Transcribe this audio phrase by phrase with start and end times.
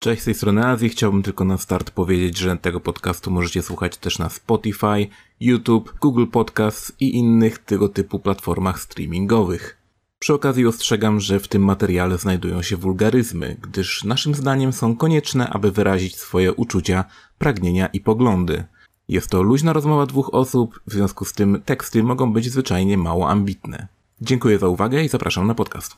[0.00, 0.88] Cześć, z tej strony Azji.
[0.88, 5.08] Chciałbym tylko na start powiedzieć, że tego podcastu możecie słuchać też na Spotify,
[5.40, 9.78] YouTube, Google Podcasts i innych tego typu platformach streamingowych.
[10.18, 15.50] Przy okazji ostrzegam, że w tym materiale znajdują się wulgaryzmy, gdyż naszym zdaniem są konieczne,
[15.50, 17.04] aby wyrazić swoje uczucia,
[17.38, 18.64] pragnienia i poglądy.
[19.08, 23.30] Jest to luźna rozmowa dwóch osób, w związku z tym teksty mogą być zwyczajnie mało
[23.30, 23.88] ambitne.
[24.20, 25.96] Dziękuję za uwagę i zapraszam na podcast.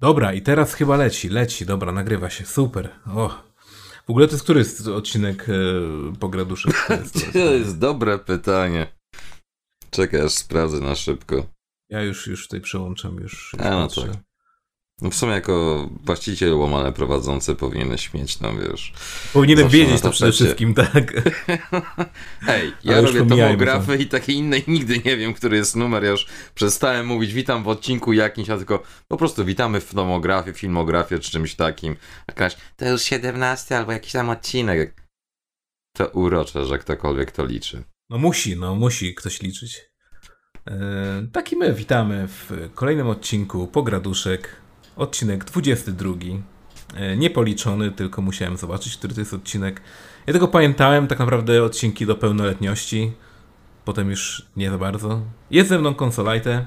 [0.00, 2.88] Dobra, i teraz chyba leci, leci, dobra, nagrywa się, super.
[3.06, 3.28] O.
[4.06, 5.52] W ogóle to jest który jest odcinek e,
[6.20, 6.68] Pograduszy?
[6.88, 8.86] To jest, To jest dobre pytanie.
[9.90, 11.46] Czekaj, aż sprawdzę na szybko.
[11.90, 14.02] Ja już, już tutaj przełączam, już, już A, no patrzę.
[14.02, 14.16] tak.
[15.04, 18.92] No w sumie jako właściciel łamane prowadzący powinieneś mieć tam, wiesz...
[19.32, 21.12] Powinienem wiedzieć to przede wszystkim, tak.
[22.48, 26.04] Hej, ja robię tomografy i takiej innej nigdy nie wiem, który jest numer.
[26.04, 30.56] Ja już przestałem mówić witam w odcinku jakimś, a tylko po prostu witamy w tomografii,
[30.56, 31.96] filmografii czy czymś takim.
[32.28, 34.94] Jakaś, to już 17 albo jakiś tam odcinek.
[35.96, 37.84] To urocze, że ktokolwiek to liczy.
[38.10, 39.80] No musi, no musi ktoś liczyć.
[40.66, 44.63] E, taki my witamy w kolejnym odcinku Pograduszek,
[44.96, 46.14] odcinek 22.
[46.94, 49.80] E, niepoliczony, tylko musiałem zobaczyć, który to jest odcinek.
[50.26, 53.12] Ja tego pamiętałem, tak naprawdę odcinki do pełnoletności,
[53.84, 55.22] potem już nie za bardzo.
[55.50, 56.66] Jest ze mną konsolajte.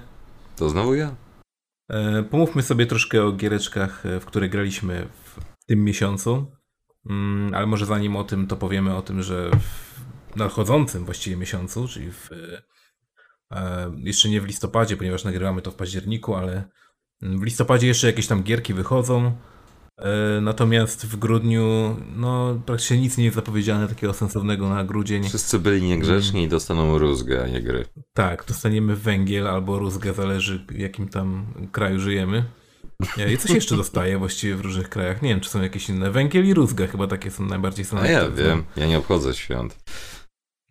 [0.56, 1.16] To znowu ja?
[1.90, 6.52] E, Pomówmy sobie troszkę o giereczkach, e, w które graliśmy w tym miesiącu.
[7.10, 9.52] Mm, Ale może zanim o tym, to powiemy o tym, że
[10.32, 12.30] w nadchodzącym właściwie miesiącu, czyli w,
[13.98, 16.70] jeszcze nie w listopadzie, ponieważ nagrywamy to w październiku, ale
[17.22, 19.32] w listopadzie jeszcze jakieś tam gierki wychodzą.
[19.98, 25.24] E, Natomiast w grudniu, no praktycznie nic nie jest zapowiedziane takiego sensownego na grudzień.
[25.24, 27.86] Wszyscy byli niegrzeczni i dostaną rózgę, a nie gry.
[28.14, 32.44] Tak, dostaniemy węgiel albo rózgę, zależy w jakim tam kraju żyjemy.
[33.18, 35.22] E, I coś jeszcze dostaje właściwie w różnych krajach.
[35.22, 36.12] Nie wiem, czy są jakieś inne.
[36.12, 38.12] Węgiel i rózga chyba takie są najbardziej A znane.
[38.12, 39.78] ja wiem, ja nie obchodzę świąt.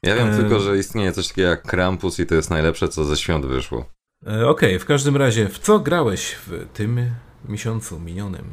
[0.03, 3.05] Ja wiem E, tylko, że istnieje coś takiego jak Krampus i to jest najlepsze, co
[3.05, 3.85] ze świąt wyszło.
[4.27, 7.11] E, Okej, w każdym razie, w co grałeś w tym
[7.49, 8.45] miesiącu minionym?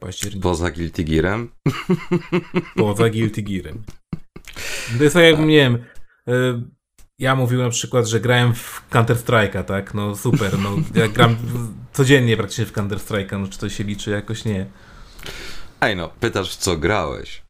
[0.00, 0.42] Październiku.
[0.42, 1.50] Poza Guilty Gearem?
[2.76, 3.82] Poza Guilty Gearem.
[4.98, 5.84] To jest tak jakbym, nie wiem,
[6.28, 6.62] e,
[7.18, 9.94] ja mówiłem na przykład, że grałem w Counter Strike'a, tak?
[9.94, 11.36] No super, no ja gram
[11.92, 14.10] codziennie praktycznie w Counter Strike'a, no czy to się liczy?
[14.10, 14.66] Jakoś nie.
[15.80, 17.42] Ej no, pytasz w co grałeś?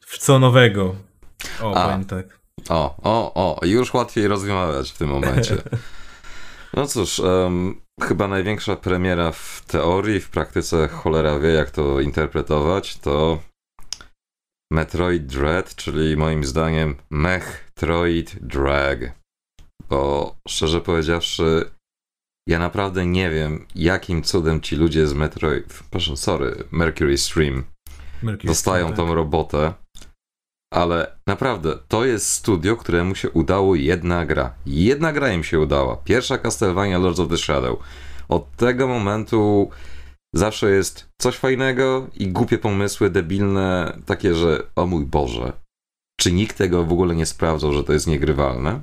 [0.00, 0.96] W co nowego?
[1.62, 1.84] O, A.
[1.84, 2.40] powiem tak.
[2.68, 5.56] O, o, o, już łatwiej rozmawiać w tym momencie.
[6.74, 12.96] No cóż, em, chyba największa premiera w teorii, w praktyce cholera wie jak to interpretować,
[12.96, 13.38] to
[14.72, 18.98] Metroid Dread, czyli moim zdaniem Mech-Troid Drag.
[19.88, 21.70] Bo szczerze powiedziawszy,
[22.48, 27.64] ja naprawdę nie wiem, jakim cudem ci ludzie z Metroid, proszę, sorry, Mercury Stream
[28.22, 29.72] Mercury dostają Steam, tą robotę.
[30.74, 34.54] Ale naprawdę, to jest studio, któremu się udało jedna gra.
[34.66, 35.96] Jedna gra im się udała.
[35.96, 37.78] Pierwsza Castlevania Lords of the Shadow.
[38.28, 39.70] Od tego momentu
[40.34, 45.52] zawsze jest coś fajnego i głupie pomysły, debilne, takie, że o mój Boże,
[46.20, 48.80] czy nikt tego w ogóle nie sprawdzał, że to jest niegrywalne?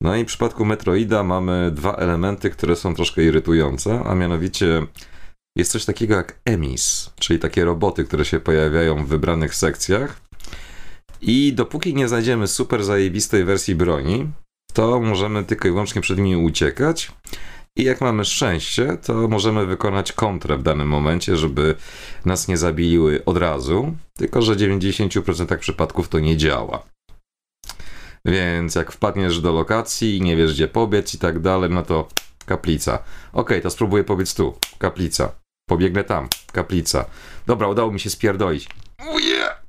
[0.00, 4.86] No i w przypadku Metroida mamy dwa elementy, które są troszkę irytujące, a mianowicie
[5.56, 10.20] jest coś takiego jak emis, czyli takie roboty, które się pojawiają w wybranych sekcjach.
[11.22, 14.32] I dopóki nie znajdziemy super zajebistej wersji broni,
[14.72, 17.12] to możemy tylko i wyłącznie przed nimi uciekać.
[17.76, 21.74] I jak mamy szczęście, to możemy wykonać kontrę w danym momencie, żeby
[22.24, 23.96] nas nie zabiły od razu.
[24.16, 26.82] Tylko, że w 90% przypadków to nie działa.
[28.24, 32.08] Więc jak wpadniesz do lokacji i nie wiesz gdzie pobiec i tak dalej, no to
[32.46, 32.98] kaplica.
[33.32, 34.58] Okej, to spróbuję pobiec tu.
[34.78, 35.32] Kaplica.
[35.68, 36.28] Pobiegnę tam.
[36.52, 37.04] Kaplica.
[37.46, 38.68] Dobra, udało mi się spierdolić.
[39.14, 39.61] Uje!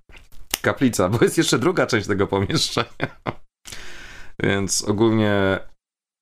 [0.64, 3.22] Kaplica, bo jest jeszcze druga część tego pomieszczenia.
[4.44, 5.60] Więc ogólnie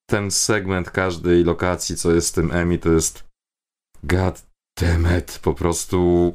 [0.09, 3.23] ten segment każdej lokacji, co jest z tym Emi, to jest
[4.03, 4.45] god
[4.79, 6.33] damn it, po prostu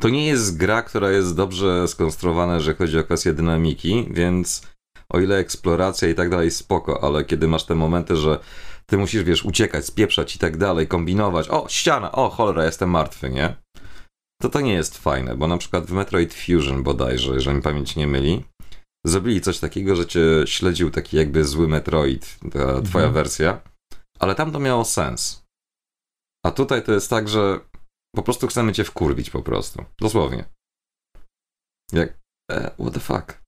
[0.00, 4.62] to nie jest gra, która jest dobrze skonstruowana, jeżeli chodzi o kwestię dynamiki, więc
[5.08, 8.38] o ile eksploracja i tak dalej spoko, ale kiedy masz te momenty, że
[8.86, 13.30] ty musisz, wiesz, uciekać, spieprzać i tak dalej, kombinować, o, ściana, o, cholera, jestem martwy,
[13.30, 13.61] nie?
[14.42, 17.96] To to nie jest fajne, bo na przykład w Metroid Fusion bodajże, jeżeli mi pamięć
[17.96, 18.44] nie myli,
[19.06, 23.12] zrobili coś takiego, że cię śledził taki jakby zły Metroid, ta twoja Mhm.
[23.12, 23.60] wersja,
[24.18, 25.44] ale tam to miało sens.
[26.46, 27.60] A tutaj to jest tak, że
[28.16, 29.84] po prostu chcemy cię wkurwić po prostu.
[30.00, 30.44] Dosłownie.
[31.92, 32.18] Jak,
[32.50, 33.42] e, what the fuck.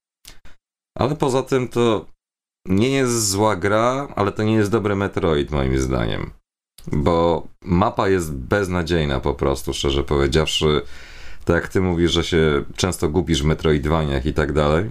[0.98, 2.06] Ale poza tym to
[2.68, 6.30] nie jest zła gra, ale to nie jest dobry Metroid moim zdaniem.
[6.92, 10.82] Bo mapa jest beznadziejna po prostu, szczerze powiedziawszy.
[11.44, 14.90] Tak jak ty mówisz, że się często gubisz w Metroidvaniach i tak dalej.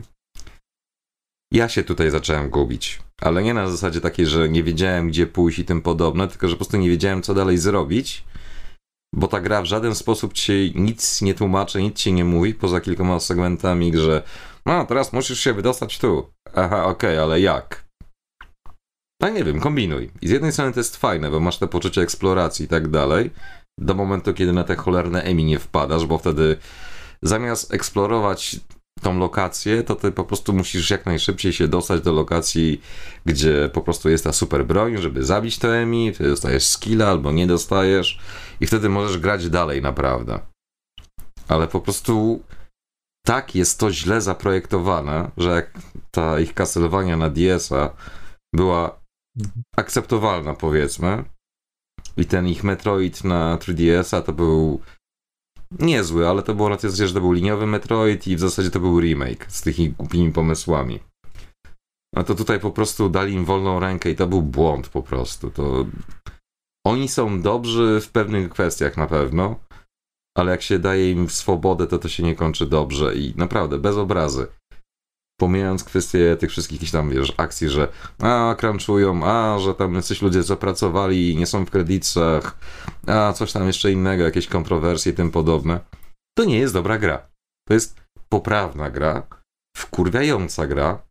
[1.54, 3.00] Ja się tutaj zacząłem gubić.
[3.22, 6.54] Ale nie na zasadzie takiej, że nie wiedziałem gdzie pójść i tym podobne, tylko że
[6.54, 8.24] po prostu nie wiedziałem co dalej zrobić.
[9.16, 12.82] Bo ta gra w żaden sposób ci nic nie tłumaczy, nic ci nie mówi, poza
[12.82, 14.24] kilkoma segmentami, że
[14.66, 16.30] no teraz musisz się wydostać tu.
[16.56, 17.83] Aha, okej, okay, ale jak?
[19.24, 20.10] No nie wiem, kombinuj.
[20.22, 23.32] I z jednej strony to jest fajne, bo masz te poczucie eksploracji i tak dalej,
[23.80, 26.58] do momentu, kiedy na te cholerne Emi nie wpadasz, bo wtedy
[27.22, 28.60] zamiast eksplorować
[29.02, 32.82] tą lokację, to ty po prostu musisz jak najszybciej się dostać do lokacji,
[33.26, 37.32] gdzie po prostu jest ta super broń, żeby zabić to Emi, ty dostajesz skilla albo
[37.32, 38.20] nie dostajesz
[38.62, 40.40] i wtedy możesz grać dalej naprawdę.
[41.48, 42.44] Ale po prostu
[43.26, 45.72] tak jest to źle zaprojektowane, że jak
[46.12, 47.90] ta ich kaselowania na DS-a
[48.56, 49.03] była.
[49.76, 51.24] Akceptowalna powiedzmy
[52.18, 54.82] i ten ich Metroid na 3DS-a to był
[55.80, 59.00] niezły, ale to było tyle, że to był liniowy Metroid i w zasadzie to był
[59.00, 61.00] remake z tymi głupimi pomysłami.
[62.16, 65.52] No to tutaj po prostu dali im wolną rękę i to był błąd po prostu.
[65.52, 65.86] To
[66.86, 69.60] oni są dobrzy w pewnych kwestiach na pewno,
[70.38, 73.98] ale jak się daje im swobodę, to to się nie kończy dobrze i naprawdę, bez
[73.98, 74.48] obrazy.
[75.44, 77.88] Pomijając kwestię tych wszystkich jakichś tam, wiesz, akcji, że
[78.20, 82.58] a, crunchują, a, że tam jacyś ludzie zapracowali i nie są w kredytach,
[83.08, 85.80] a, coś tam jeszcze innego, jakieś kontrowersje i tym podobne.
[86.38, 87.28] To nie jest dobra gra.
[87.68, 89.28] To jest poprawna gra,
[89.78, 91.02] wkurwiająca gra,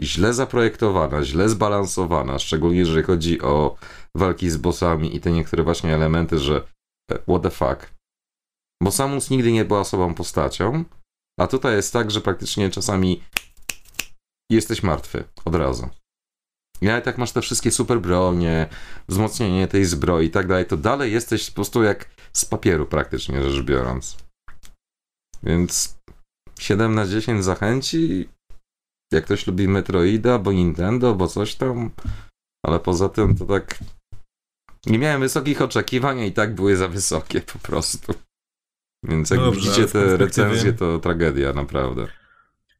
[0.00, 3.76] źle zaprojektowana, źle zbalansowana, szczególnie jeżeli chodzi o
[4.16, 6.66] walki z bossami i te niektóre właśnie elementy, że
[7.10, 7.94] e, what the fuck.
[8.82, 10.84] Bo Samus nigdy nie była osobą postacią,
[11.40, 13.22] a tutaj jest tak, że praktycznie czasami
[14.50, 15.88] jesteś martwy od razu.
[16.80, 18.68] I nawet jak masz te wszystkie super bronie,
[19.08, 23.50] wzmocnienie tej zbroi i tak dalej, to dalej jesteś po prostu jak z papieru praktycznie
[23.50, 24.16] rzecz biorąc.
[25.42, 25.98] Więc
[26.58, 28.28] 7 na 10 zachęci.
[29.12, 31.90] Jak ktoś lubi Metroida, bo Nintendo, bo coś tam.
[32.66, 33.78] Ale poza tym to tak.
[34.86, 38.14] Nie miałem wysokich oczekiwań i tak były za wysokie po prostu.
[39.04, 42.23] Więc jak Dobrze, widzicie te recenzje, to tragedia, naprawdę.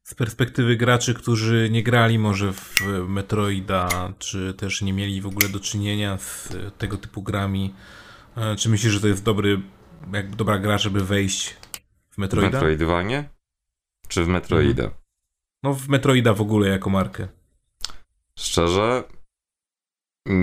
[0.06, 5.49] Z perspektywy graczy, którzy nie grali może w Metroida, czy też nie mieli w ogóle
[5.49, 6.49] do czynienia z
[6.79, 7.75] tego typu grami,
[8.37, 9.62] e, czy myślisz, że to jest dobry,
[10.12, 11.56] jak dobra gra, żeby wejść
[12.11, 12.51] w Metroida?
[12.51, 13.29] W Metroidvanie?
[14.09, 14.85] Czy w Metroida?
[14.85, 15.03] Mhm.
[15.62, 17.29] No w Metroida w ogóle jako markę.
[18.39, 19.05] Szczerze,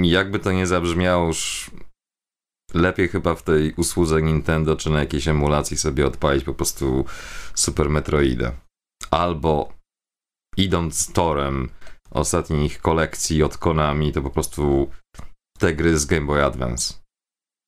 [0.04, 1.72] jakby to nie zabrzmiało już
[2.74, 7.06] lepiej chyba w tej usłudze Nintendo czy na jakiejś emulacji sobie odpalić po prostu
[7.56, 8.71] Super Metroida.
[9.12, 9.74] Albo
[10.58, 11.70] idąc torem
[12.12, 14.90] ostatnich kolekcji od Konami, to po prostu
[15.60, 16.94] te gry z Game Boy Advance.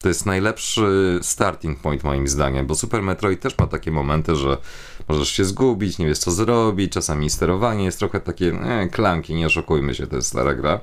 [0.02, 4.58] To jest najlepszy starting point moim zdaniem, bo Super Metroid też ma takie momenty, że
[5.08, 9.46] możesz się zgubić, nie wiesz co zrobić, czasami sterowanie jest trochę takie eh, klanki, nie
[9.46, 10.80] oszukujmy się, to jest stara gra.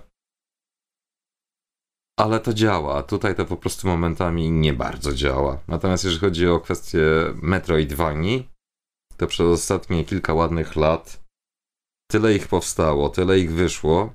[2.18, 3.02] Ale to działa.
[3.02, 5.58] Tutaj to po prostu momentami nie bardzo działa.
[5.68, 7.00] Natomiast jeżeli chodzi o kwestię
[7.42, 8.48] Metroidvanii,
[9.20, 11.24] to przez ostatnie kilka ładnych lat
[12.10, 14.14] tyle ich powstało, tyle ich wyszło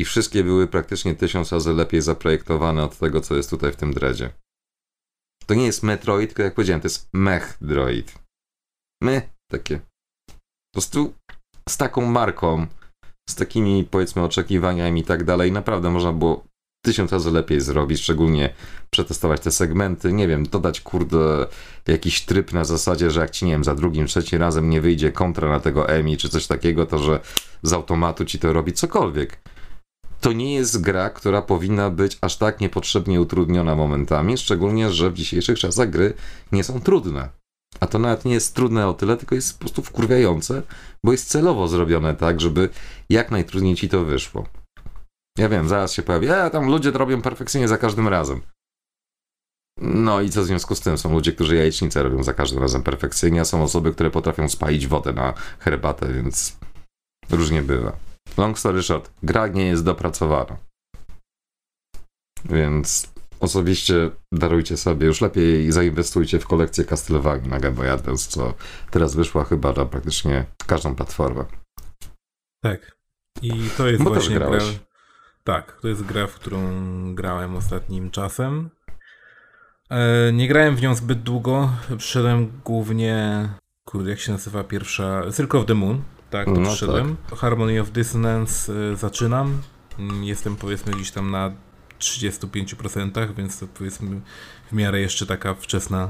[0.00, 3.94] i wszystkie były praktycznie tysiąc razy lepiej zaprojektowane od tego, co jest tutaj w tym
[3.94, 4.32] dreadzie.
[5.46, 8.18] To nie jest Metroid, tylko jak powiedziałem, to jest Mech Droid.
[9.02, 9.78] My, takie.
[10.28, 11.14] Po prostu
[11.68, 12.66] z taką marką,
[13.28, 16.44] z takimi powiedzmy oczekiwaniami i tak dalej, naprawdę można było
[16.82, 18.54] tysiąc razy lepiej zrobić, szczególnie
[18.90, 21.46] przetestować te segmenty, nie wiem, dodać kurde
[21.86, 25.12] jakiś tryb na zasadzie, że jak ci nie wiem, za drugim, trzecim razem nie wyjdzie
[25.12, 27.20] kontra na tego EMI czy coś takiego, to że
[27.62, 29.40] z automatu ci to robi cokolwiek.
[30.20, 35.14] To nie jest gra, która powinna być aż tak niepotrzebnie utrudniona momentami, szczególnie, że w
[35.14, 36.14] dzisiejszych czasach gry
[36.52, 37.28] nie są trudne.
[37.80, 40.62] A to nawet nie jest trudne o tyle, tylko jest po prostu wkurwiające,
[41.04, 42.68] bo jest celowo zrobione tak, żeby
[43.10, 44.59] jak najtrudniej ci to wyszło.
[45.38, 46.28] Ja wiem, zaraz się pojawi.
[46.28, 48.40] E, tam ludzie to robią perfekcyjnie za każdym razem.
[49.80, 50.98] No i co w związku z tym?
[50.98, 54.86] Są ludzie, którzy jajecznicę robią za każdym razem perfekcyjnie, a są osoby, które potrafią spalić
[54.86, 56.56] wodę na herbatę, więc
[57.30, 57.96] różnie bywa.
[58.36, 60.56] Long story short, gra nie jest dopracowana.
[62.44, 68.54] Więc osobiście darujcie sobie, już lepiej zainwestujcie w kolekcję Castlevania na Game Boy Advance, co
[68.90, 71.44] teraz wyszła chyba na praktycznie każdą platformę.
[72.64, 72.96] Tak.
[73.42, 74.50] I to jest Bo właśnie gra,
[75.52, 76.60] tak, to jest gra, w którą
[77.14, 78.70] grałem ostatnim czasem.
[79.90, 81.70] E, nie grałem w nią zbyt długo.
[81.98, 83.48] Przyszedłem głównie.
[83.84, 85.22] Kurde, jak się nazywa pierwsza.
[85.36, 86.02] Circle of the Moon.
[86.30, 87.16] Tak, to no przyszedłem.
[87.30, 87.38] Tak.
[87.38, 89.62] Harmony of Dissonance e, zaczynam.
[89.98, 91.52] Mm, jestem powiedzmy gdzieś tam na
[92.00, 94.20] 35%, więc to powiedzmy
[94.70, 96.08] w miarę jeszcze taka wczesna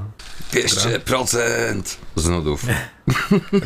[0.51, 2.65] 200% z nudów.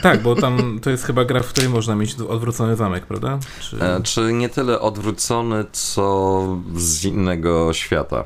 [0.02, 3.40] tak, bo tam to jest chyba gra, w której można mieć odwrócony zamek, prawda?
[3.62, 8.26] Czy, e, czy nie tyle odwrócony, co z innego świata.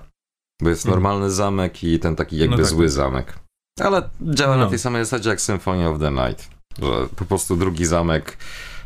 [0.62, 0.96] Bo jest hmm.
[0.96, 2.72] normalny zamek i ten taki jakby no tak.
[2.72, 3.40] zły zamek.
[3.80, 4.64] Ale działa no.
[4.64, 6.50] na tej samej zasadzie jak Symphony of the Night.
[6.82, 8.38] Że po prostu drugi zamek,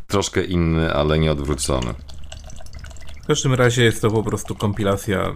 [0.07, 1.93] troszkę inny, ale nie odwrócony.
[3.23, 5.33] W każdym razie jest to po prostu kompilacja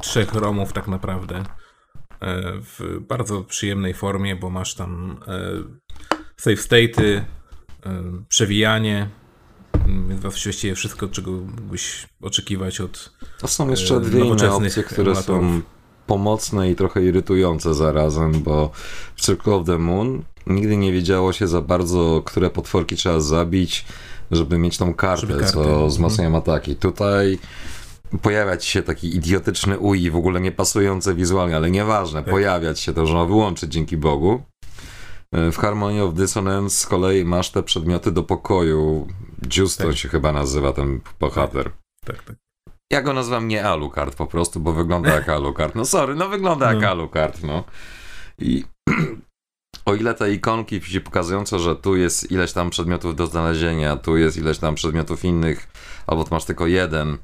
[0.00, 1.44] trzech romów tak naprawdę e,
[2.60, 5.40] w bardzo przyjemnej formie, bo masz tam e,
[6.36, 7.24] save state'y, e,
[8.28, 9.08] przewijanie,
[10.08, 15.60] więc właściwie wszystko, czego mógłbyś oczekiwać od To są jeszcze dwie inne opcje, które są
[16.06, 18.70] pomocne i trochę irytujące zarazem, bo
[19.16, 23.84] w Circle of the Moon nigdy nie wiedziało się za bardzo, które potworki trzeba zabić,
[24.34, 25.46] żeby mieć tą kartę, kartę.
[25.46, 26.42] co wzmacniają mhm.
[26.42, 26.76] ataki.
[26.76, 27.38] Tutaj
[28.22, 32.30] pojawia ci się taki idiotyczny UI, w ogóle nie pasujące wizualnie, ale nieważne, tak.
[32.30, 34.42] pojawiać się to można wyłączyć dzięki Bogu.
[35.32, 39.06] E, w Harmony of Dissonance z kolei masz te przedmioty do pokoju.
[39.56, 39.96] Justo tak.
[39.96, 41.70] się chyba nazywa ten bohater.
[42.04, 42.36] Tak, tak.
[42.92, 45.74] Ja go nazywam nie Alucard po prostu, bo wygląda jak Alucard.
[45.74, 46.88] No sorry, no wygląda jak no.
[46.88, 47.64] Alucard, no.
[48.38, 48.64] I
[49.84, 54.16] o ile te ikonki ci pokazujące, że tu jest ileś tam przedmiotów do znalezienia, tu
[54.16, 55.68] jest ileś tam przedmiotów innych,
[56.06, 57.18] albo tu masz tylko jeden,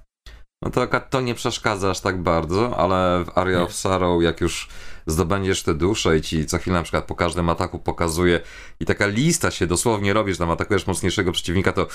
[0.65, 4.69] no to to nie przeszkadza aż tak bardzo, ale w Area of Sorrow, jak już
[5.07, 8.41] zdobędziesz te dusze i ci co chwilę na przykład po każdym ataku pokazuje
[8.81, 11.87] i taka lista się dosłownie robi, że tam atakujesz mocniejszego przeciwnika, to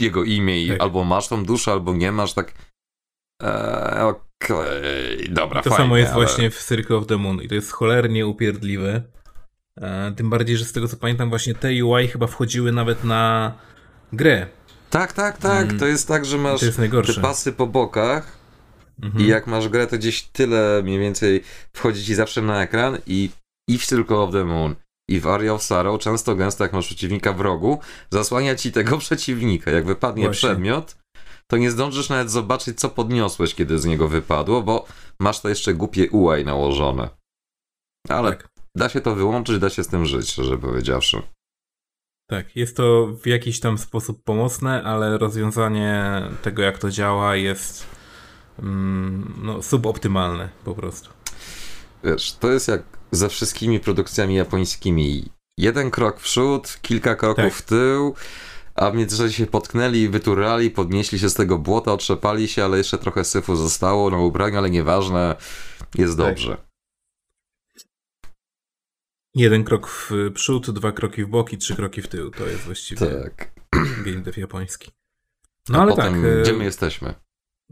[0.00, 0.80] jego imię i tak.
[0.80, 2.52] albo masz tą duszę, albo nie masz, tak
[3.42, 5.28] eee, okej, okay.
[5.28, 6.24] dobra, I To fajnie, samo jest ale...
[6.24, 9.02] właśnie w Circle of the Moon i to jest cholernie upierdliwe.
[9.80, 13.52] E, tym bardziej, że z tego co pamiętam właśnie te UI chyba wchodziły nawet na
[14.12, 14.46] grę.
[14.90, 15.66] Tak, tak, tak.
[15.66, 15.78] Mm.
[15.78, 18.38] To jest tak, że masz te pasy po bokach
[19.02, 19.24] mhm.
[19.24, 23.30] i jak masz grę, to gdzieś tyle mniej więcej wchodzi ci zawsze na ekran i,
[23.68, 24.74] i w Circle of the Moon
[25.10, 28.98] i w Area of Sorrow często gęsto jak masz przeciwnika w rogu, zasłania ci tego
[29.06, 29.70] przeciwnika.
[29.70, 30.48] Jak wypadnie Właśnie.
[30.48, 30.96] przedmiot,
[31.50, 34.86] to nie zdążysz nawet zobaczyć, co podniosłeś, kiedy z niego wypadło, bo
[35.20, 37.08] masz to jeszcze głupie UI nałożone.
[38.08, 38.53] Ale tak.
[38.76, 41.22] Da się to wyłączyć, da się z tym żyć, szczerze powiedziawszy.
[42.26, 47.86] Tak, jest to w jakiś tam sposób pomocne, ale rozwiązanie tego, jak to działa, jest
[48.58, 51.10] mm, no, suboptymalne po prostu.
[52.04, 55.28] Wiesz, to jest jak ze wszystkimi produkcjami japońskimi.
[55.58, 57.52] Jeden krok w przód, kilka kroków tak.
[57.54, 58.14] w tył,
[58.74, 62.98] a w międzyczasie się potknęli, wyturali, podnieśli się z tego błota, otrzepali się, ale jeszcze
[62.98, 65.36] trochę syfu zostało na ubraniu, ale nieważne,
[65.94, 66.26] jest tak.
[66.26, 66.56] dobrze.
[69.34, 72.30] Jeden krok w przód, dwa kroki w boki, trzy kroki w tył.
[72.30, 73.50] To jest właściwie tak.
[74.04, 74.90] game dev japoński.
[75.68, 76.42] No A ale potem, tak.
[76.42, 77.14] Gdzie my jesteśmy?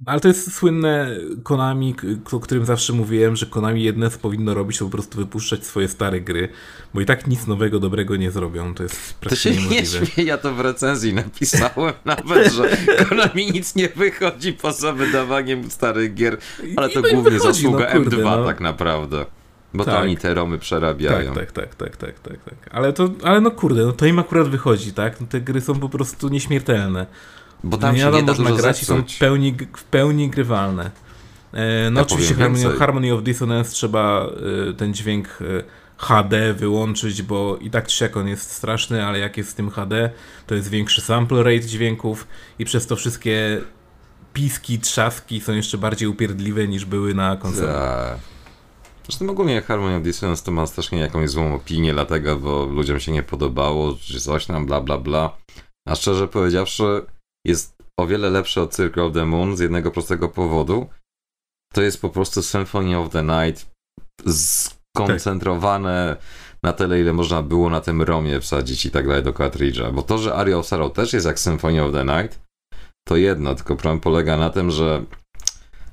[0.06, 1.94] Ale to jest słynne Konami,
[2.32, 5.88] o którym zawsze mówiłem, że Konami jedne co powinno robić, to po prostu wypuszczać swoje
[5.88, 6.48] stare gry,
[6.94, 8.74] bo i tak nic nowego, dobrego nie zrobią.
[8.74, 9.80] To jest To się niemożliwe.
[9.80, 12.76] nie śmieję, ja to w recenzji napisałem nawet, że
[13.08, 16.38] Konami nic nie wychodzi poza wydawaniem starych gier,
[16.76, 18.44] ale to głównie wychodzi, zasługa no, kurde, M2 no.
[18.44, 19.26] tak naprawdę.
[19.74, 19.94] Bo tak.
[19.94, 21.34] to oni te romy przerabiają.
[21.34, 22.74] Tak, tak, tak, tak, tak, tak, tak.
[22.74, 25.20] Ale to, ale no kurde, no to im akurat wychodzi, tak?
[25.20, 27.06] No te gry są po prostu nieśmiertelne.
[27.64, 30.90] Bo tam się nie da można grać i są w pełni, w pełni grywalne.
[31.52, 34.26] E, no ja oczywiście Harmony, Harmony, of Dissonance trzeba
[34.70, 35.62] e, ten dźwięk e,
[35.96, 40.10] HD wyłączyć, bo i tak czy on jest straszny, ale jak jest z tym HD,
[40.46, 42.26] to jest większy sample rate dźwięków
[42.58, 43.60] i przez to wszystkie
[44.32, 47.66] piski, trzaski są jeszcze bardziej upierdliwe niż były na konsoli.
[47.66, 48.31] Tak.
[49.08, 53.12] Zresztą ogólnie Harmony of Dissonance to ma strasznie jakąś złą opinię, dlatego, bo ludziom się
[53.12, 55.36] nie podobało, czy coś tam, bla, bla, bla.
[55.88, 57.06] A szczerze powiedziawszy,
[57.46, 60.86] jest o wiele lepszy od Circle of the Moon z jednego prostego powodu.
[61.72, 63.70] To jest po prostu Symphony of the Night
[64.28, 66.16] skoncentrowane
[66.62, 69.92] na tyle, ile można było na tym romie wsadzić i tak dalej do cartridge'a.
[69.92, 72.40] Bo to, że Aria of Sorrow też jest jak Symphony of the Night,
[73.08, 75.04] to jedno, tylko problem polega na tym, że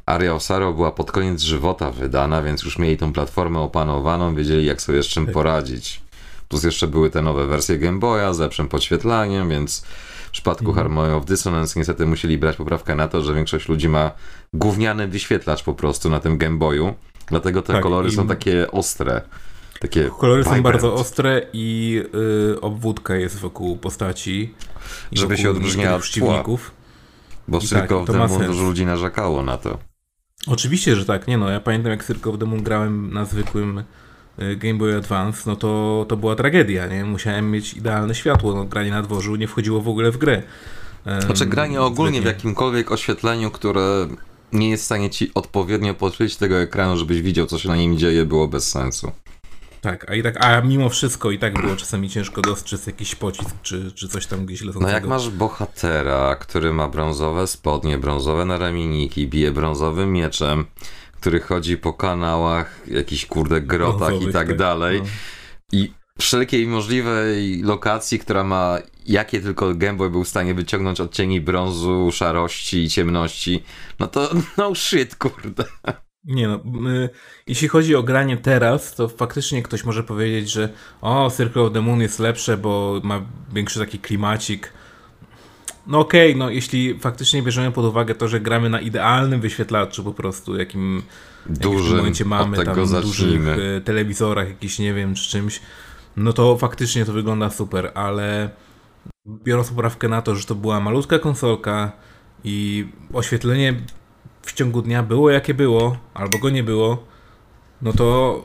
[0.09, 4.65] Aria of Sorrow była pod koniec żywota wydana, więc już mieli tą platformę opanowaną, wiedzieli
[4.65, 5.33] jak sobie z czym tak.
[5.33, 6.01] poradzić.
[6.47, 9.83] Plus jeszcze były te nowe wersje Game Boya z lepszym podświetlaniem, więc
[10.27, 10.75] w przypadku mm.
[10.75, 14.11] Harmony of Dissonance niestety musieli brać poprawkę na to, że większość ludzi ma
[14.53, 16.93] gówniany wyświetlacz po prostu na tym Game Boyu,
[17.27, 19.21] dlatego te tak, kolory są takie ostre.
[19.79, 20.57] Takie kolory vibrant.
[20.57, 22.01] są bardzo ostre i
[22.55, 24.53] y, obwódka jest wokół postaci.
[25.11, 26.71] Żeby się odróżniała od przeciwników.
[27.47, 29.88] Bo Circle tak, of the Moon dużo ludzi narzekało na to.
[30.49, 31.27] Oczywiście, że tak.
[31.27, 33.83] Nie no, ja pamiętam jak Circle of the Moon grałem na zwykłym
[34.39, 37.05] y, Game Boy Advance, no to, to była tragedia, nie?
[37.05, 40.43] Musiałem mieć idealne światło, no, granie na dworzu nie wchodziło w ogóle w grę.
[41.19, 44.07] Znaczy granie ogólnie w jakimkolwiek oświetleniu, które
[44.53, 47.97] nie jest w stanie ci odpowiednio podświetlić tego ekranu, żebyś widział, co się na nim
[47.97, 49.11] dzieje, było bez sensu.
[49.81, 53.55] Tak, a i tak, a mimo wszystko i tak było czasami ciężko dostrzec jakiś pocisk,
[53.61, 54.87] czy, czy coś tam gdzieś lecącego.
[54.87, 60.65] No jak masz bohatera, który ma brązowe spodnie, brązowe naramienniki, bije brązowym mieczem,
[61.13, 65.07] który chodzi po kanałach, jakichś kurde grotach Brązowych, i tak, tak, dalej no.
[65.71, 71.41] i wszelkiej możliwej lokacji, która ma jakie tylko Game Boy był w stanie wyciągnąć odcieni
[71.41, 73.63] brązu, szarości i ciemności,
[73.99, 75.63] no to no shit, kurde.
[76.25, 77.09] Nie no, y,
[77.47, 80.69] jeśli chodzi o granie teraz, to faktycznie ktoś może powiedzieć, że
[81.01, 83.21] o, Circle of the Moon jest lepsze, bo ma
[83.53, 84.73] większy taki klimacik.
[85.87, 90.13] No okej, no jeśli faktycznie bierzemy pod uwagę to, że gramy na idealnym wyświetlaczu po
[90.13, 90.95] prostu, jakim,
[91.49, 93.75] jakim w Dużym, momencie mamy, tam dużych zacznijmy.
[93.77, 95.61] y, telewizorach, jakiś nie wiem, czy czymś,
[96.17, 98.49] no to faktycznie to wygląda super, ale
[99.27, 101.91] biorąc poprawkę na to, że to była malutka konsolka
[102.43, 103.75] i oświetlenie
[104.41, 107.03] w ciągu dnia było jakie było, albo go nie było,
[107.81, 108.41] no to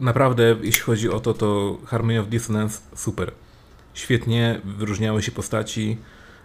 [0.00, 3.32] naprawdę, jeśli chodzi o to, to Harmony of Dissonance super.
[3.94, 5.96] Świetnie wyróżniały się postaci.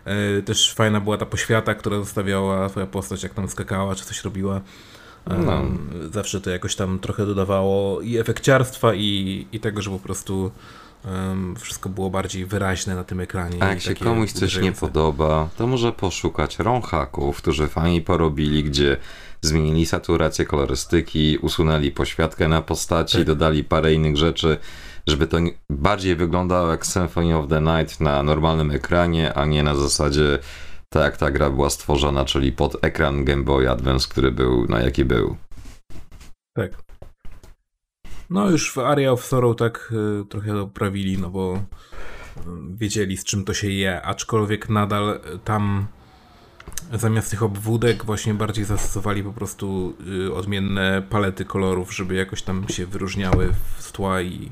[0.05, 4.24] e, Też fajna była ta poświata, która zostawiała twoja postać, jak tam skakała, czy coś
[4.24, 4.62] robiła.
[5.27, 5.62] E, No.
[6.13, 10.51] Zawsze to jakoś tam trochę dodawało i efekciarstwa, i, i tego, że po prostu
[11.60, 13.63] wszystko było bardziej wyraźne na tym ekranie.
[13.63, 14.79] A jak się komuś coś nie uderzające.
[14.81, 18.98] podoba, to może poszukać romhaków, którzy fajnie porobili, gdzie
[19.41, 23.25] zmienili saturację kolorystyki, usunęli poświatkę na postaci, Tak.
[23.27, 24.58] dodali parę innych rzeczy,
[25.08, 29.63] żeby to nie- bardziej wyglądało jak Symphony of the Night na normalnym ekranie, a nie
[29.63, 30.39] na zasadzie
[30.89, 34.81] tak jak ta gra była stworzona, czyli pod ekran Game Boy Advance, który był na
[34.81, 35.38] jaki był.
[36.55, 36.72] Tak.
[38.31, 41.59] No już w Area of Sorrow tak y, trochę poprawili, no bo y,
[42.75, 45.88] wiedzieli z czym to się je, aczkolwiek nadal y, tam
[46.93, 49.93] zamiast tych obwódek właśnie bardziej zastosowali po prostu
[50.27, 54.51] y, odmienne palety kolorów, żeby jakoś tam się wyróżniały z tła i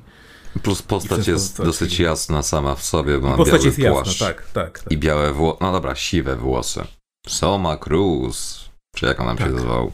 [0.63, 4.51] Plus postać jest dosyć jasna sama w sobie, bo ma postać biały jest jasna, tak,
[4.51, 4.79] tak.
[4.79, 4.91] tak.
[4.91, 6.83] i białe włosy, no dobra, siwe włosy.
[7.27, 9.53] Soma Cruz, czy jak on nam się Tak.
[9.53, 9.91] nazywał?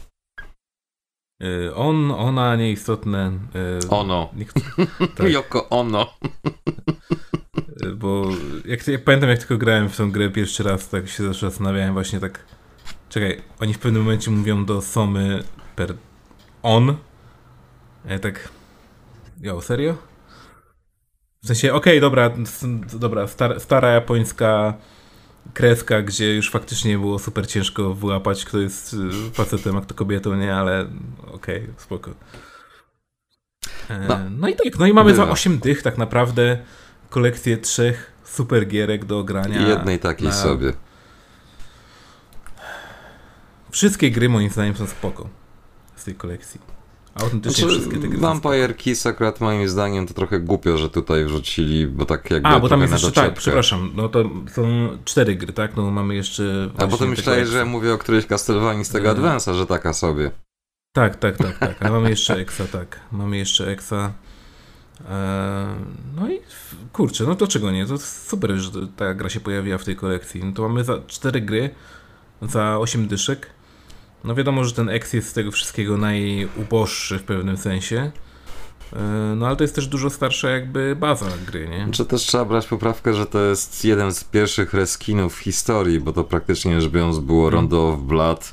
[1.42, 3.32] Y, On, ona, nieistotne.
[3.84, 4.30] y, Ono.
[5.16, 5.28] Tak.
[5.32, 6.06] Joko Ono.
[7.84, 8.28] Y, Bo
[8.64, 11.92] jak, jak pamiętam, jak tylko grałem w tą grę pierwszy raz, tak się zawsze zastanawiałem
[11.92, 12.44] właśnie tak.
[13.08, 15.42] Czekaj, oni w pewnym momencie mówią do Somy
[15.76, 15.94] per
[16.62, 16.96] on.
[18.08, 18.48] A ja tak.
[19.40, 19.96] Jo, serio?
[21.42, 24.74] W sensie, okej, dobra, s- dobra, stara, stara japońska
[25.54, 30.34] kreska, gdzie już faktycznie było super ciężko wyłapać, kto jest y, facetem, a kto kobietą,
[30.34, 30.86] nie, ale
[31.32, 32.10] okej, spoko.
[33.90, 34.18] E, No.
[34.30, 34.48] no.
[34.48, 35.32] i tak, no i mamy za Bywa.
[35.32, 36.58] 8 dych tak naprawdę
[37.10, 39.66] kolekcję trzech super gierek do grania.
[39.66, 40.72] I jednej takiej na- sobie.
[43.70, 45.28] Wszystkie gry moim zdaniem są spoko
[45.96, 46.60] z tej kolekcji.
[47.20, 51.24] Autentycznie Znaczy, wszystkie te gry Vampire Kiss akurat moim zdaniem to trochę głupio, że tutaj
[51.24, 55.36] wrzucili, bo tak jakby A, bo tam jest jeszcze, tak, przepraszam, no to są cztery
[55.36, 55.76] gry, tak?
[55.76, 56.70] No mamy jeszcze...
[56.78, 59.14] A potem myślałeś, tego że mówię o którejś Castlevanii z tego Yy.
[59.14, 60.30] Advance'a, że taka sobie.
[60.92, 61.86] Tak, tak, tak, tak.
[61.86, 63.00] A mamy jeszcze Exa, tak.
[63.12, 64.12] Mamy jeszcze Exa.
[65.00, 65.66] Eee,
[66.16, 66.40] no i
[66.92, 67.86] kurczę, no to czego nie?
[67.86, 70.44] To super, że ta gra się pojawiła w tej kolekcji.
[70.44, 71.70] No to mamy za cztery gry
[72.42, 73.55] za 8 dyszek.
[74.26, 77.96] No wiadomo, że ten X jest z tego wszystkiego najuboższy w pewnym sensie.
[78.92, 79.00] Eee,
[79.36, 81.88] No ale to jest też dużo starsza jakby baza gry, nie?
[81.92, 86.12] Czy też trzeba brać poprawkę, że to jest jeden z pierwszych reskinów w historii, bo
[86.12, 87.54] to praktycznie rzecz biorąc było Mm.
[87.54, 88.52] Rondo of Blood Tak.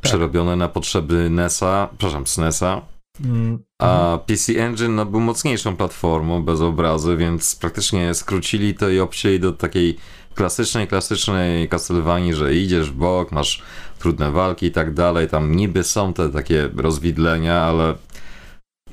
[0.00, 2.82] przerobione na potrzeby NES-a, przepraszam, SNES-a,
[3.24, 9.00] Mm, a PC Engine no, był mocniejszą platformą bez obrazy, więc praktycznie skrócili to i
[9.00, 9.96] obcięli do takiej
[10.36, 13.62] klasycznej, klasycznej Castlevanii, że idziesz w bok, masz
[13.98, 17.94] trudne walki i tak dalej, tam niby są te takie rozwidlenia, ale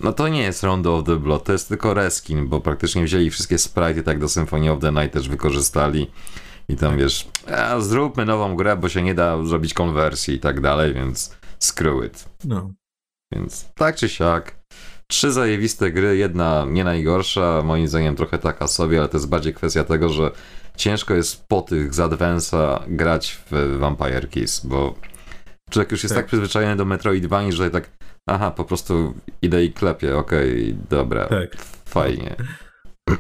[0.02, 3.30] no to nie jest Rondo of the Blood, to jest tylko reskin, bo praktycznie wzięli
[3.30, 6.12] wszystkie sprite tak do Symphony of the Night też wykorzystali
[6.70, 10.62] i tam wiesz, a, zróbmy nową grę, bo się nie da zrobić konwersji i tak
[10.62, 12.30] dalej, więc screw it.
[12.46, 12.72] No.
[13.34, 14.56] Więc tak czy siak,
[15.08, 19.54] trzy zajebiste gry, jedna nie najgorsza, moim zdaniem trochę taka sobie, ale to jest bardziej
[19.54, 20.32] kwestia tego, że
[20.78, 24.96] ciężko jest po tych z Advance'a grać w Vampire Kiss, bo
[25.70, 26.28] człowiek już jest tak, Tak.
[26.28, 27.90] przyzwyczajony do Metroidvanii, że tak,
[28.28, 31.56] aha, po prostu idę i klepię, okej, dobra, Tak.
[31.86, 32.36] fajnie.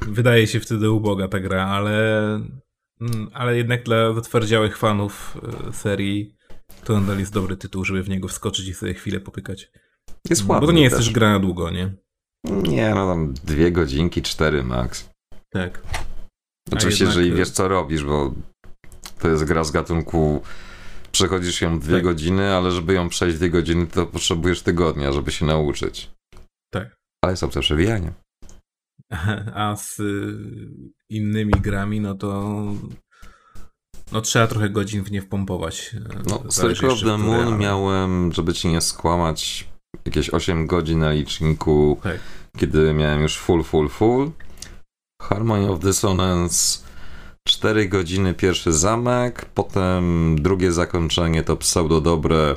[0.01, 2.25] Wydaje się wtedy uboga ta gra, ale,
[3.01, 5.37] mm, ale jednak dla zatwardziałych fanów
[5.69, 6.35] e, serii
[6.83, 9.71] to nadal jest dobry tytuł, żeby w niego wskoczyć i sobie chwilę popykać.
[10.29, 11.05] Jest Bo ładny to nie jest też.
[11.05, 11.93] też gra na długo, nie?
[12.43, 15.09] Nie, no tam dwie godzinki, cztery max.
[15.49, 15.81] Tak.
[16.83, 18.33] Oczywiście, jednak, jeżeli e, wiesz co robisz, bo
[19.19, 20.41] to jest gra z gatunku
[21.11, 22.03] przechodzisz ją dwie Tak.
[22.03, 26.11] godziny, ale żeby ją przejść dwie godziny, to potrzebujesz tygodnia, żeby się nauczyć.
[26.73, 26.95] Tak.
[27.25, 28.13] Ale są też przewijania.
[29.53, 30.37] A z y,
[31.09, 32.53] innymi grami, no to
[34.11, 35.95] no trzeba trochę godzin w nie wpompować.
[36.29, 39.67] No, Zależy Circle of the Moon ale- miałem, żeby ci nie skłamać,
[40.05, 42.19] jakieś 8 godzin na liczniku, Tak.
[42.57, 44.31] kiedy miałem już full, full, full.
[45.29, 46.79] Harmony of Dissonance
[47.43, 52.55] 4 godziny pierwszy zamek, potem drugie zakończenie to pseudo dobre,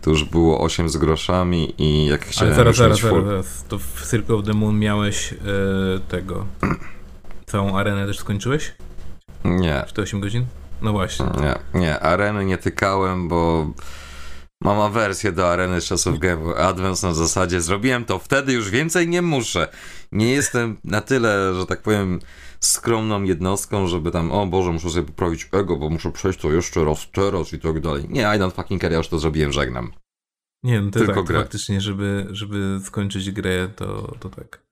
[0.00, 3.10] to już było 8 z groszami i jak Ale chciałem zaraz, już zaraz, full...
[3.10, 3.64] zaraz, zaraz.
[3.68, 5.36] To w Circle of the Moon miałeś e,
[6.08, 6.46] tego.
[7.46, 8.74] Całą arenę też skończyłeś?
[9.44, 10.46] Nie, W te 8 godzin?
[10.82, 11.26] No właśnie.
[11.40, 13.66] nie, nie, areny nie tykałem, bo
[14.60, 19.08] mam awersję do areny z czasów Game Advance na zasadzie zrobiłem to wtedy, już więcej
[19.08, 19.68] nie muszę.
[20.12, 22.20] Nie jestem na tyle, że tak powiem,
[22.60, 26.84] skromną jednostką, żeby tam, o Boże, muszę sobie poprawić ego, bo muszę przejść to jeszcze
[26.84, 28.06] raz teraz i tak dalej.
[28.08, 29.92] Nie, I don't fucking care, ja już to zrobiłem, żegnam.
[30.62, 34.62] Nie, no to Tylko tak, to faktycznie, żeby, żeby skończyć grę, to, to tak.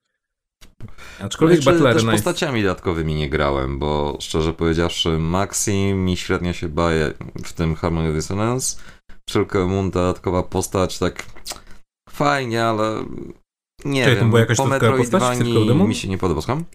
[1.20, 2.06] Aczkolwiek Jeszcze też jest...
[2.06, 7.12] postaciami dodatkowymi nie grałem, bo szczerze powiedziawszy, Maxim mi średnio się baje
[7.44, 8.76] w tym Harmony of Dissonance.
[9.66, 11.26] Moon dodatkowa postać, tak
[12.10, 13.04] fajnie, ale
[13.84, 16.68] nie tam wiem, była jakaś po w Metroidvanii mi się nie podoba, skąd?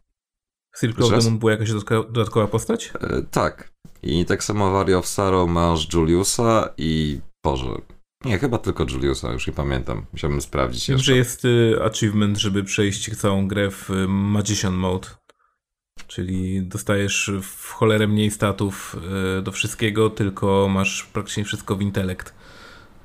[0.76, 1.24] W Circle of?
[1.24, 2.94] Moon była jakaś dodatkowa, postać?
[3.02, 3.74] E, tak.
[4.04, 7.82] I tak samo of Sorrow masz Juliusa i Boże.
[8.26, 10.06] Nie, chyba tylko Juliusa, już nie pamiętam.
[10.14, 11.12] Musiałbym sprawdzić Wiem, jeszcze.
[11.12, 15.08] że jest y, achievement, żeby przejść całą grę w y, Magician Mode.
[16.08, 18.96] Czyli dostajesz w cholerę mniej statów
[19.40, 22.34] y, do wszystkiego, tylko masz praktycznie wszystko w intelekt.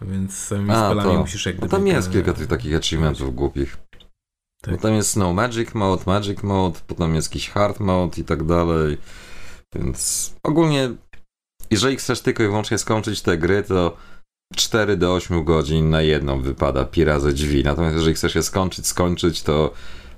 [0.02, 1.20] Więc samymi A, spelami to.
[1.20, 1.70] musisz jak gdyby...
[1.70, 3.76] tam jest kilka tych takich achievementów głupich.
[4.62, 4.74] Tak.
[4.74, 8.44] Bo tam jest no magic mode, magic mode, potem jest jakiś hard mode i tak
[8.44, 8.98] dalej.
[9.74, 10.90] Więc ogólnie,
[11.70, 13.96] jeżeli chcesz tylko i wyłącznie skończyć te gry, to
[14.56, 17.64] 4 do 8 godzin na jedną wypada pi razy drzwi.
[17.64, 19.72] Natomiast jeżeli chcesz je skończyć, skończyć, to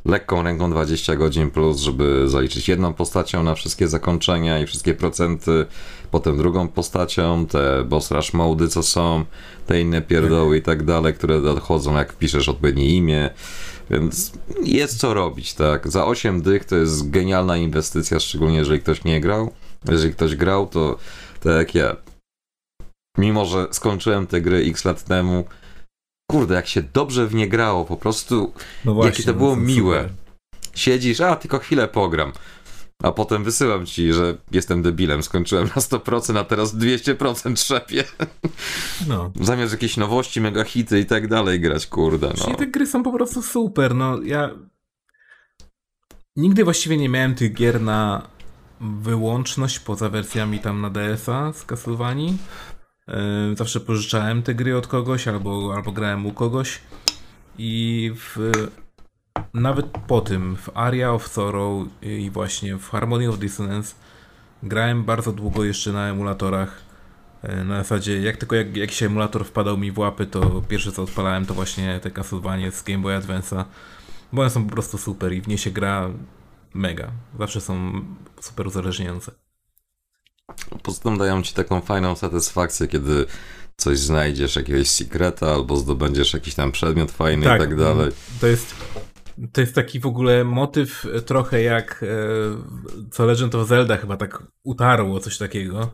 [0.04, 5.66] lekką ręką 20 godzin plus, żeby zaliczyć jedną postacią na wszystkie zakończenia i wszystkie procenty,
[6.10, 9.24] potem drugą postacią, te boss rush mody, co są,
[9.66, 13.30] te inne pierdoły i tak dalej, które dochodzą, jak wpiszesz odpowiednie imię.
[13.90, 14.32] Więc
[14.64, 15.90] jest co robić, tak.
[15.90, 19.50] Za 8 dych to jest genialna inwestycja, szczególnie jeżeli ktoś nie grał.
[19.88, 20.98] Jeżeli ktoś grał, to
[21.40, 21.96] tak jak ja.
[23.18, 25.44] Mimo, że skończyłem te gry x lat temu,
[26.30, 28.52] kurde, jak się dobrze w nie grało, po prostu
[28.84, 29.66] No jakie to było super.
[29.66, 30.08] miłe.
[30.74, 32.32] siedzisz, a tylko chwilę pogram.
[33.02, 38.04] A potem wysyłam ci, że jestem debilem, skończyłem na 100%, a teraz 200% trzepię.
[39.08, 39.32] No.
[39.40, 42.58] Zamiast jakieś nowości, mega hity i tak dalej grać, kurde, Czyli no.
[42.58, 43.94] te gry są po prostu super.
[43.94, 44.50] No ja
[46.36, 48.26] nigdy właściwie nie miałem tych gier na
[48.80, 52.36] wyłączność poza wersjami tam na DS-a z Castlevanii.
[53.54, 56.80] Zawsze pożyczałem te gry od kogoś albo, albo grałem u kogoś.
[57.58, 58.52] I w,
[59.54, 63.94] nawet po tym w Aria of Sorrow i właśnie w Harmony of Dissonance
[64.62, 66.82] grałem bardzo długo jeszcze na emulatorach.
[67.64, 71.46] Na zasadzie, jak tylko jak, jakiś emulator wpadał mi w łapy, to pierwsze co odpalałem
[71.46, 73.64] to właśnie te Castlevania z Game Boy Advance'a.
[74.32, 76.10] Bo one są po prostu super i w nie się gra
[76.74, 77.10] mega.
[77.38, 77.92] Zawsze są
[78.40, 79.32] super uzależniające.
[80.82, 83.26] Poza tym dają ci taką fajną satysfakcję, kiedy
[83.76, 88.10] coś znajdziesz, jakiegoś sekreta, albo zdobędziesz jakiś tam przedmiot fajny i tak dalej.
[88.40, 88.74] To jest,
[89.52, 92.06] to jest taki w ogóle motyw e, trochę jak e,
[93.10, 95.90] co Legend of Zelda chyba tak utarło coś takiego,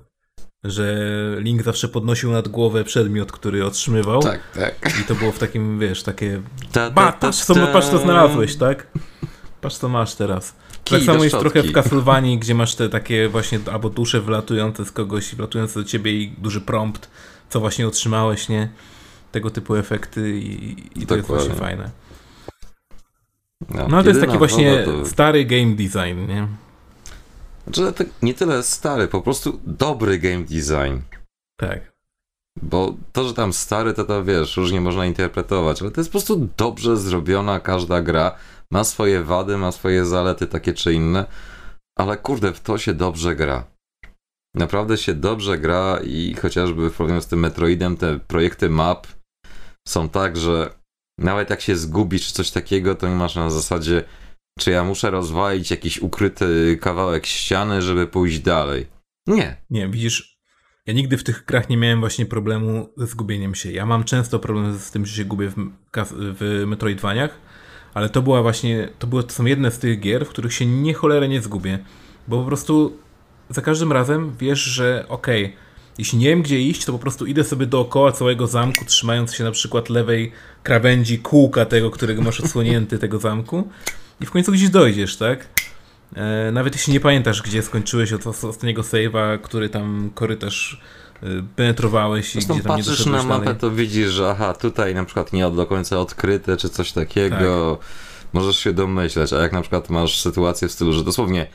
[0.65, 0.97] że
[1.39, 4.23] Link zawsze podnosił nad głowę przedmiot, który otrzymywał.
[4.23, 5.01] Tak, tak.
[5.01, 6.43] I to było w takim, wiesz, takie
[6.73, 8.87] Ta, Ba, patrz, co, patrz co znalazłeś, tak?
[9.61, 10.55] Patrz co masz teraz.
[10.91, 14.93] Tak samo jest trochę w Castlevanii, gdzie masz te takie właśnie albo dusze wlatujące z
[14.93, 17.11] kogoś, wlatujące do ciebie i duży prompt,
[17.49, 18.69] co właśnie otrzymałeś, nie?
[19.33, 21.91] Tego typu efekty i, i to jest właśnie fajne.
[23.71, 26.49] No, No ale to jest taki właśnie to- stary game design, nie?
[27.67, 31.01] Znaczy, to nie tyle stary, po prostu dobry game design.
[31.57, 31.97] Tak.
[32.63, 36.13] Bo to, że tam stary, to to wiesz, różnie można interpretować, ale to jest po
[36.19, 38.35] prostu dobrze zrobiona każda gra.
[38.71, 41.27] Ma swoje wady, ma swoje zalety takie czy inne,
[41.99, 43.65] ale kurde, w to się dobrze gra.
[44.55, 49.07] Naprawdę się dobrze gra i chociażby w porównaniu z tym Metroidem te projekty map
[49.89, 50.75] są tak, że
[51.19, 54.05] nawet jak się zgubisz czy coś takiego, to nie masz na zasadzie,
[54.59, 58.87] czy ja muszę rozwalić jakiś ukryty kawałek ściany, żeby pójść dalej.
[59.27, 59.57] Nie.
[59.71, 60.37] Nie, widzisz,
[60.87, 63.73] ja nigdy w tych grach nie miałem właśnie problemu ze zgubieniem się.
[63.73, 65.55] Ja mam często problem z tym, że się gubię w,
[66.19, 66.65] w
[67.97, 70.67] ale to była właśnie, to, były, to są jedne z tych gier, w których się
[70.67, 71.79] nie cholerę nie zgubię,
[72.29, 72.97] bo po prostu
[73.51, 75.57] za każdym razem wiesz, że okej,
[75.99, 79.45] jeśli nie wiem gdzie iść, to po prostu idę sobie dookoła całego zamku, trzymając się
[79.45, 80.33] na przykład lewej
[80.63, 83.69] krawędzi kółka tego, którego masz odsłonięty tego zamku
[84.21, 85.49] i w końcu gdzieś dojdziesz, tak?
[86.17, 90.81] E, nawet jeśli nie pamiętasz, gdzie skończyłeś od ostatniego save'a, który tam korytarz
[91.23, 91.27] e,
[91.57, 93.61] penetrowałeś i Zresztą gdzie tam nie patrzysz na mapę, dalej.
[93.61, 97.77] to widzisz, że aha, tutaj na przykład nie do końca odkryte, czy coś takiego.
[97.81, 97.89] Tak.
[98.33, 101.47] Możesz się domyśleć, a jak na przykład masz sytuację w stylu, że dosłownie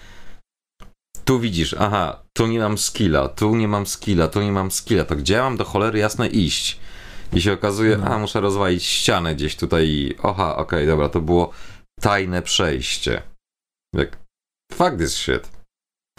[1.25, 5.03] tu widzisz, aha, tu nie mam skilla, tu nie mam skilla, tu nie mam skilla,
[5.05, 6.79] to gdzie mam do cholery jasne iść?
[7.33, 8.05] I się okazuje, No.
[8.07, 11.51] a muszę rozwalić ścianę gdzieś tutaj i oha, okej, dobra, to było
[12.01, 13.21] tajne przejście.
[13.95, 14.17] Jak,
[14.73, 15.51] fuck this shit.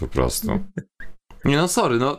[0.01, 0.61] Po prostu.
[1.45, 2.19] Nie no, sorry, no.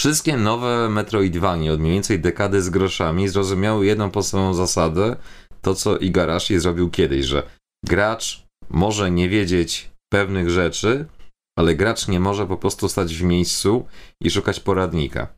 [0.00, 5.16] Wszystkie nowe Metroidvanie od mniej więcej dekady z groszami zrozumiały jedną podstawową zasadę,
[5.62, 7.50] to co Igarashi zrobił kiedyś, że
[7.84, 11.06] gracz może nie wiedzieć pewnych rzeczy,
[11.58, 13.86] ale gracz nie może po prostu stać w miejscu
[14.22, 15.34] i szukać poradnika.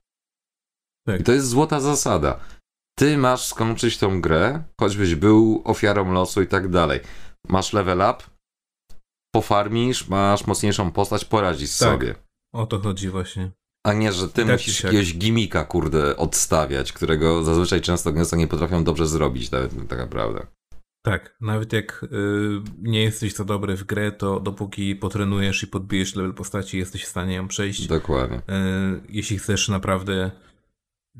[1.06, 1.20] Tak.
[1.20, 2.40] I to jest złota zasada.
[2.98, 7.00] Ty masz skończyć tą grę, choćbyś był ofiarą losu i tak dalej.
[7.48, 8.24] Masz level up,
[9.34, 11.88] pofarmisz, masz mocniejszą postać, poradzisz Tak.
[11.88, 12.14] sobie.
[12.54, 13.50] O to chodzi właśnie.
[13.84, 18.48] A nie, że ty Tak musisz jakiegoś gimika, kurde, odstawiać, którego zazwyczaj często gęsto nie
[18.48, 20.46] potrafią dobrze zrobić, nawet tak naprawdę.
[21.04, 22.08] Tak, nawet jak y,
[22.78, 27.08] nie jesteś za dobry w grę, to dopóki potrenujesz i podbijesz level postaci, jesteś w
[27.08, 27.86] stanie ją przejść.
[27.86, 28.38] Dokładnie.
[28.38, 28.42] Y,
[29.08, 30.30] jeśli chcesz naprawdę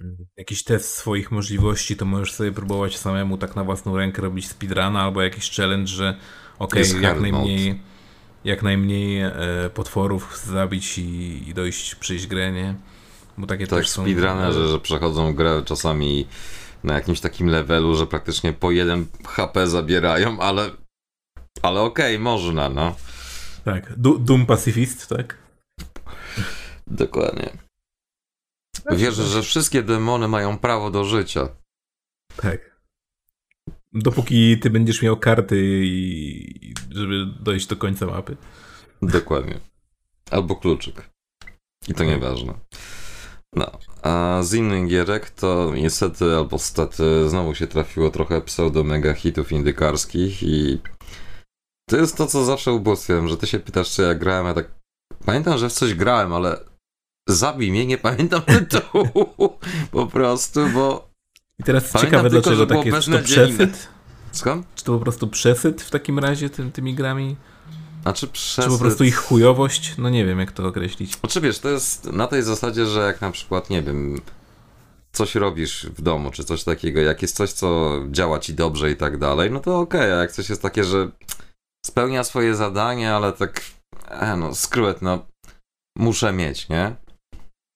[0.00, 4.48] y, jakiś test swoich możliwości, to możesz sobie próbować samemu tak na własną rękę robić
[4.48, 6.16] speedruna albo jakiś challenge, że
[6.58, 7.80] okej, Jest jak najmniej
[8.44, 9.32] jak najmniej e,
[9.74, 12.74] potworów zabić i, i dojść, przejść grę, nie?
[13.38, 14.02] Bo takie Tak, też są...
[14.02, 16.26] speedrunnerzy, że przechodzą grę czasami
[16.84, 20.70] na jakimś takim levelu, że praktycznie po jeden HP zabierają, ale
[21.62, 22.94] ale okej, można, no.
[23.64, 25.38] Tak, Du- Doom Pacifist, tak?
[26.86, 27.50] Dokładnie.
[28.90, 31.48] Wierzę, że wszystkie demony mają prawo do życia.
[32.36, 32.71] Tak.
[33.94, 38.36] Dopóki ty będziesz miał karty i żeby dojść do końca mapy.
[39.02, 39.60] Dokładnie.
[40.30, 41.10] Albo kluczyk.
[41.88, 42.54] I to nieważne.
[43.56, 43.70] No,
[44.02, 49.52] a z innych gierek to niestety albo stety znowu się trafiło trochę pseudo mega hitów
[49.52, 50.78] indykarskich i
[51.90, 54.70] to jest to, co zawsze ubóstwiam, że ty się pytasz, czy ja grałem, a tak
[55.24, 56.64] pamiętam, że w coś grałem, ale
[57.28, 59.58] zabij mnie, nie pamiętam tytułu
[59.90, 61.11] po prostu, bo
[61.62, 63.04] I teraz Pamiętam ciekawe, tylko, dlaczego tak jest.
[63.04, 63.88] Czy to przesyt?
[64.32, 64.66] skąd?
[64.74, 67.36] Czy to po prostu przesyt w takim razie tym, tymi grami?
[68.02, 68.64] Znaczy przez...
[68.64, 69.94] Czy po prostu ich chujowość?
[69.98, 71.16] No nie wiem, jak to określić.
[71.16, 74.20] Znaczy wiesz, to jest na tej zasadzie, że jak na przykład, nie wiem,
[75.12, 78.96] coś robisz w domu, czy coś takiego, jak jest coś, co działa ci dobrze i
[78.96, 81.10] tak dalej, no to okej, a jak coś jest takie, że
[81.86, 83.60] spełnia swoje zadanie, ale tak,
[84.08, 85.26] e, no, skruet, no,
[85.98, 86.96] muszę mieć, nie?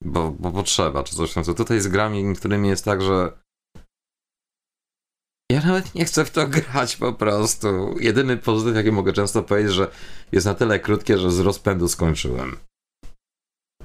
[0.04, 3.32] Bo, bo potrzeba, czy coś tam, co tutaj z grami niektórymi jest tak, że
[5.52, 7.96] ja nawet nie chcę w to grać po prostu.
[8.00, 9.90] Jedyny pozytyw, jaki mogę często powiedzieć, że
[10.32, 12.56] jest na tyle krótkie, że z rozpędu skończyłem.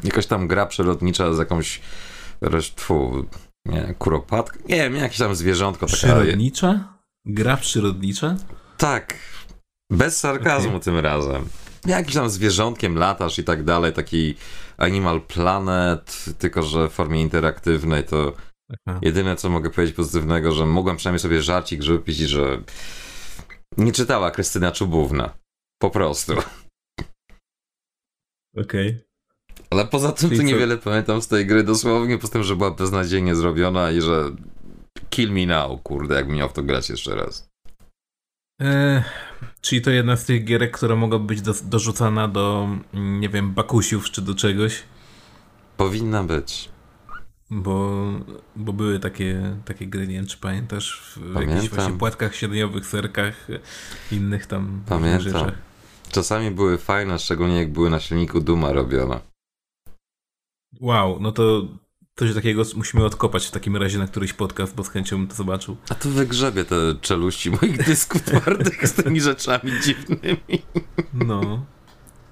[0.04, 1.82] Jakaś tam gra przyrodnicza z jakąś
[2.76, 3.26] tfu,
[3.66, 5.98] nie, kuropatką, nie wiem, jakieś tam zwierzątko taka.
[5.98, 6.98] Przyrodnicza?
[7.26, 8.36] Gra przyrodnicza?
[8.78, 9.16] Tak,
[9.92, 10.82] bez sarkazmu Okej.
[10.82, 11.46] tym razem.
[11.86, 14.36] Jakimś tam zwierzątkiem latasz i tak dalej, taki
[14.78, 18.34] Animal Planet, tylko że w formie interaktywnej to
[18.86, 19.00] Aha.
[19.02, 22.62] Jedyne, co mogę powiedzieć pozytywnego, że mogłem przynajmniej sobie żarcik rzucić, że
[23.78, 25.34] nie czytała Krystyna Czubówna.
[25.82, 26.34] Po prostu.
[28.58, 29.00] Okej.
[29.70, 30.48] Ale poza tym Czyli to co?
[30.48, 34.32] niewiele pamiętam z tej gry dosłownie, poza tym, że była beznadziejnie zrobiona i że
[35.10, 37.50] kill me now, kurde, jakbym miał w to grać jeszcze raz.
[38.62, 39.04] E,
[39.62, 44.12] czyli to jedna z tych gierek, która mogłaby być do, dorzucana do, nie wiem, bakusiów
[44.12, 44.84] czy do czegoś,
[45.78, 46.70] Powinna być.
[47.52, 48.02] Bo,
[48.56, 51.56] bo były takie, takie gry, nie wiem czy pamiętasz, w Pamiętam.
[51.56, 53.48] jakichś właśnie płatkach siedmiowych, serkach,
[54.12, 55.22] innych tam Pamiętam.
[55.22, 55.54] rzeczach.
[56.12, 59.20] Czasami były fajne, szczególnie jak były na silniku Duma robione.
[60.82, 61.68] Wow, no to
[62.16, 65.36] coś takiego musimy odkopać w takim razie na któryś podcast, bo z chęcią bym to
[65.36, 65.78] zobaczył.
[65.90, 70.62] A tu wygrzebie te czeluści moich dysków twardych z tymi rzeczami dziwnymi.
[71.14, 71.66] No.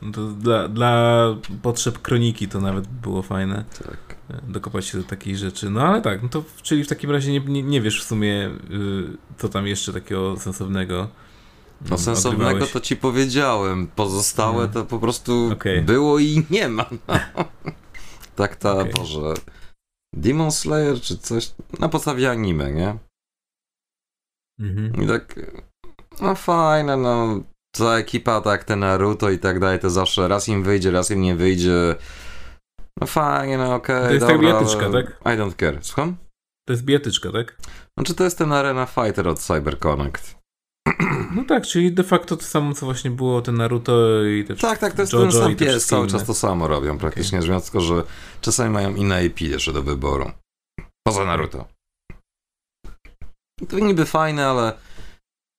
[0.02, 1.26] No to dla, dla
[1.62, 3.66] potrzeb kroniki to nawet było fajne.
[3.86, 4.19] Tak.
[4.30, 5.70] E, dokopać się do takiej rzeczy.
[5.70, 8.48] No ale tak, no to czyli w takim razie nie, nie, nie wiesz w sumie,
[8.72, 11.10] y, co tam jeszcze takiego sensownego.
[11.82, 12.74] No mm, sensownego odgrywałeś.
[12.74, 13.88] to ci powiedziałem.
[13.88, 14.74] Pozostałe Mm.
[14.74, 15.82] to po prostu Okej.
[15.82, 16.86] było i nie ma.
[17.08, 17.16] No.
[18.36, 18.94] tak ta, Okej.
[18.94, 19.34] Boże.
[20.16, 22.98] Demon Slayer czy coś na podstawie anime, nie?
[24.60, 25.04] Mhm.
[25.04, 25.40] I tak,
[26.22, 27.40] no fajne, no.
[27.72, 31.22] Ta ekipa, tak, te Naruto i tak dalej, to zawsze raz im wyjdzie, raz im
[31.22, 31.96] nie wyjdzie.
[33.02, 34.06] No fajnie, no okej.
[34.06, 35.20] To jest dobra, tak bijatyczka, ale tak?
[35.22, 35.78] I don't care.
[35.82, 36.16] Słucham?
[36.68, 37.58] To jest bijatyczka, tak?
[37.98, 40.36] Znaczy to jest ten Arena Fighter od CyberConnect.
[41.36, 44.80] No tak, czyli de facto to samo, co właśnie było ten Naruto i te Tak,
[44.80, 47.62] tak, to jest JoJo ten sam te pies, cały czas to samo robią praktycznie, okay.
[47.62, 48.04] tylko że
[48.42, 50.32] czasami mają inne IP jeszcze do wyboru.
[51.08, 51.66] Poza Naruto.
[53.70, 54.74] To niby fajne, ale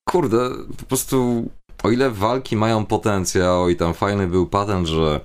[0.09, 1.49] kurde, po prostu
[1.83, 5.21] o ile walki mają potencjał i tam fajny był patent, że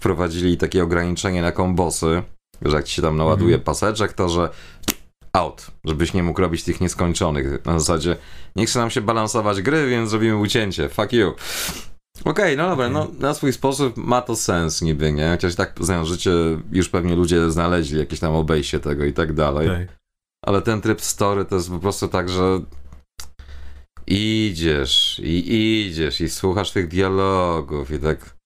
[0.00, 2.22] wprowadzili takie ograniczenie na kombosy,
[2.62, 3.64] że jak ci się tam naładuje Mhm.
[3.64, 4.48] paseczek, to że
[5.32, 7.64] out, żebyś nie mógł robić tych nieskończonych.
[7.64, 8.16] Na zasadzie
[8.56, 10.88] nie chce nam się balansować gry, więc zrobimy ucięcie.
[10.88, 11.34] Fuck you.
[12.24, 15.30] Okej, no dobra, no na swój sposób ma to sens niby, nie?
[15.30, 16.30] Chociaż tak znając życie,
[16.72, 19.68] już pewnie ludzie znaleźli jakieś tam obejście tego i tak dalej.
[19.68, 19.98] Tak.
[20.46, 22.60] Ale ten tryb story to jest po prostu tak, że
[24.06, 28.36] idziesz i idziesz i słuchasz tych dialogów i tak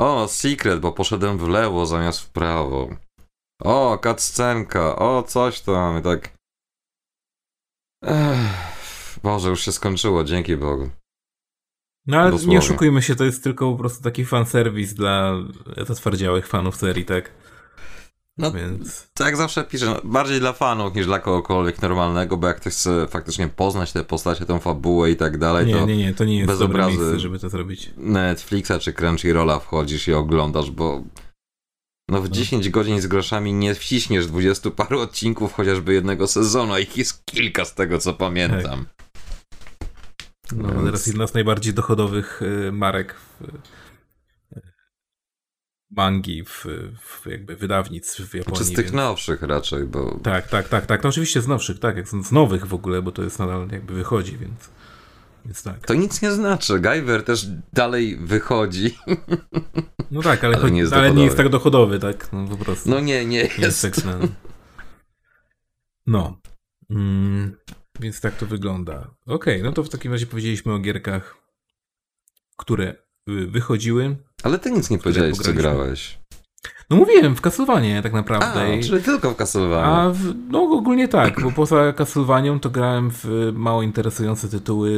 [0.00, 2.88] o, secret, bo poszedłem w lewo zamiast w prawo.
[3.62, 6.32] O, cutscenka, o, coś tam i tak
[8.04, 10.90] Ech, Boże, już się skończyło, dzięki Bogu.
[12.06, 12.52] No ale Dosłownie.
[12.52, 15.34] nie oszukujmy się, to jest tylko po prostu taki fanserwis dla
[15.86, 17.30] zatwardziałych fanów serii, tak?
[18.40, 19.10] No, Więc...
[19.14, 22.72] Tak jak zawsze piszę, no, bardziej dla fanów niż dla kogokolwiek normalnego, bo jak ktoś
[22.72, 26.24] chce faktycznie poznać te postacie, tą fabułę i tak dalej, Nie, to nie, nie, to
[26.24, 26.96] nie jest bez obrazy.
[26.98, 27.90] miejsce, żeby to zrobić.
[27.96, 31.02] Netflixa czy Crunchyrolla wchodzisz i oglądasz, bo
[32.10, 36.78] no w 10 godzin z groszami nie wciśniesz 20 paru odcinków chociażby jednego sezonu, a
[36.78, 38.86] ich jest kilka z tego co pamiętam.
[40.52, 43.44] No, Więc- teraz jedna z najbardziej dochodowych y, marek w,
[45.90, 46.66] mangi, w,
[47.00, 48.58] w jakby wydawnictw w Japonii.
[48.58, 51.02] Czy z tych więc- nowszych raczej, bo Tak, tak, tak, tak.
[51.02, 53.94] No oczywiście z nowszych, tak, jak z nowych w ogóle, bo to jest nadal jakby
[53.94, 54.70] wychodzi, więc,
[55.44, 55.86] więc tak.
[55.86, 56.80] to nic nie znaczy.
[56.80, 58.98] Guyver też dalej wychodzi.
[60.10, 62.32] No tak, ale, Ale chodzi- nie jest ale nie jest tak dochodowy, tak?
[62.32, 62.90] No po prostu.
[62.90, 63.82] No nie, nie jest jest.
[63.82, 63.94] tak.
[66.06, 66.40] No.
[66.90, 67.56] Mm,
[68.00, 69.14] więc tak to wygląda.
[69.26, 71.36] Okej, no to w takim razie powiedzieliśmy o gierkach,
[72.56, 72.94] które
[73.26, 74.16] wychodziły.
[74.42, 76.18] Ale ty nic nie powiedziałeś, co grałeś.
[76.90, 78.76] No mówiłem, w Castlevanie tak A, naprawdę.
[78.76, 79.86] I- czyli tylko w Castlevania.
[79.86, 84.90] A w, no ogólnie tak, bo poza Castlevanią to grałem w mało interesujące tytuły,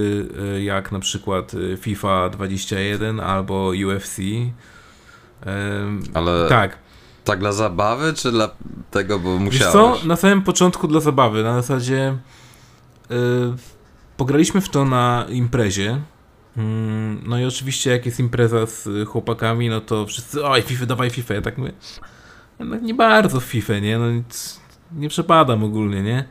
[0.56, 4.18] y, jak na przykład y, FIFA 21 albo UFC.
[6.14, 6.78] Ale tak.
[7.24, 8.50] tak dla zabawy, czy dla
[8.90, 9.72] tego, bo Wiesz musiałeś?
[9.72, 12.18] co, na samym początku dla zabawy, na zasadzie
[13.10, 13.14] y,
[14.16, 16.00] pograliśmy w to na imprezie.
[16.56, 20.86] Mm, No i oczywiście jak jest impreza z y, chłopakami, no to wszyscy, oj FIFA,
[20.86, 21.72] dawaj FIFA, ja tak mówię,
[22.58, 24.60] no nie bardzo w FIFA, nie, no nic,
[24.96, 26.24] nie przepadam ogólnie, nie,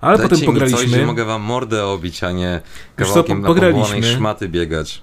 [0.00, 2.60] ale Dajcie potem mi pograliśmy, coś, gdzie mogę wam mordę obić, a nie
[2.98, 3.78] co, kawałkiem po- pograliśmy.
[3.80, 5.02] napompowanej szmaty biegać.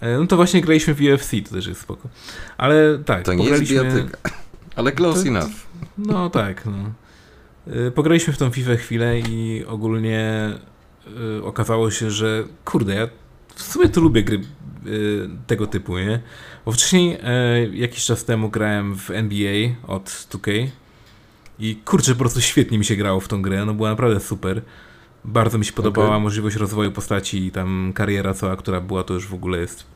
[0.00, 2.08] E, no to właśnie graliśmy w UFC, to też jest spoko,
[2.58, 4.18] ale tak, To nie jest pograliśmy, bijatyka.
[4.76, 5.50] Ale close To- enough.
[5.98, 6.72] No tak, no.
[7.74, 10.50] Y, Pograliśmy w tą FIFA chwilę i ogólnie
[11.38, 13.08] y, okazało się, że kurde, ja
[13.58, 14.40] w sumie to lubię gry
[14.86, 16.20] y, tego typu, nie?
[16.66, 20.68] Bo wcześniej y, jakiś czas temu grałem w NBA od 2K
[21.58, 24.62] i kurczę, po prostu świetnie mi się grało w tą grę, no była naprawdę super.
[25.24, 26.20] Bardzo mi się podobała Okej.
[26.20, 29.86] możliwość rozwoju postaci i tam kariera cała, która była, to już w ogóle jest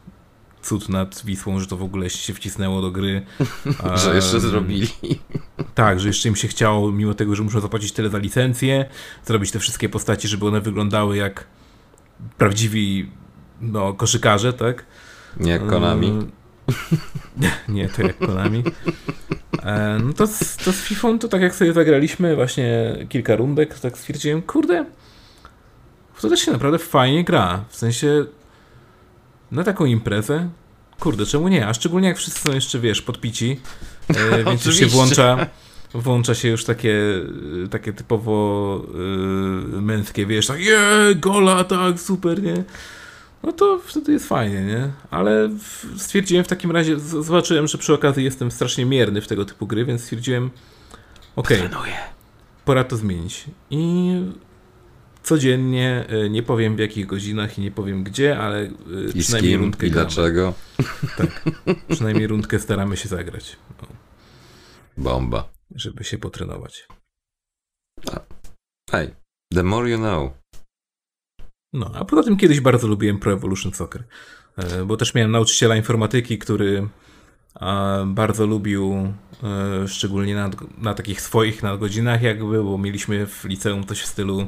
[0.63, 3.27] cud nad Wisłą, że to w ogóle się wcisnęło do gry.
[4.05, 4.89] Że jeszcze zrobili.
[5.75, 8.89] tak, że jeszcze im się chciało, mimo tego, że muszą zapłacić tyle za licencję,
[9.25, 11.47] zrobić te wszystkie postacie, żeby one wyglądały jak
[12.39, 13.11] prawdziwi
[13.63, 14.85] no, koszykarze, tak?
[15.41, 16.09] Nie jak Konami.
[17.43, 18.63] E, Nie, to jak Konami.
[19.63, 23.79] E, No to z, to z FIFA, to tak jak sobie zagraliśmy właśnie kilka rundek,
[23.79, 24.85] tak stwierdziłem, kurde,
[26.21, 27.65] to też się naprawdę fajnie gra.
[27.69, 28.25] W sensie
[29.51, 30.49] na taką imprezę,
[31.01, 31.67] kurde, czemu nie?
[31.69, 33.61] A szczególnie jak wszyscy są jeszcze, wiesz, podpici,
[34.09, 35.47] e, więc już się włącza,
[35.95, 36.99] włącza się już takie,
[37.65, 38.83] e, takie typowo
[39.81, 40.81] męskie, wiesz, tak, je,
[41.17, 42.65] gola, tak, super, nie?
[43.43, 44.91] No to wtedy jest fajnie, nie?
[45.11, 45.51] Ale
[45.97, 49.85] stwierdziłem w takim razie, zobaczyłem, że przy okazji jestem strasznie mierny w tego typu gry,
[49.85, 50.51] więc stwierdziłem,
[51.37, 51.97] okej, Trenuję.
[52.65, 53.45] pora to zmienić.
[53.71, 54.13] I
[55.23, 58.69] codziennie, e, nie powiem w jakich godzinach i nie powiem gdzie, ale e,
[59.15, 60.07] I z przynajmniej kim, rundkę i gramy.
[60.07, 60.55] dlaczego.
[61.17, 61.45] Tak,
[61.89, 63.87] przynajmniej rundkę staramy się zagrać, o,
[64.97, 65.49] Bomba.
[65.75, 66.89] żeby się potrenować.
[68.91, 69.15] Hej,
[69.55, 70.33] the more you know.
[71.73, 74.05] No, a poza tym kiedyś bardzo lubiłem Pro Evolution Soccer,
[74.57, 76.89] e, bo też miałem nauczyciela informatyki, który
[77.61, 79.13] e, bardzo lubił,
[79.83, 84.47] e, szczególnie na, na takich swoich nadgodzinach jakby, bo mieliśmy w liceum coś w stylu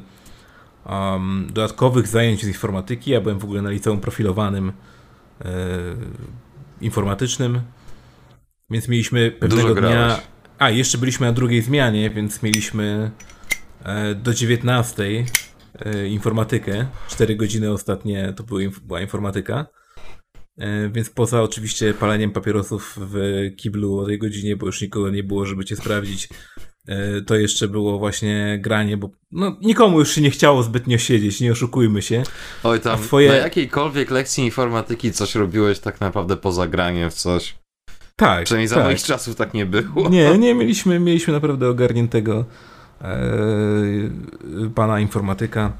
[0.86, 3.10] um, dodatkowych zajęć z informatyki.
[3.10, 4.72] Ja byłem w ogóle na liceum profilowanym
[5.44, 5.50] e,
[6.80, 7.60] informatycznym
[8.70, 10.20] Więc mieliśmy pewnego dnia...
[10.58, 13.10] A, jeszcze byliśmy na drugiej zmianie, więc mieliśmy
[13.84, 15.24] e, do 19 e,
[16.08, 16.86] informatykę.
[17.08, 18.44] 4 godziny ostatnie to
[18.86, 19.66] była informatyka.
[20.58, 23.16] E, więc poza oczywiście paleniem papierosów w
[23.56, 26.28] kiblu o tej godzinie, bo już nikogo nie było, żeby cię sprawdzić,
[26.88, 31.40] e, to jeszcze było właśnie granie, bo no, nikomu już się nie chciało zbytnio siedzieć,
[31.40, 32.22] nie oszukujmy się.
[32.62, 33.28] Oj tam, twoje...
[33.28, 37.54] na jakiejkolwiek lekcji informatyki coś robiłeś tak naprawdę poza graniem w coś?
[38.16, 38.44] Tak.
[38.44, 38.84] Przynajmniej za tak.
[38.84, 40.08] moich czasów tak nie było.
[40.08, 42.73] Nie, nie, mieliśmy, mieliśmy naprawdę ogarniętego e,
[44.74, 45.72] pana informatyka.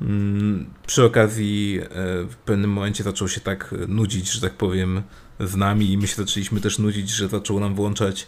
[0.00, 1.88] Mm, przy okazji e,
[2.24, 5.02] w pewnym momencie zaczął się tak nudzić, że tak powiem,
[5.40, 8.26] z nami i my się zaczęliśmy też nudzić, że zaczął nam włączać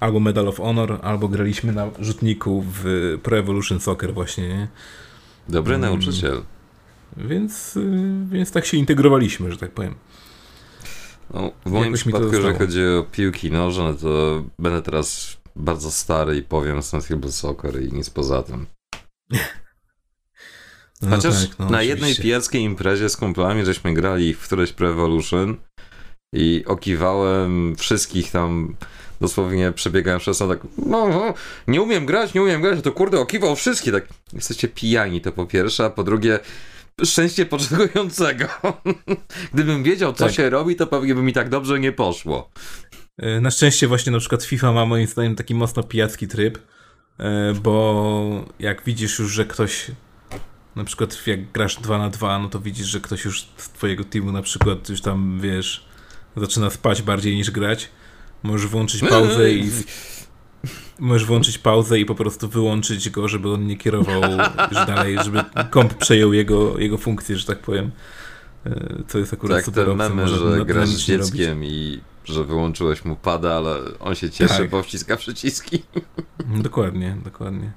[0.00, 2.84] albo Medal of Honor, albo graliśmy na rzutniku w
[3.22, 4.48] Pro Evolution Soccer właśnie.
[4.48, 4.68] Nie?
[5.48, 6.42] Dobry mm, nauczyciel.
[7.16, 9.94] Więc, y, więc tak się integrowaliśmy, że tak powiem.
[11.34, 16.36] No, w moim Jakoś przypadku, jeżeli chodzi o piłki nożne, to będę teraz bardzo stary
[16.36, 18.66] i powiem Sensible Soccer i nic poza tym.
[21.02, 24.90] No Chociaż tak, no, na jednej pijackiej imprezie z kumplami żeśmy grali w któreś Pro
[24.90, 25.56] Evolution
[26.32, 28.76] i okiwałem wszystkich tam
[29.20, 31.34] dosłownie przebiegałem przez to tak no, no,
[31.68, 35.46] nie umiem grać, nie umiem grać, to kurde okiwał wszystkich, tak jesteście pijani to po
[35.46, 36.38] pierwsze, a po drugie
[37.04, 38.46] szczęście początkującego.
[39.54, 40.34] Gdybym wiedział, co tak.
[40.34, 42.50] się robi, to pewnie by mi tak dobrze nie poszło.
[43.18, 46.58] E, na szczęście właśnie na przykład FIFA ma moim zdaniem taki mocno pijacki tryb,
[47.18, 49.90] e, bo jak widzisz już, że ktoś
[50.76, 54.04] na przykład jak grasz 2 na 2, no to widzisz, że ktoś już z twojego
[54.04, 55.86] teamu na przykład już tam, wiesz,
[56.36, 57.88] zaczyna spać bardziej niż grać.
[58.42, 59.70] Możesz włączyć pauzę i
[60.98, 64.22] możesz włączyć pauzę i po prostu wyłączyć go, żeby on nie kierował
[64.70, 67.90] już dalej, żeby komp przejął jego, jego funkcję, że tak powiem.
[68.66, 71.72] E, co jest akurat tak, super te memy, że grasz z dzieckiem robić.
[71.72, 74.70] i że wyłączyłeś mu pada, ale on się cieszy, tak.
[74.70, 75.82] bo wciska przyciski.
[76.62, 77.72] Dokładnie, dokładnie.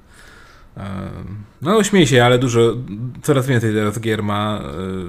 [1.61, 2.75] No, śmieję się, ale dużo,
[3.23, 4.61] coraz więcej teraz gier ma,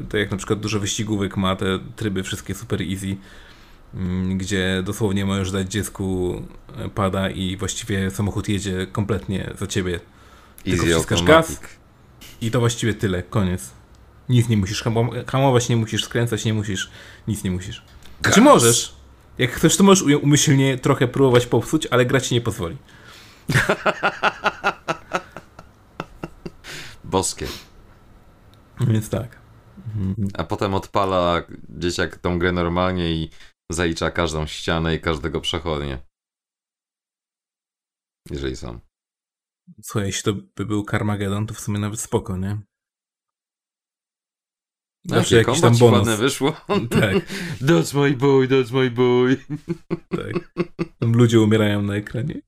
[0.09, 3.17] tak jak na przykład dużo wyścigówek ma, te tryby wszystkie super easy,
[3.95, 6.35] mm, gdzie dosłownie możesz dać dziecku
[6.77, 10.01] e, pada i właściwie samochód jedzie kompletnie za ciebie.
[10.67, 11.61] Easy Tylko wciskasz gaz
[12.41, 13.71] i to właściwie tyle, koniec.
[14.29, 14.85] Nic nie musisz
[15.27, 16.91] hamować, nie musisz skręcać, nie musisz,
[17.29, 17.83] nic nie musisz.
[18.23, 18.35] Gaz.
[18.35, 19.00] Czy możesz?
[19.41, 22.77] Jak chcesz, to możesz umyślnie trochę próbować popsuć, ale grać ci nie pozwoli.
[27.05, 27.47] Boskie.
[28.81, 29.41] Więc tak.
[30.35, 33.31] A potem odpala dzieciak tą grę normalnie i
[33.73, 35.99] zalicza każdą ścianę i każdego przechodnie.
[38.31, 38.81] Jeżeli są.
[39.83, 42.59] Słuchaj, jeśli to by był Carmageddon, to w sumie nawet spoko, nie?
[45.05, 45.99] Zawsze jakiś tam bonus.
[45.99, 46.53] ładne wyszło.
[46.91, 47.15] Tak.
[47.61, 49.37] That's my boy, that's my boy.
[50.09, 50.53] Tak.
[50.99, 52.43] Tam ludzie umierają na ekranie.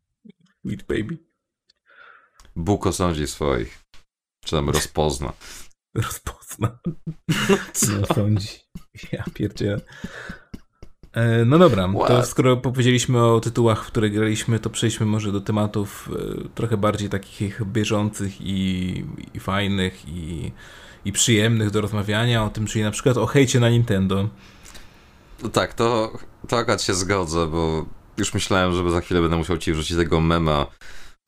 [0.60, 1.18] Sweet baby.
[2.56, 3.82] Bóg osądzi swoich.
[4.44, 5.32] Czy tam rozpozna.
[5.94, 6.78] Rozpozna.
[7.28, 8.14] No co?
[8.14, 8.48] sądzi.
[9.12, 9.80] Ja pierdzielę.
[11.12, 12.08] E, no dobra, What?
[12.08, 16.76] to skoro powiedzieliśmy o tytułach, w które graliśmy, to przejdźmy może do tematów e, trochę
[16.76, 20.52] bardziej takich bieżących i, i fajnych i,
[21.04, 24.28] i przyjemnych do rozmawiania o tym, czyli na przykład o hejcie na Nintendo.
[25.42, 27.86] No tak, to, to akurat się zgodzę, bo
[28.16, 30.66] już myślałem, że za chwilę będę musiał ci wrzucić tego mema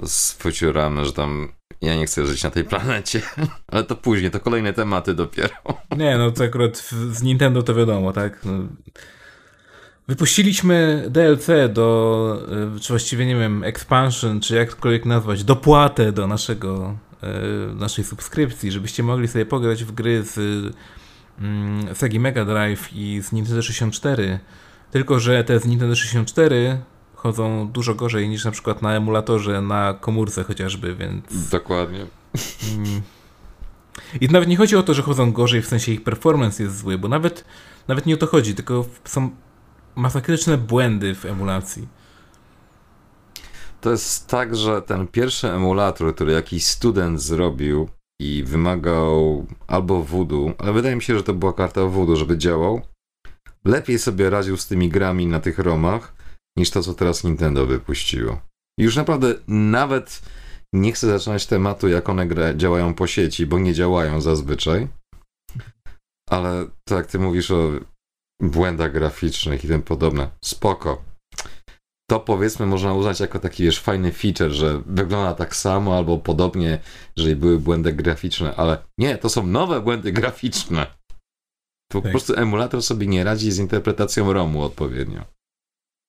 [0.03, 1.53] z Futuramy, że tam
[1.83, 3.22] ja nie chcę żyć na tej planecie,
[3.72, 5.55] ale to później, to kolejne tematy dopiero.
[5.97, 6.77] Nie, no to akurat
[7.11, 8.45] z Nintendo to wiadomo, tak?
[8.45, 8.53] No.
[10.09, 12.39] Wypuściliśmy DLC do,
[12.77, 16.97] e, czy właściwie nie wiem, expansion, czy jakkolwiek nazwać, dopłatę do naszego,
[17.75, 20.39] naszej subskrypcji, żebyście mogli sobie pograć w gry z
[21.41, 24.39] mm, Sega Mega Drive i z Nintendo 64.
[24.91, 26.79] Tylko, że te z Nintendo 64
[27.14, 31.49] chodzą dużo gorzej niż na przykład na emulatorze, na komórce chociażby, więc...
[31.51, 32.07] Dokładnie.
[32.77, 33.03] Mm.
[34.20, 36.99] I nawet nie chodzi o to, że chodzą gorzej, w sensie ich performance jest zły,
[36.99, 37.45] bo nawet,
[37.89, 39.31] nawet nie o to chodzi, tylko są
[39.95, 41.89] masakryczne błędy w emulacji.
[43.85, 47.89] To jest tak, że ten pierwszy emulator, który jakiś student zrobił
[48.20, 52.82] i wymagał albo voodoo, ale wydaje mi się, że to była karta voodoo, żeby działał,
[53.64, 56.14] lepiej sobie radził z tymi grami na tych romach,
[56.59, 58.41] niż to, co teraz Nintendo wypuściło.
[58.78, 60.22] już naprawdę nawet
[60.74, 64.89] nie chcę zaczynać tematu, jak one gra, działają po sieci, bo nie działają zazwyczaj.
[66.30, 67.70] Ale to jak ty mówisz o
[68.43, 71.14] błędach graficznych i tym podobne, spoko.
[72.11, 76.79] To powiedzmy można uznać jako taki wiesz, fajny feature, że wygląda tak samo albo podobnie,
[77.17, 80.87] jeżeli były błędy graficzne, ale nie, to są nowe błędy graficzne.
[81.89, 82.03] To tak.
[82.03, 85.25] po prostu emulator sobie nie radzi z interpretacją ROMu odpowiednio.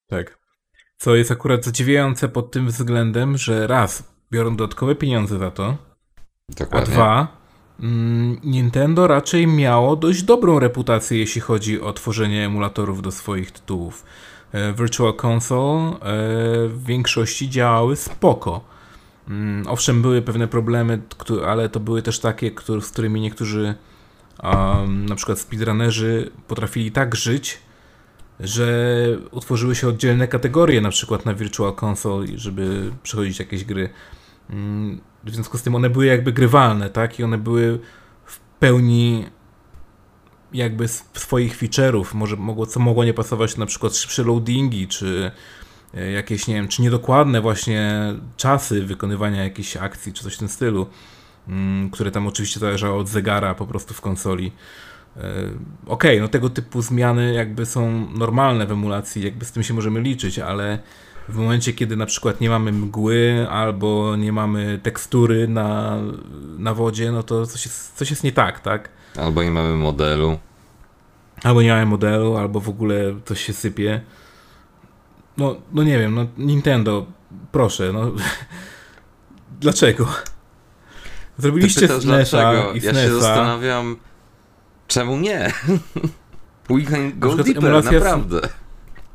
[0.09, 0.37] Tak.
[0.97, 5.77] Co jest akurat zadziwiające pod tym względem, że raz, biorą dodatkowe pieniądze za to,
[6.49, 6.79] Dokładnie.
[6.79, 7.37] a dwa,
[7.79, 14.05] mm, Nintendo raczej miało dość dobrą reputację, jeśli chodzi o tworzenie emulatorów do swoich tytułów.
[14.55, 15.97] E, Virtual Console e,
[16.67, 18.61] w większości działały spoko.
[19.27, 21.01] Mm, Owszem, były pewne problemy,
[21.47, 22.51] ale to były też takie,
[22.81, 23.75] z którymi niektórzy,
[24.43, 27.59] um, na przykład speedrunnerzy, potrafili tak żyć,
[28.39, 28.67] że
[29.31, 33.89] utworzyły się oddzielne kategorie, na przykład na Virtual Console, żeby przechodzić jakieś gry.
[34.49, 37.19] Mm, W związku z tym one były jakby grywalne, tak?
[37.19, 37.79] I one były
[38.25, 39.25] w pełni
[40.55, 42.05] jakby swoich feature'ów.
[42.13, 45.31] Może mogło, co mogło nie pasować, na przykład szybsze loadingi, czy
[45.93, 50.49] e, jakieś, nie wiem, czy niedokładne właśnie czasy wykonywania jakichś akcji, czy coś w tym
[50.49, 50.87] stylu,
[51.47, 54.51] mm, które tam oczywiście zależało od zegara po prostu w konsoli.
[55.17, 55.21] E,
[55.87, 60.01] Okej, no tego typu zmiany jakby są normalne w emulacji, jakby z tym się możemy
[60.01, 60.79] liczyć, ale
[61.29, 65.97] w momencie, kiedy na przykład nie mamy mgły albo nie mamy tekstury na,
[66.57, 68.89] na wodzie, no to coś jest, coś jest nie tak, tak?
[69.17, 70.39] Albo nie mamy modelu.
[71.43, 74.01] Albo nie mamy modelu, albo w ogóle coś się sypie.
[75.37, 77.05] No, no nie wiem, no Nintendo,
[77.51, 78.11] proszę, no.
[79.61, 80.07] Dlaczego?
[81.37, 83.13] Zrobiliście Ty SNESa i Ja się SNESa.
[83.19, 83.97] zastanawiam,
[84.87, 85.51] czemu nie?
[86.69, 88.41] We can go przykład deeper, emulacja naprawdę.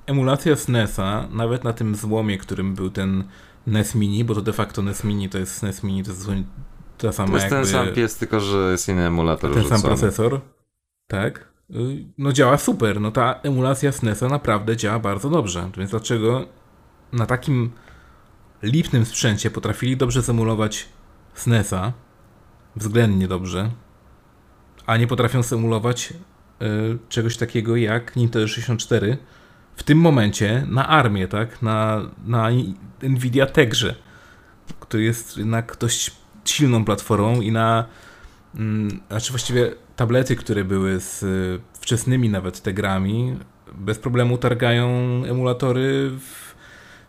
[0.07, 3.25] Emulacja SNESa, nawet na tym złomie, którym był ten
[3.67, 6.27] NES Mini, bo to de facto NES Mini to jest SNES Mini, to jest
[6.99, 9.97] ta sama To jest ten sam pies, tylko że jest inny emulator ten sam wrzucony.
[9.99, 10.41] procesor.
[11.07, 11.50] Tak.
[12.19, 13.01] No działa super.
[13.01, 15.71] No ta emulacja SNESa naprawdę działa bardzo dobrze.
[15.77, 16.47] Więc dlaczego
[17.13, 17.71] na takim
[18.63, 20.89] lipnym sprzęcie potrafili dobrze zemulować
[21.35, 21.93] SNESa,
[22.77, 23.71] względnie dobrze,
[24.87, 29.19] a nie potrafią symulować y, czegoś takiego jak Nintendo 64
[29.77, 31.63] w tym momencie na armię, tak?
[31.63, 32.49] Na, na
[33.03, 33.95] Nvidia Tegrze,
[34.81, 36.11] który jest jednak dość
[36.45, 37.85] silną platformą i na
[38.55, 43.37] Mm, Znaczy właściwie tablety, które były z y, wczesnymi nawet te grami,
[43.75, 44.89] bez problemu targają
[45.25, 46.55] emulatory w,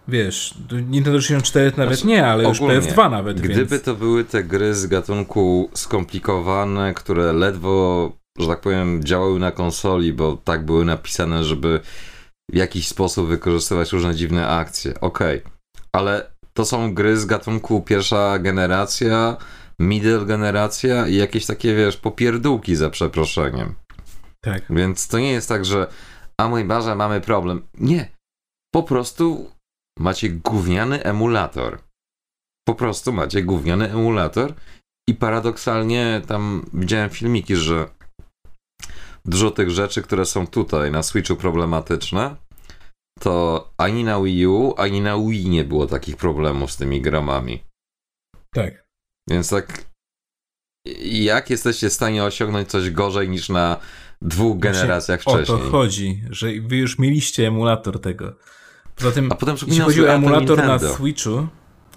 [0.08, 0.56] wiesz,
[0.90, 3.84] Nintendo 64 nawet Znaczy, nie, ale już ogólnie, PS2 nawet, Gdyby więc...
[3.84, 10.14] to były te gry z gatunku skomplikowane, które ledwo, że tak powiem, działały na konsoli,
[10.14, 11.80] bo tak były napisane, żeby
[12.52, 15.00] w jakiś sposób wykorzystywać różne dziwne akcje.
[15.02, 15.42] Okej,
[15.92, 19.38] ale to są gry z gatunku pierwsza generacja,
[19.82, 23.76] middle generacja i jakieś takie, wiesz, popierdółki za przeproszeniem.
[24.44, 24.64] Tak.
[24.70, 25.88] Więc to nie jest tak, że
[26.40, 27.68] a mój Boże, mamy problem.
[27.74, 28.10] Nie.
[28.74, 29.52] Po prostu
[30.00, 31.80] macie gówniany emulator.
[32.68, 34.54] Po prostu macie gówniany emulator
[35.10, 37.88] i paradoksalnie tam widziałem filmiki, że
[39.26, 42.36] dużo tych rzeczy, które są tutaj na Switchu problematyczne,
[43.20, 47.64] to ani na Wii U, ani na Wii nie było takich problemów z tymi gramami.
[48.54, 48.86] Tak.
[49.30, 49.92] Więc tak
[51.04, 53.78] jak jesteście w stanie osiągnąć coś gorzej niż na
[54.22, 55.58] dwóch generacjach O wcześniej?
[55.60, 58.34] to chodzi, że wy już mieliście emulator tego.
[58.96, 60.80] Poza tym, A potem jeśli chodzi o emulator na.
[60.80, 61.48] Switchu,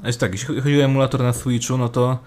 [0.00, 2.18] znaczy tak, jeśli chodzi o emulator na Switchu, no to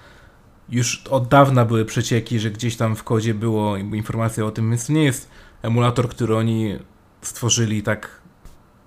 [0.70, 4.88] już od dawna były przecieki, że gdzieś tam w kodzie było informacja o tym, więc
[4.88, 5.30] to nie jest
[5.62, 6.80] emulator, który oni
[7.22, 8.22] stworzyli tak,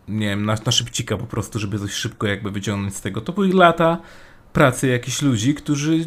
[0.08, 3.20] nie wiem, na, na szybcika po prostu, żeby coś szybko jakby wyciągnąć z tego.
[3.20, 3.98] To były lata
[4.52, 6.04] pracy jakichś ludzi, którzy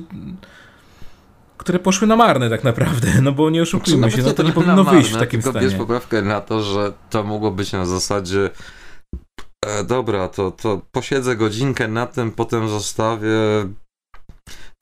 [1.58, 4.52] które poszły na marne tak naprawdę, no bo nie oszukujmy Nawet się, no to nie
[4.52, 5.68] powinno na marne, wyjść w takim tylko stanie.
[5.68, 8.50] bierz poprawkę na to, że to mogło być na zasadzie
[9.66, 13.40] e, dobra, to, to posiedzę godzinkę na tym, potem zostawię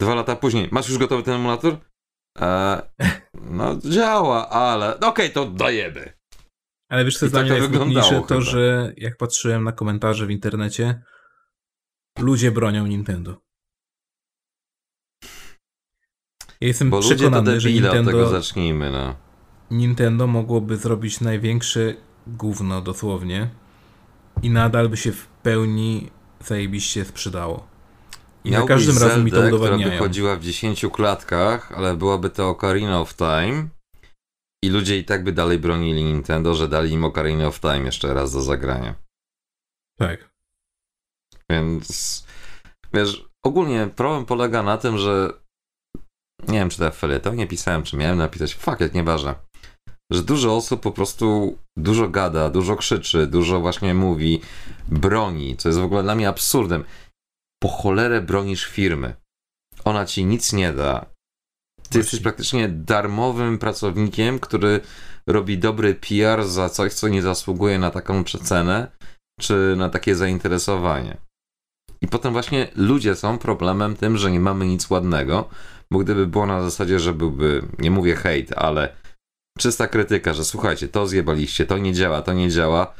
[0.01, 0.69] dwa lata później.
[0.71, 1.77] Masz już gotowy ten emulator?
[2.39, 2.81] E,
[3.41, 6.13] no działa, ale no okej, to dajemy.
[6.91, 8.21] Ale wiesz, co jest dla tak mnie to najsmutniejsze?
[8.27, 11.01] To, że jak patrzyłem na komentarze w internecie,
[12.19, 13.41] ludzie bronią Nintendo.
[16.61, 19.15] Ja jestem Bo przekonany, że od tego Nintendo, zacznijmy, no.
[19.71, 21.93] Nintendo mogłoby zrobić największe
[22.27, 23.49] gówno dosłownie
[24.41, 26.09] i nadal by się w pełni
[26.45, 27.67] zajebiście sprzedało.
[28.43, 29.91] I za Miałbyś każdym razem mi to Zeldę, która udowadniają.
[29.91, 33.67] by chodziła w 10 klatkach, ale byłaby to Ocarina of Time
[34.63, 38.13] i ludzie i tak by dalej bronili Nintendo, że dali im Ocarina of Time jeszcze
[38.13, 38.95] raz do zagrania.
[39.97, 40.31] Tak.
[41.49, 42.25] Więc
[42.93, 45.40] wiesz, ogólnie problem polega na tym, że
[46.47, 49.35] nie wiem, czy to w nie pisałem, czy miałem napisać, fuck it, nieważne.
[50.11, 54.41] Że dużo osób po prostu dużo gada, dużo krzyczy, dużo właśnie mówi,
[54.87, 56.83] broni, co jest w ogóle dla mnie absurdem.
[57.63, 59.15] Po cholerę bronisz firmy.
[59.83, 61.05] Ona ci nic nie da.
[61.89, 64.81] Ty jesteś praktycznie darmowym pracownikiem, który
[65.27, 68.91] robi dobry PR za coś, co nie zasługuje na taką przecenę.
[69.41, 71.17] czy na takie zainteresowanie.
[72.01, 75.49] I potem właśnie ludzie są problemem tym, że nie mamy nic ładnego,
[75.91, 78.95] bo gdyby było na zasadzie, że byłby, nie mówię hejt, ale
[79.59, 82.93] czysta krytyka, że słuchajcie, to zjebaliście, to nie działa, to nie działa,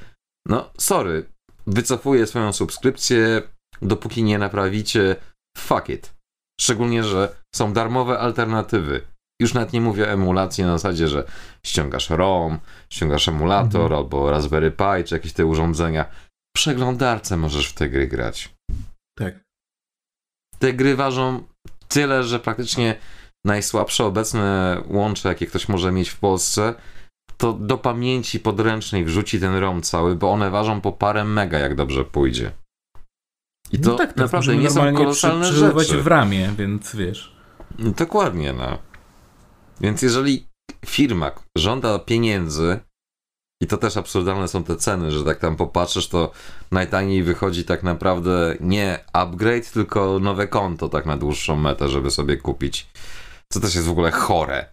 [0.47, 1.25] no sorry,
[1.67, 3.41] wycofuję swoją subskrypcję,
[3.81, 5.15] dopóki nie naprawicie,
[5.57, 6.13] fuck it.
[6.61, 9.01] Szczególnie, że są darmowe alternatywy.
[9.41, 11.23] Już nawet nie mówię o emulacji na zasadzie, że
[11.65, 13.93] ściągasz ROM, ściągasz emulator mhm.
[13.93, 16.03] albo Raspberry Pi, czy jakieś te urządzenia.
[16.49, 18.55] W przeglądarce możesz w te gry grać.
[19.17, 19.43] Tak.
[20.59, 21.43] Te gry ważą
[21.91, 22.95] tyle, że praktycznie
[23.45, 26.73] najsłabsze obecne łącze, jakie ktoś może mieć w Polsce,
[27.37, 31.75] to do pamięci podręcznej wrzuci ten ROM cały, bo one ważą po parę mega, jak
[31.75, 32.51] dobrze pójdzie.
[33.71, 36.01] I to no tak, naprawdę nie są kolosalne przy, rzeczy.
[36.01, 37.35] w ramię, więc wiesz.
[37.79, 38.77] Dokładnie, no.
[39.81, 40.47] Więc jeżeli
[40.85, 42.79] firma żąda pieniędzy,
[43.61, 46.31] i to też absurdalne są te ceny, że tak tam popatrzysz, to
[46.71, 52.37] najtaniej wychodzi tak naprawdę nie upgrade, tylko nowe konto tak na dłuższą metę, żeby sobie
[52.37, 52.87] kupić.
[53.49, 54.65] Co też jest w ogóle chore.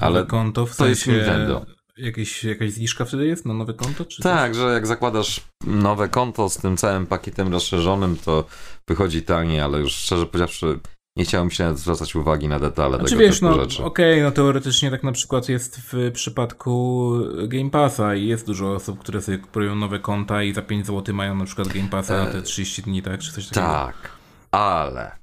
[0.00, 0.92] Ale nowe konto w to sensie...
[0.92, 1.66] jest Nintendo.
[1.96, 4.04] Jakieś, jakaś zniżka wtedy jest na nowe konto?
[4.22, 4.56] Tak, coś?
[4.56, 8.44] że jak zakładasz nowe konto z tym całym pakietem rozszerzonym, to
[8.88, 10.80] wychodzi taniej, ale już szczerze powiedziawszy,
[11.20, 13.84] nie chciałem się zwracać uwagi na detale znaczy, tego wiesz, typu no, rzeczy.
[13.84, 17.12] Okej, okay, no teoretycznie tak na przykład jest w przypadku
[17.48, 21.14] Game Passa i jest dużo osób, które sobie kupują nowe konta i za 5 zł
[21.14, 23.20] mają na przykład Game Passa na te 30 e, dni, tak?
[23.20, 23.66] Czy coś takiego.
[23.66, 24.10] Tak,
[24.50, 25.18] ale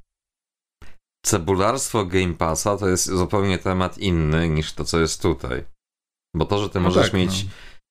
[1.25, 5.63] cebularstwo Game Passa to jest zupełnie temat inny niż to, co jest tutaj.
[6.35, 7.49] Bo to, że ty no możesz tak, mieć no.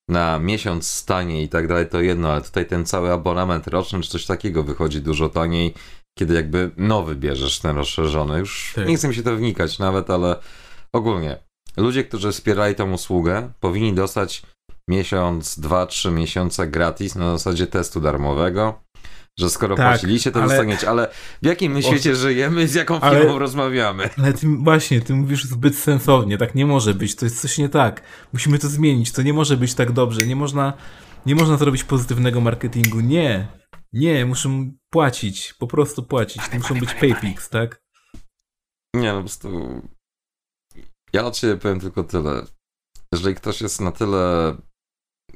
[0.09, 4.11] na miesiąc taniej i tak dalej, to jedno, ale tutaj ten cały abonament roczny czy
[4.11, 5.74] coś takiego wychodzi dużo taniej
[6.18, 8.38] kiedy jakby nowy bierzesz ten rozszerzony.
[8.38, 8.88] Już tak.
[8.88, 10.36] nie chcę mi się to wnikać nawet, ale
[10.92, 11.38] ogólnie
[11.76, 14.42] ludzie, którzy wspierali tą usługę, powinni dostać
[14.88, 18.80] miesiąc, dwa, trzy miesiące gratis na zasadzie testu darmowego.
[19.38, 20.48] Że skoro tak, płaciliście, to ale...
[20.48, 20.90] dostaniecie.
[20.90, 21.08] Ale
[21.42, 23.38] w jakim my świecie żyjemy, z jaką firmą ale...
[23.38, 24.10] rozmawiamy?
[24.18, 26.38] Ale ty, właśnie, ty mówisz zbyt sensownie.
[26.38, 27.14] Tak nie może być.
[27.14, 28.02] To jest coś nie tak.
[28.32, 29.12] Musimy to zmienić.
[29.12, 30.26] To nie może być tak dobrze.
[30.26, 30.72] Nie można,
[31.26, 33.00] nie można zrobić pozytywnego marketingu.
[33.00, 33.46] Nie.
[33.97, 36.49] Nie, muszą płacić, po prostu płacić.
[36.49, 37.82] To muszą być paypix, tak?
[38.97, 39.82] Nie, no po prostu.
[41.12, 42.47] Ja od siebie powiem tylko tyle.
[43.12, 44.57] Jeżeli ktoś jest na tyle,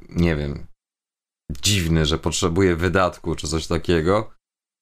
[0.08, 0.66] nie wiem,
[1.62, 4.30] dziwny, że potrzebuje wydatku czy coś takiego,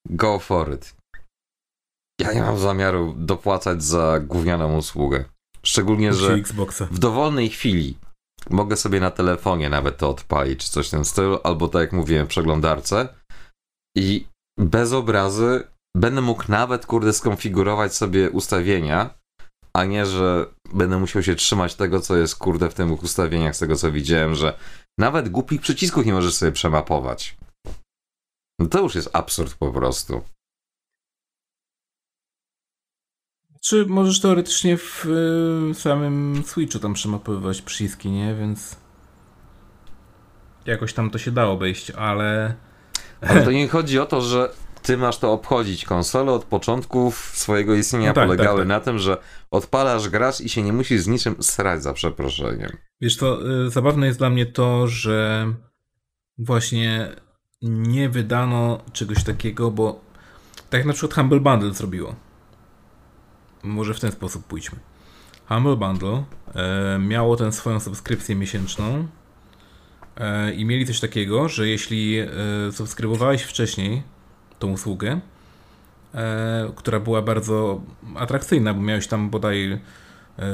[0.09, 0.95] go for it.
[2.21, 5.25] Ja nie mam zamiaru dopłacać za gównianą usługę.
[5.63, 6.37] Szczególnie, że
[6.91, 7.97] w dowolnej chwili
[8.49, 11.93] mogę sobie na telefonie nawet to odpalić, czy coś w tym stylu, albo tak jak
[11.93, 13.18] mówiłem, w przeglądarce
[13.97, 14.27] i
[14.59, 19.19] bez obrazy będę mógł nawet, kurde, skonfigurować sobie ustawienia,
[19.73, 23.59] a nie, że będę musiał się trzymać tego, co jest, kurde, w tych ustawieniach, z
[23.59, 24.57] tego, co widziałem, że
[24.99, 27.37] nawet głupich przycisków nie możesz sobie przemapować.
[28.59, 30.21] No to już jest absurd po prostu.
[33.61, 35.05] Czy możesz teoretycznie w
[35.71, 38.35] y, samym Switchu tam przemapowywać przyciski, nie?
[38.35, 38.75] Więc
[40.65, 42.55] jakoś tam to się dało obejść, ale
[43.21, 44.49] ale to nie chodzi o to, że
[44.81, 45.85] ty masz to obchodzić.
[45.85, 48.67] Konsole od początku swojego istnienia no tak, polegały tak, tak.
[48.67, 49.17] na tym, że
[49.51, 52.77] odpalasz, grasz i się nie musisz z niczym srać za przeproszeniem.
[53.01, 55.47] Wiesz, to y, zabawne jest dla mnie to, że
[56.37, 57.09] właśnie
[57.61, 60.01] nie wydano czegoś takiego, bo
[60.69, 62.15] tak na przykład Humble Bundle zrobiło.
[63.63, 64.79] Może w ten sposób pójdźmy.
[65.47, 66.23] Humble Bundle
[66.55, 69.07] e, miało tę swoją subskrypcję miesięczną
[70.55, 72.27] i mieli coś takiego, że jeśli e,
[72.71, 74.03] subskrybowałeś wcześniej
[74.59, 75.19] tą usługę,
[76.13, 77.81] e, która była bardzo
[78.15, 79.79] atrakcyjna, bo miałeś tam bodaj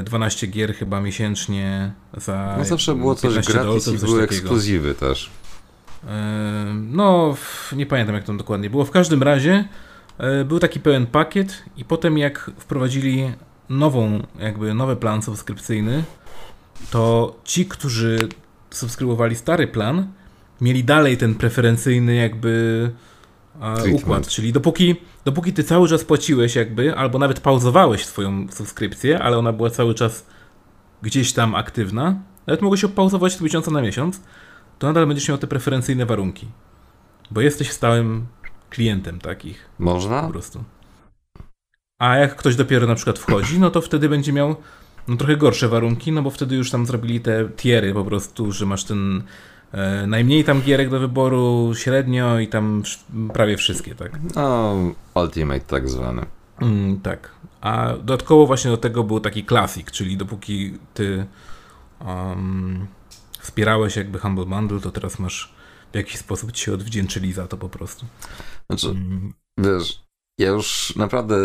[0.03, 2.55] 12 gier chyba miesięcznie za.
[2.57, 5.31] No zawsze było coś gratis dolców, i były ekskluzywy też.
[6.73, 7.35] No,
[7.71, 8.85] nie pamiętam jak to dokładnie było.
[8.85, 9.67] W każdym razie
[10.45, 13.31] był taki pełen pakiet i potem jak wprowadzili
[13.69, 16.03] nową, jakby nowy plan subskrypcyjny,
[16.91, 18.29] to ci, którzy
[18.75, 20.07] subskrybowali stary plan,
[20.61, 22.91] mieli dalej ten preferencyjny jakby
[23.93, 24.95] układ, czyli dopóki,
[25.25, 29.93] dopóki ty cały czas płaciłeś jakby, albo nawet pauzowałeś swoją subskrypcję, ale ona była cały
[29.93, 30.25] czas
[31.01, 34.21] gdzieś tam aktywna, nawet mogłeś ją pauzować z miesiąca na miesiąc,
[34.79, 36.47] to nadal będziesz miał te preferencyjne warunki.
[37.31, 38.27] Bo jesteś stałym
[38.69, 39.69] klientem takich.
[39.79, 40.21] Można?
[40.21, 40.63] Po prostu.
[41.99, 44.55] A jak ktoś dopiero na przykład wchodzi, no to wtedy będzie miał
[45.07, 48.65] no trochę gorsze warunki, no bo wtedy już tam zrobili te tiery po prostu, że
[48.65, 49.23] masz ten
[49.71, 52.83] e, najmniej tam gierek do wyboru, średnio i tam
[53.33, 54.19] prawie wszystkie, tak?
[54.35, 54.75] No,
[55.15, 56.25] Ultimate tak zwany.
[56.61, 57.31] Mm, tak.
[57.61, 61.25] A dodatkowo właśnie do tego był taki classic, czyli dopóki ty
[62.05, 62.87] um,
[63.39, 65.53] wspierałeś jakby Humble Bundle, to teraz masz
[65.93, 68.05] w jakiś sposób ci się odwdzięczyli za to po prostu.
[68.69, 69.33] Znaczy, mm.
[69.57, 70.05] wiesz,
[70.39, 71.35] ja już naprawdę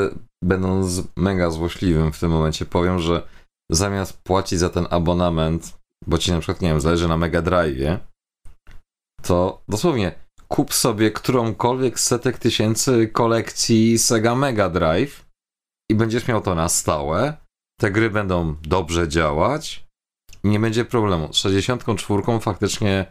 [0.44, 3.22] będąc mega złośliwym w tym momencie powiem, że
[3.70, 8.00] zamiast płacić za ten abonament, bo ci na przykład, nie wiem, zależy na Mega Drive,
[9.22, 10.14] to dosłownie
[10.48, 15.24] kup sobie którąkolwiek z setek tysięcy kolekcji Sega Mega Drive
[15.90, 17.36] i będziesz miał to na stałe.
[17.80, 19.86] Te gry będą dobrze działać
[20.44, 21.32] i nie będzie problemu.
[21.32, 23.06] Z 64 faktycznie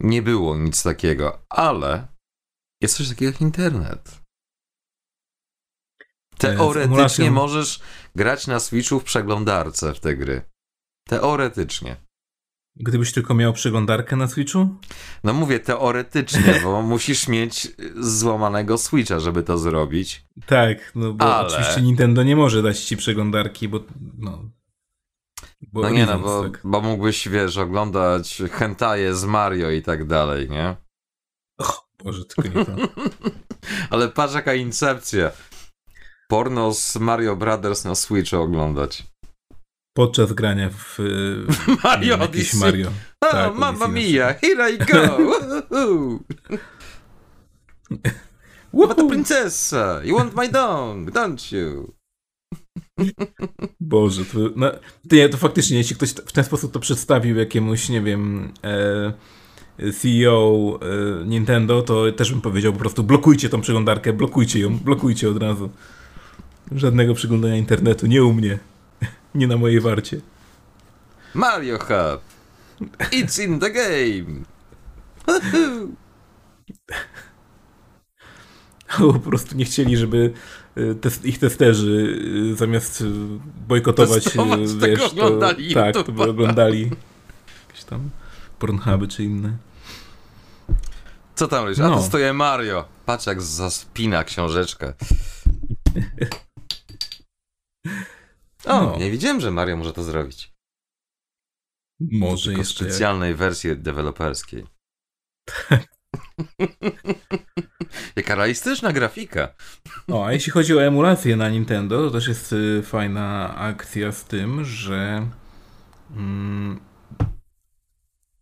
[0.00, 2.08] nie było nic takiego, ale
[2.82, 4.20] jest coś takiego jak internet.
[6.38, 7.80] Teoretycznie możesz
[8.18, 10.42] grać na Switchu w przeglądarce w te gry.
[11.08, 11.96] Teoretycznie.
[12.76, 14.68] Gdybyś tylko miał przeglądarkę na Switchu?
[15.24, 20.24] No mówię teoretycznie, bo musisz mieć złamanego Switcha, żeby to zrobić.
[20.46, 21.46] Tak, no bo Ale...
[21.46, 23.80] oczywiście Nintendo nie może dać ci przeglądarki, bo
[24.18, 24.50] no...
[25.72, 26.60] Bo no nie no, bo, tak.
[26.64, 30.76] bo mógłbyś, wiesz, oglądać hentaje z Mario i tak dalej, nie?
[31.58, 32.72] Och, Boże, tylko nie to.
[33.90, 35.30] Ale patrz jaka incepcja.
[36.30, 39.06] Porno z Mario Brothers na Switchu oglądać.
[39.96, 40.98] Podczas grania w,
[41.48, 42.88] w Mario jakiś Mario.
[43.20, 45.18] Oh, tak, mamma mia, here I go!
[48.84, 50.00] What the princessa?
[50.04, 51.94] You want my dong, don't you?
[53.80, 54.70] Boże, to, no,
[55.08, 59.92] to, nie, to faktycznie, jeśli ktoś w ten sposób to przedstawił jakiemuś, nie wiem, e,
[59.92, 65.30] CEO e, Nintendo, to też bym powiedział po prostu blokujcie tą przeglądarkę, blokujcie ją, blokujcie
[65.30, 65.70] od razu.
[66.72, 68.58] Żadnego przeglądania internetu, nie u mnie.
[69.34, 70.20] Nie na mojej warcie.
[71.34, 72.20] Mario Hub.
[72.98, 74.44] It's in the game.
[79.12, 80.32] po prostu nie chcieli, żeby
[81.00, 82.18] test, ich testerzy
[82.52, 83.04] y, zamiast y,
[83.68, 86.90] bojkotować Testować, wiesz, tak oglądali to, tak, to by oglądali
[87.68, 88.10] jakieś tam
[88.58, 89.56] Pornhuby czy inne.
[91.34, 91.78] Co tam robisz?
[91.80, 91.96] A no.
[91.96, 92.84] to stoję Mario.
[93.06, 94.92] Patrz jak zaspina książeczkę.
[98.64, 98.96] O, no.
[98.96, 100.52] nie wiedziałem, że Mario może to zrobić.
[102.00, 102.84] Może Tylko jeszcze.
[102.84, 104.66] specjalnej wersji deweloperskiej.
[108.16, 109.54] Jaka realistyczna grafika.
[110.08, 114.24] No, a jeśli chodzi o emulację na Nintendo, to też jest y, fajna akcja z
[114.24, 115.28] tym, że
[116.10, 116.80] mm,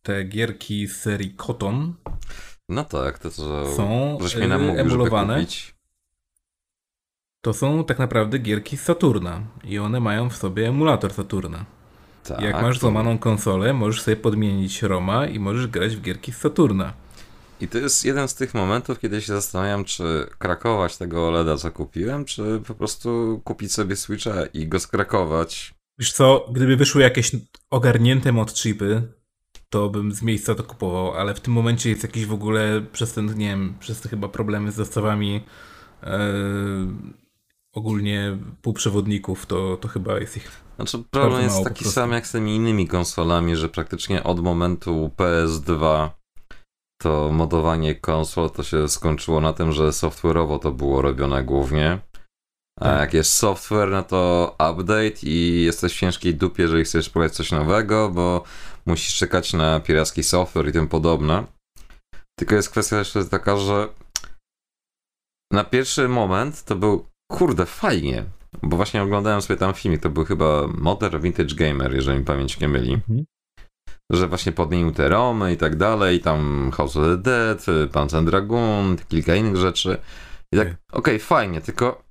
[0.03, 1.95] te gierki z serii Koton
[2.69, 5.35] no tak, to co są żeś mnie namówił, emulowane.
[5.35, 5.76] Żeby kupić
[7.41, 11.65] to są tak naprawdę gierki z Saturna i one mają w sobie emulator Saturna.
[12.29, 16.37] Tak, Jak masz złamaną konsolę, możesz sobie podmienić Roma i możesz grać w gierki z
[16.37, 16.93] Saturna.
[17.61, 21.71] I to jest jeden z tych momentów, kiedy się zastanawiam, czy krakować tego OLEDa, co
[21.71, 25.75] kupiłem, czy po prostu kupić sobie Switcha i go skrakować.
[25.99, 27.31] Wiesz co, gdyby wyszły jakieś
[27.71, 29.03] ogarnięte mod chipy,
[29.71, 33.13] to bym z miejsca to kupował, ale w tym momencie jest jakiś w ogóle przez
[33.13, 35.45] ten, nie wiem, przez te chyba problemy z dostawami
[36.03, 37.26] yy
[37.77, 40.51] ogólnie półprzewodników, to, to chyba jest ich.
[40.77, 46.09] Znaczy, problem jest taki sam jak z tymi innymi konsolami, że praktycznie od momentu PS2
[47.03, 51.99] to modowanie konsol to się skończyło na tym, że software'owo to było robione głównie.
[52.81, 53.01] A tak.
[53.01, 57.51] jak jest software, no to update i jesteś w ciężkiej dupie, jeżeli chcesz spróbować coś
[57.51, 58.45] nowego, bo
[58.87, 61.45] musisz czekać na piracki software i tym podobne.
[62.39, 63.89] Tylko jest kwestia jeszcze taka, że
[65.53, 68.25] na pierwszy moment to był kurde, fajnie.
[68.63, 72.61] Bo właśnie oglądałem sobie tam filmik, to był chyba Modern Vintage Gamer, jeżeli mi pamięć
[72.61, 72.93] nie myli.
[72.93, 73.25] Mhm.
[74.13, 78.29] Że właśnie podmienił te romy i tak dalej, tam House of the Dead, Panzer and
[78.29, 79.99] Dragoon, kilka innych rzeczy.
[80.53, 82.03] I tak, okej, okay, fajnie, tylko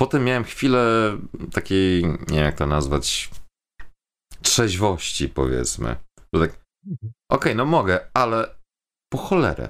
[0.00, 1.12] potem miałem chwilę
[1.52, 3.30] takiej, nie wiem jak to nazwać,
[4.42, 5.96] trzeźwości powiedzmy.
[6.34, 6.50] Że tak,
[6.86, 7.12] mhm.
[7.30, 8.56] okej, okay, no mogę, ale
[9.12, 9.68] po cholerę.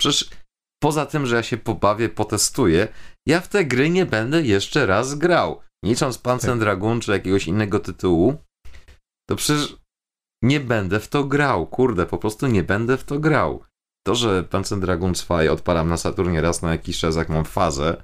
[0.00, 0.30] Przecież
[0.82, 2.88] poza tym, że ja się pobawię, potestuję,
[3.26, 5.60] ja w te gry nie będę jeszcze raz grał.
[5.84, 6.58] Licząc Panzer tak.
[6.60, 8.36] Dragoon czy jakiegoś innego tytułu,
[9.28, 9.76] to przecież
[10.42, 11.66] nie będę w to grał.
[11.66, 13.64] Kurde, po prostu nie będę w to grał.
[14.06, 18.02] To, że Panzer Dragoon 2 odpalam na Saturnie raz na jakiś czas, jak mam fazę,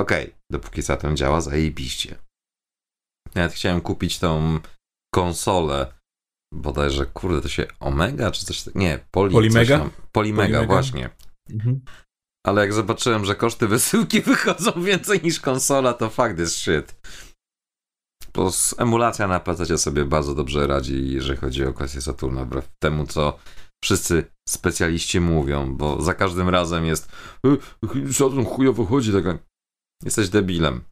[0.00, 2.18] okej, okay, dopóki Saturn działa, zajebiście.
[3.34, 4.60] Nawet chciałem kupić tą
[5.14, 5.92] konsolę,
[6.54, 9.78] bodajże, kurde, to się Omega, czy coś Nie, Poli, Polimega?
[9.78, 11.10] Polimega, Polimega, właśnie.
[11.50, 11.80] Mhm.
[12.46, 16.96] Ale jak zobaczyłem, że koszty wysyłki wychodzą więcej niż konsola, to fakt jest shit.
[18.34, 23.06] Bo emulacja na PC sobie bardzo dobrze radzi, jeżeli chodzi o kwestię Saturna, wbrew temu,
[23.06, 23.38] co
[23.84, 27.12] wszyscy specjaliści mówią, bo za każdym razem jest
[27.46, 29.38] e, Saturn chujowo chodzi, taka
[30.04, 30.84] jesteś debilem.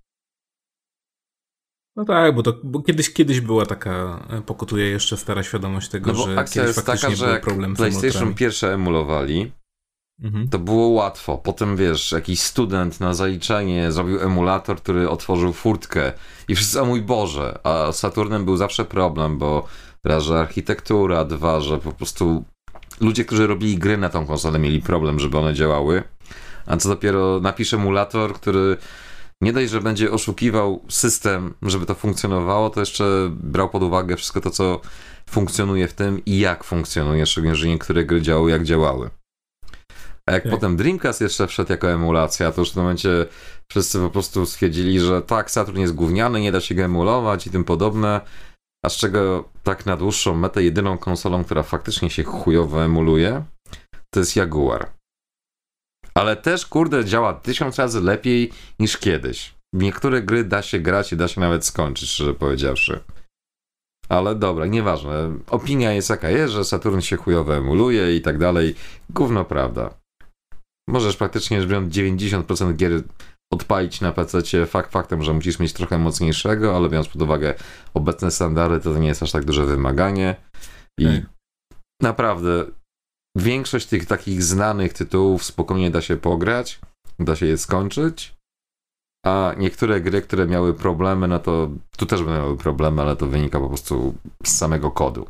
[1.97, 6.13] No tak, bo, to, bo kiedyś, kiedyś była taka, e, pokutuje jeszcze stara świadomość tego,
[6.13, 9.53] no że akcja kiedyś jest faktycznie taka, że był problem z PlayStation pierwsze emulowali,
[10.23, 10.49] Mhm.
[10.49, 11.39] to było łatwo.
[11.39, 16.12] Potem wiesz, jakiś student na zaliczenie zrobił emulator, który otworzył furtkę
[16.49, 19.67] i wszyscy, o mój Boże, a z Saturnem był zawsze problem, bo
[20.05, 22.45] raz, że architektura, dwa, że po prostu
[23.01, 26.03] ludzie, którzy robili gry na tą konsolę mieli problem, żeby one działały,
[26.67, 28.77] a co dopiero napisz emulator, który
[29.41, 34.41] nie dość, że będzie oszukiwał system, żeby to funkcjonowało, to jeszcze brał pod uwagę wszystko
[34.41, 34.81] to, co
[35.31, 39.11] funkcjonuje w tym i jak funkcjonuje, szczególnie, że niektóre gry działały jak działały.
[40.29, 40.53] A jak Tak.
[40.53, 43.27] potem Dreamcast jeszcze wszedł jako emulacja, to już w tym momencie
[43.70, 47.51] wszyscy po prostu stwierdzili, że tak, Saturn jest gówniany, nie da się go emulować i
[47.51, 48.20] tym podobne.
[48.85, 53.45] A z czego tak na dłuższą metę jedyną konsolą, która faktycznie się chujowo emuluje,
[54.14, 54.91] to jest Jaguar.
[56.14, 59.55] Ale też, kurde, działa tysiąc razy lepiej niż kiedyś.
[59.75, 63.01] W niektóre gry da się grać i da się nawet skończyć, szczerze powiedziawszy.
[64.09, 65.39] Ale dobra, nieważne.
[65.47, 68.75] Opinia jest jaka jest, że Saturn się chujowo emuluje i tak dalej.
[69.11, 69.95] Gówno prawda.
[70.89, 73.03] Możesz praktycznie rzecz biorąc 90% gier
[73.53, 77.55] odpalić na PC fakt faktem, że musisz mieć trochę mocniejszego, ale biorąc pod uwagę
[77.95, 80.37] obecne standardy, to, to nie jest aż tak duże wymaganie.
[81.01, 81.22] I
[82.03, 82.64] naprawdę
[83.37, 86.80] większość tych takich znanych tytułów spokojnie da się pograć,
[87.18, 88.35] da się je skończyć.
[89.26, 93.26] A niektóre gry, które miały problemy, no to tu też będą miały problemy, ale to
[93.26, 94.14] wynika po prostu
[94.45, 95.26] z samego kodu.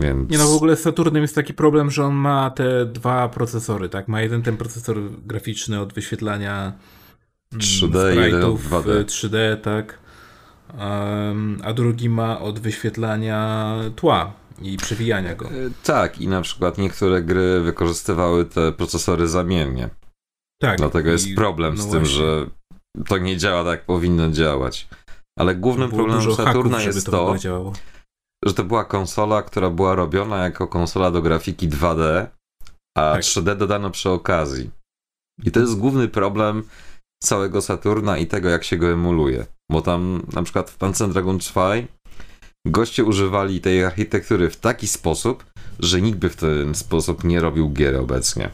[0.00, 0.30] Więc.
[0.30, 3.88] Nie no, w ogóle z Saturnem jest taki problem, że on ma te dwa procesory,
[3.88, 4.08] tak?
[4.08, 4.96] Ma jeden ten procesor
[5.26, 6.72] graficzny od wyświetlania
[7.52, 9.04] mm, 3D, jeden od sprite'ów 2D.
[9.04, 9.98] w 3D, tak?
[10.78, 14.32] Um, a drugi ma od wyświetlania tła
[14.62, 15.46] i przewijania go.
[15.46, 15.50] E,
[15.84, 19.88] Tak, i na przykład niektóre gry wykorzystywały te procesory zamiennie.
[20.60, 20.78] Tak.
[20.78, 22.16] Dlatego jest problem no z tym, właśnie.
[22.16, 22.46] że
[23.08, 24.88] to nie działa tak, jak powinno działać.
[25.38, 27.72] Ale głównym Było problemem Saturna haków, jest to, to.
[28.44, 32.26] Że to była konsola, która była robiona jako konsola do grafiki 2D,
[32.98, 33.22] a Tak.
[33.22, 34.70] 3D dodano przy okazji.
[35.44, 36.62] I to jest główny problem
[37.22, 39.46] całego Saturna i tego, jak się go emuluje.
[39.70, 41.74] Bo tam na przykład w Panzer Dragon 2
[42.66, 45.44] goście używali tej architektury w taki sposób,
[45.78, 48.50] że nikt by w ten sposób nie robił gier obecnie.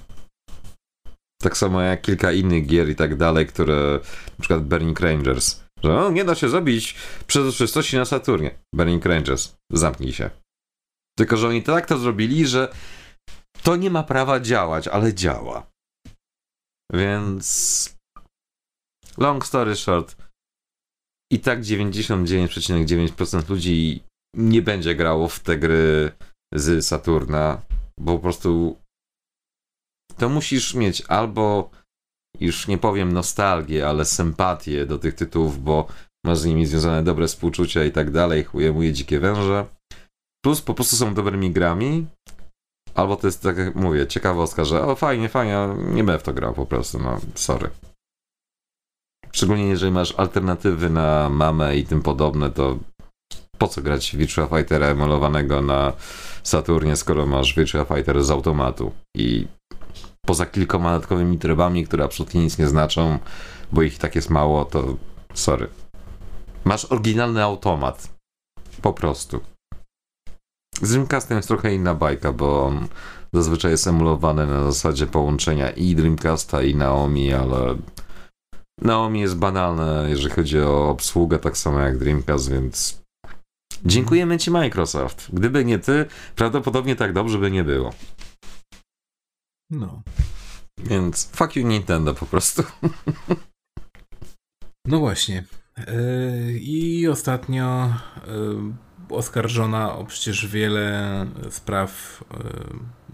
[1.42, 4.00] Tak samo jak kilka innych gier i tak dalej, które
[4.38, 5.65] na przykład Burning Rangers.
[5.82, 6.94] Że no, nie da się zrobić
[7.26, 8.58] przezroczystości na Saturnie.
[8.74, 9.56] Burning Rangers.
[9.72, 10.30] Zamknij się.
[11.18, 12.72] Tylko, że oni tak to zrobili, że
[13.62, 15.66] to nie ma prawa działać, ale działa.
[16.92, 17.96] Więc
[19.18, 20.16] long story short
[21.32, 24.02] i tak 99,9% ludzi
[24.36, 26.12] nie będzie grało w te gry
[26.54, 27.62] z Saturna,
[28.00, 28.80] bo po prostu
[30.16, 31.70] to musisz mieć albo
[32.40, 35.86] już nie powiem nostalgię, ale sympatię do tych tytułów, bo
[36.26, 39.66] masz z nimi związane dobre współczucia i tak dalej, chujemuje dzikie węże.
[40.44, 42.06] Plus po prostu są dobrymi grami,
[42.94, 46.32] albo to jest, tak jak mówię, ciekawostka, że o fajnie, fajnie, nie będę w to
[46.32, 47.70] grał po prostu, no sorry.
[49.32, 52.78] Szczególnie jeżeli masz alternatywy na mamę i tym podobne, to
[53.58, 55.92] po co grać Virtua Fightera emalowanego na
[56.42, 59.46] Saturnie, skoro masz Virtua Fighter z automatu i
[60.26, 63.18] poza kilkoma dodatkowymi trybami, które absolutnie nic nie znaczą,
[63.72, 64.96] bo ich tak jest mało, to
[65.34, 65.68] sorry.
[66.64, 68.08] Masz oryginalny automat.
[68.82, 69.40] Po prostu.
[70.82, 72.88] Z Dreamcastem jest trochę inna bajka, bo on
[73.32, 77.76] zazwyczaj jest emulowany na zasadzie połączenia i Dreamcasta i Naomi, ale
[78.82, 83.02] Naomi jest banalne, jeżeli chodzi o obsługę, tak samo jak Dreamcast, więc
[83.84, 85.28] dziękujemy Ci Microsoft.
[85.32, 86.06] Gdyby nie Ty,
[86.36, 87.92] prawdopodobnie tak dobrze by nie było.
[89.70, 90.02] No.
[90.78, 92.62] Więc fuck you Nintendo po prostu.
[94.88, 95.44] No właśnie.
[95.78, 97.94] Yy, I ostatnio
[98.26, 102.24] yy, oskarżona o przecież wiele spraw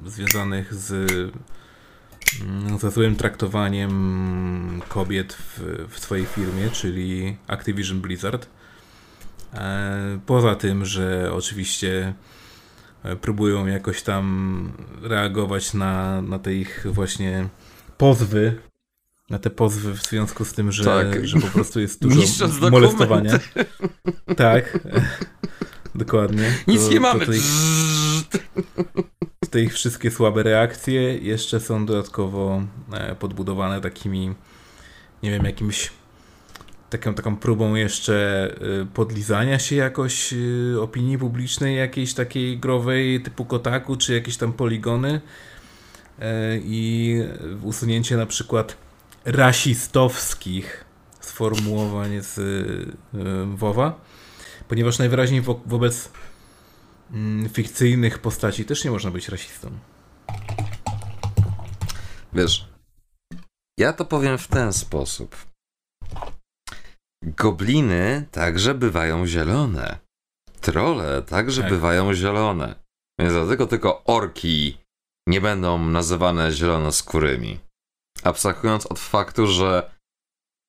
[0.02, 0.92] yy, związanych z
[2.42, 8.48] mm, ze złym traktowaniem kobiet w, w swojej firmie, czyli Activision Blizzard.
[9.54, 12.14] E, Poza tym, że oczywiście e,
[13.20, 14.72] próbują jakoś tam
[15.02, 17.48] reagować na, na te ich właśnie
[17.98, 18.58] pozwy,
[19.30, 21.26] na te pozwy w związku z tym, że, Tak.
[21.26, 23.38] że po prostu jest dużo Niszcząc molestowania.
[24.36, 24.78] Tak,
[25.94, 26.52] dokładnie.
[26.66, 27.26] Nic To- nie to mamy.
[27.26, 27.42] te ich-
[29.54, 34.34] ich wszystkie słabe reakcje jeszcze są dodatkowo e, podbudowane takimi,
[35.22, 35.90] nie wiem, jakimś
[36.92, 38.48] taką, taką próbą jeszcze
[38.82, 44.52] e, podlizania się jakoś e, opinii publicznej, jakiejś takiej growej typu Kotaku, czy jakieś tam
[44.52, 45.20] poligony
[46.18, 47.16] e, i
[47.62, 48.76] usunięcie na przykład
[49.24, 50.84] rasistowskich
[51.20, 54.00] z sformułowanie z y, WoWa,
[54.68, 56.08] ponieważ najwyraźniej wo wobec
[57.12, 59.70] mm, fikcyjnych postaci też nie można być rasistą.
[62.32, 62.68] Wiesz,
[63.78, 65.51] ja to powiem w ten sposób.
[67.22, 69.98] Gobliny także bywają zielone.
[70.60, 71.70] Trole także Tak.
[71.70, 72.74] bywają zielone.
[73.20, 74.78] Więc dlatego tylko orki
[75.28, 77.58] nie będą nazywane zielonoskórymi.
[78.24, 79.90] Abstrahując od faktu, że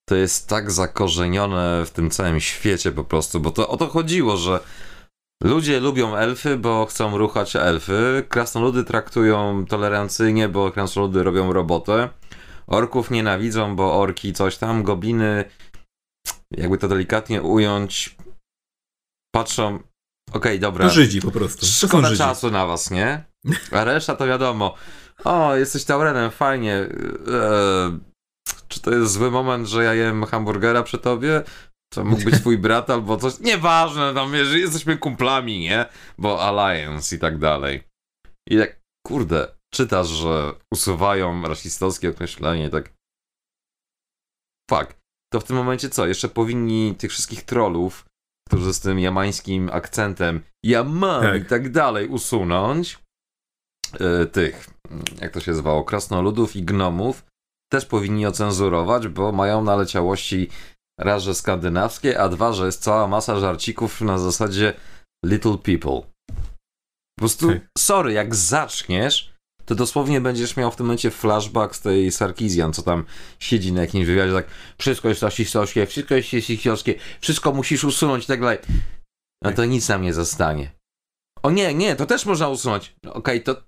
[0.09, 4.37] to jest tak zakorzenione w tym całym świecie po prostu, bo to o to chodziło,
[4.37, 4.59] że
[5.43, 12.09] ludzie lubią elfy, bo chcą ruchać elfy, krasnoludy traktują tolerancyjnie, bo krasnoludy robią robotę,
[12.67, 15.43] orków nienawidzą, bo orki coś tam, gobliny,
[16.57, 18.15] jakby to delikatnie ująć,
[19.35, 19.79] patrzą,
[20.33, 21.65] okej, dobra, To Żydzi po prostu.
[21.65, 22.17] Szkoda Żydzi.
[22.19, 23.23] czasu na was, nie?
[23.71, 24.75] A reszta to wiadomo.
[25.23, 26.75] O, jesteś Taurenem, fajnie.
[26.75, 27.99] Eee,
[28.67, 31.43] czy to jest zły moment, że ja jem hamburgera przy tobie?
[31.93, 33.39] To mógł być twój brat albo coś.
[33.39, 35.85] Nieważne, tam wiesz, jesteśmy kumplami, nie?
[36.17, 37.83] Bo Alliance i tak dalej.
[38.49, 42.93] I tak, kurde, czytasz, że usuwają rasistowskie określenie, tak.
[44.71, 45.02] Fuck.
[45.33, 46.07] To w tym momencie co?
[46.07, 48.05] Jeszcze powinni tych wszystkich trollów,
[48.47, 51.41] którzy z tym jamańskim akcentem Yaman Tak.
[51.41, 52.99] i tak dalej usunąć.
[53.99, 54.69] E, tych,
[55.21, 57.25] jak to się zwało, krasnoludów i gnomów
[57.71, 60.49] też powinni ocenzurować, bo mają naleciałości
[60.99, 64.73] raz, że skandynawskie, a dwa, że jest cała masa żarcików na zasadzie
[65.25, 66.01] little people.
[67.17, 67.61] Po prostu, Tak.
[67.77, 69.32] sorry, jak zaczniesz,
[69.65, 73.05] to dosłownie będziesz miał w tym momencie flashback z tej Sarkizjan, co tam
[73.39, 74.47] siedzi na jakimś wywiadzie, tak
[74.77, 78.57] wszystko jest rasistowskie, wszystko jest rasistowskie, wszystko musisz usunąć i tak dalej.
[79.43, 80.71] No to nic nam nie zostanie.
[81.43, 82.95] O nie, nie, to też można usunąć.
[83.03, 83.63] No Okej, to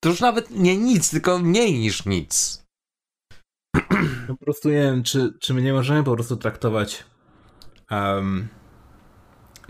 [0.00, 2.62] to już nawet nie nic, tylko mniej niż nic.
[4.28, 7.04] Po prostu nie wiem, czy, czy my nie możemy po prostu traktować
[7.90, 8.48] um,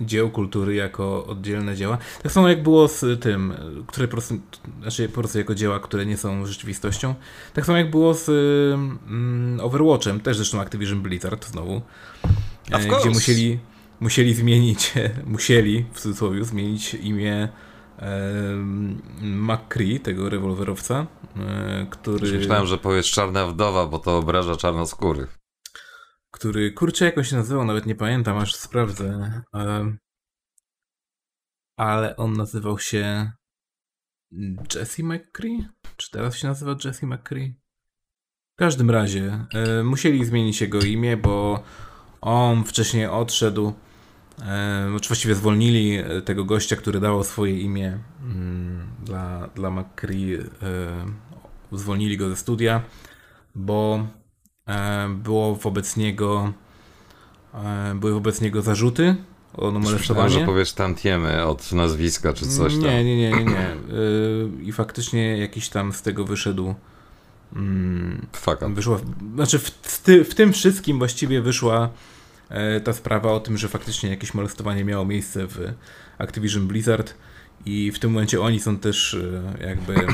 [0.00, 1.98] dzieł kultury jako oddzielne dzieła.
[2.22, 3.54] Tak samo jak było z tym,
[3.86, 4.34] które po prostu,
[4.82, 7.14] znaczy po prostu jako dzieła, które nie są rzeczywistością.
[7.54, 11.82] Tak samo jak było z um, Overwatchem, też zresztą Activision Blizzard znowu,
[12.72, 13.58] Of e, gdzie musieli,
[14.00, 14.92] musieli zmienić,
[15.26, 17.48] musieli w cudzysłowie zmienić imię
[19.20, 22.38] McCree, tego rewolwerowca, e, który...
[22.38, 25.37] Myślałem, że powiesz czarna wdowa, bo to obraża czarnoskórych.
[26.38, 29.42] Który, kurczę, jak on się nazywał, nawet nie pamiętam, aż sprawdzę.
[31.76, 33.32] Ale on nazywał się
[34.74, 35.66] Jesse McCree?
[35.96, 37.54] Czy teraz się nazywa Jesse McCree?
[38.54, 39.46] W każdym razie,
[39.84, 41.62] musieli zmienić jego imię, bo
[42.20, 43.72] on wcześniej odszedł,
[44.42, 50.38] e, czy właściwie zwolnili e, tego gościa, który dawał swoje imię mm, dla, dla McCree,
[51.72, 52.82] zwolnili go ze studia,
[53.54, 54.06] bo
[55.08, 56.52] było wobec niego
[57.54, 59.16] e, były wobec niego zarzuty
[59.54, 60.30] o molestowanie.
[60.30, 62.82] że powiesz tantiemy od nazwiska czy coś tam.
[62.82, 63.44] Nie, nie, nie, nie.
[63.44, 63.70] nie.
[63.70, 66.74] Y, I faktycznie jakiś tam z tego wyszedł.
[67.56, 68.26] Mm,
[68.68, 68.98] wyszła,
[69.34, 71.90] znaczy w, ty, w tym wszystkim właściwie wyszła
[72.48, 75.72] e, ta sprawa o tym, że faktycznie jakieś molestowanie miało miejsce w
[76.18, 77.14] Activision Blizzard
[77.66, 79.14] i w tym momencie oni są też
[79.60, 79.94] e, jakby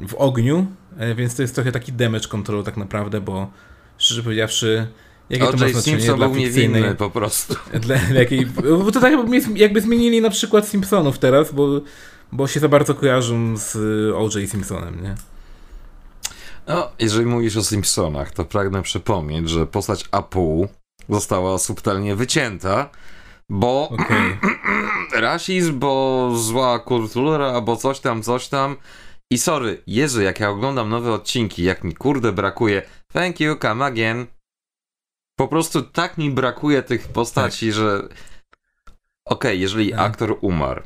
[0.00, 0.66] w ogniu,
[0.98, 3.50] e, więc to jest trochę taki damage control tak naprawdę, bo
[3.98, 4.86] szczerze powiedziawszy,
[5.30, 7.54] jakie to ma znaczenie Simpson dla był niewinny po prostu.
[7.80, 8.46] Dla, dla jakiej,
[8.84, 9.12] bo to tak
[9.54, 11.80] jakby, zmienili na przykład Simpsonów teraz, bo,
[12.32, 13.76] bo się za bardzo kojarzą z
[14.14, 14.50] O.J.
[14.50, 15.14] Simpsonem, nie?
[16.66, 20.68] No, jeżeli mówisz o Simpsonach, to pragnę przypomnieć, że postać Apu
[21.08, 22.90] została subtelnie wycięta,
[23.48, 24.38] bo Okej.
[25.20, 28.76] rasizm, bo zła kultura, albo coś tam, coś tam.
[29.30, 33.84] I sorry, Jezu, jak ja oglądam nowe odcinki, jak mi kurde brakuje thank you, come
[33.84, 34.26] again.
[35.38, 38.08] Po prostu tak mi brakuje tych postaci, że
[39.24, 40.00] okej, jeżeli Tak.
[40.00, 40.82] aktor umarł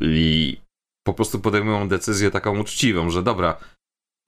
[0.00, 0.56] i
[1.06, 3.56] po prostu podejmują decyzję taką uczciwą, że dobra,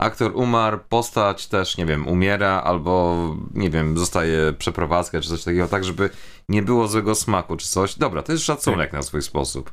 [0.01, 3.17] aktor umarł, postać też, nie wiem, umiera albo,
[3.55, 6.11] nie wiem, zostaje przeprowadzka czy coś takiego, tak żeby
[6.49, 7.99] nie było złego smaku czy coś.
[7.99, 9.73] Dobra, to jest szacunek na swój sposób.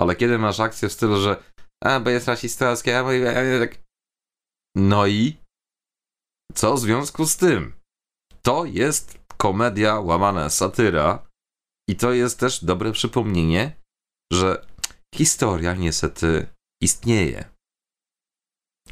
[0.00, 1.36] Ale kiedy masz akcję w stylu, że
[1.84, 3.10] a, bo jest rasistowskie, a, bo...
[3.60, 3.82] tak...
[4.76, 5.36] No i?
[6.54, 7.72] Co w związku z tym?
[8.42, 11.26] To jest komedia łamana satyra
[11.90, 13.76] i to jest też dobre przypomnienie,
[14.32, 14.66] że
[15.14, 16.46] historia niestety
[16.82, 17.56] istnieje.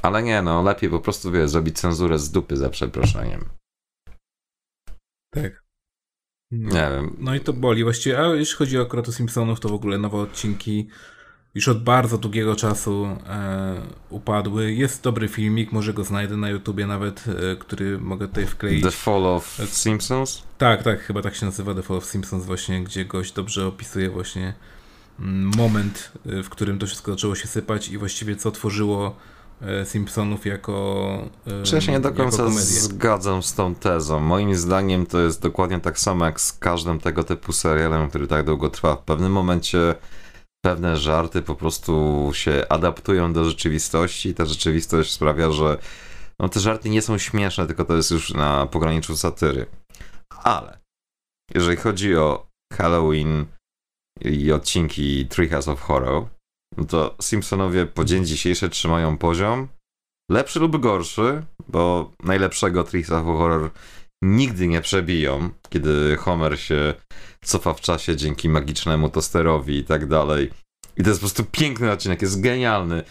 [0.02, 3.44] Ale nie, no lepiej po prostu, wiesz, zrobić cenzurę z dupy za przeproszeniem.
[5.34, 5.64] Tak.
[6.52, 7.16] Nie wiem.
[7.18, 8.18] No i to boli właściwie.
[8.18, 10.88] A jeśli chodzi o akurat o Simpsonów, to w ogóle nowe odcinki
[11.54, 13.74] już od bardzo długiego czasu e,
[14.10, 14.72] upadły.
[14.72, 18.82] Jest dobry filmik, może go znajdę na YouTubie nawet, e, który mogę tutaj wkleić.
[18.82, 20.42] The Fall of Simpsons?
[20.58, 24.10] Tak, tak, chyba tak się nazywa The Fall of Simpsons właśnie, gdzie gość dobrze opisuje
[24.10, 24.54] właśnie
[25.20, 29.16] mm, moment, e, w którym to wszystko zaczęło się sypać i właściwie co tworzyło
[29.62, 31.28] e, Simpsonów jako
[31.62, 34.20] Czy ja się nie do końca zgadzam z tą tezą.
[34.20, 38.46] Moim zdaniem to jest dokładnie tak samo jak z każdym tego typu serialem, który tak
[38.46, 38.96] długo trwa.
[38.96, 39.94] W pewnym momencie
[40.64, 45.78] pewne żarty po prostu się adaptują do rzeczywistości ta rzeczywistość sprawia, że
[46.40, 49.66] no, te żarty nie są śmieszne, tylko to jest już na pograniczu satyry.
[50.42, 50.78] Ale
[51.54, 53.46] jeżeli chodzi o Halloween
[54.20, 56.26] i odcinki Treehouse of Horror,
[56.76, 59.68] no to Simpsonowie po dzień dzisiejszy trzymają poziom
[60.30, 63.70] lepszy lub gorszy, bo najlepszego Treehouse of Horror
[64.24, 66.94] nigdy nie przebiją, kiedy Homer się
[67.44, 70.50] cofa w czasie dzięki magicznemu tosterowi i tak dalej.
[70.96, 73.02] I to jest po prostu piękny odcinek, jest genialny.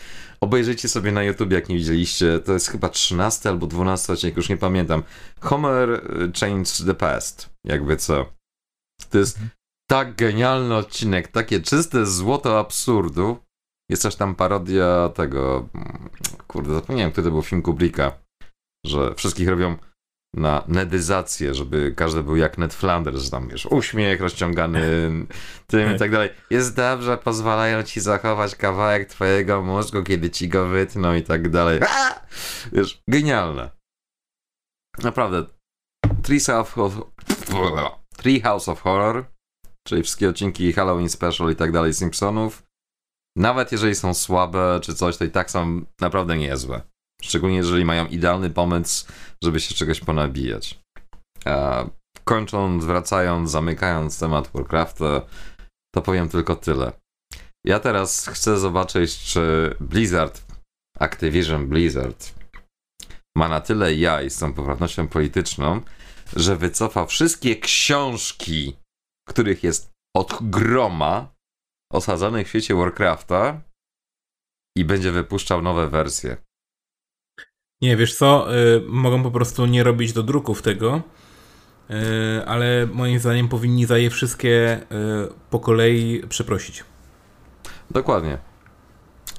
[0.41, 2.39] Obejrzyjcie sobie na YouTube, jak nie widzieliście.
[2.39, 5.03] To jest chyba 13 albo 12 odcinek, już nie pamiętam.
[5.39, 8.33] Homer y, Changed the Past, jakby co.
[9.09, 9.39] To jest
[9.89, 13.37] tak genialny odcinek, takie czyste złoto absurdu.
[13.89, 15.69] Jest też tam parodia tego.
[15.75, 16.09] mm,
[16.47, 18.11] Kurde, zapomniałem, który to był film Kubricka.
[18.85, 19.77] Że wszystkich robią
[20.33, 24.81] na nedyzację, żeby każdy był jak Ned Flanders, tam wiesz, uśmiech rozciągany
[25.67, 26.29] tym i tak dalej.
[26.49, 31.79] Jest dobrze, pozwalają ci zachować kawałek twojego mózgu, kiedy ci go wytną i tak dalej.
[31.89, 32.21] A!
[32.71, 33.69] Wiesz, genialne.
[35.03, 35.45] Naprawdę.
[36.23, 37.01] Treehouse of,
[38.17, 39.25] Treehouse of Horror,
[39.87, 42.63] czyli wszystkie odcinki Halloween Special i tak dalej Simpsonów,
[43.37, 46.81] nawet jeżeli są słabe czy coś, to i tak są naprawdę niezłe.
[47.23, 49.07] Szczególnie jeżeli mają idealny pomysł,
[49.43, 50.79] żeby się czegoś ponabijać.
[52.23, 55.21] Kończąc, wracając, zamykając temat Warcrafta,
[55.95, 56.91] to powiem tylko tyle.
[57.65, 60.45] Ja teraz chcę zobaczyć, czy Blizzard,
[60.99, 62.33] Activision Blizzard,
[63.37, 65.81] ma na tyle jaj z tą poprawnością polityczną,
[66.35, 68.77] że wycofa wszystkie książki,
[69.29, 71.33] których jest od groma
[71.91, 73.61] osadzonych w świecie Warcrafta
[74.77, 76.37] i będzie wypuszczał nowe wersje.
[77.83, 81.01] Nie, wiesz co, y, mogą po prostu nie robić do druków tego,
[81.89, 81.93] y,
[82.45, 84.85] ale moim zdaniem powinni za je wszystkie y,
[85.49, 86.83] po kolei przeprosić.
[87.91, 88.37] Dokładnie.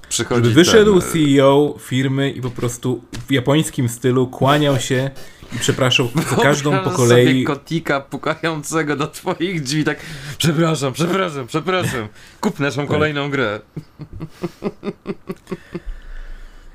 [0.08, 5.10] Przychodzi Żeby wyszedł ten, e, CEO firmy i po prostu w japońskim stylu kłaniał się
[5.56, 7.26] i przepraszał za każdą po kolei.
[7.26, 9.98] sobie kotika pukającego do twoich drzwi, tak
[10.38, 12.08] przepraszam, przepraszam, przepraszam,
[12.40, 13.60] kup naszą kolejną grę.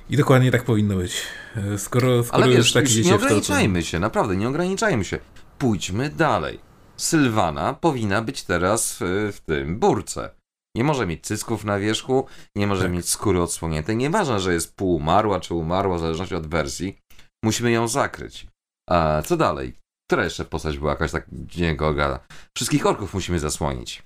[0.10, 1.24] I dokładnie tak powinno być.
[1.58, 4.36] Y, Skoro, skoro Ale już wiesz, tak już idziecie nie w to, ograniczajmy się, naprawdę,
[4.36, 5.20] nie ograniczajmy się.
[5.58, 6.60] Pójdźmy dalej.
[6.98, 10.30] Sylwana powinna być teraz w, w tym burce.
[10.76, 12.92] Nie może mieć cysków na wierzchu, nie może Tak.
[12.92, 13.98] mieć skóry odsłoniętej.
[13.98, 16.98] Nieważne, że jest półumarła czy umarła, w zależności od wersji.
[17.44, 18.48] Musimy ją zakryć.
[18.90, 19.74] A co dalej?
[20.10, 22.20] Która jeszcze postać była jakaś tak dziwnego ogada?
[22.58, 24.04] Wszystkich orków musimy zasłonić.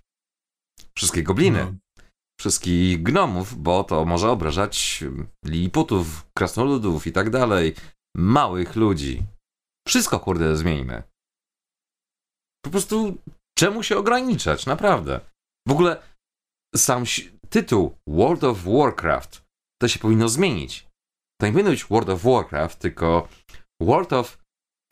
[0.97, 1.59] Wszystkie gobliny.
[1.65, 1.73] No.
[2.39, 5.03] Wszystkich gnomów, bo to może obrażać
[5.45, 7.75] liliputów, krasnoludów i tak dalej.
[8.15, 9.23] Małych ludzi.
[9.88, 11.03] Wszystko, kurde, zmieńmy.
[12.65, 13.17] Po prostu
[13.57, 15.19] czemu się ograniczać, naprawdę?
[15.67, 16.01] W ogóle
[16.75, 17.03] sam
[17.49, 19.43] tytuł World of Warcraft
[19.81, 20.88] to się powinno zmienić.
[21.41, 23.27] To nie powinno być World of Warcraft, tylko
[23.81, 24.38] World of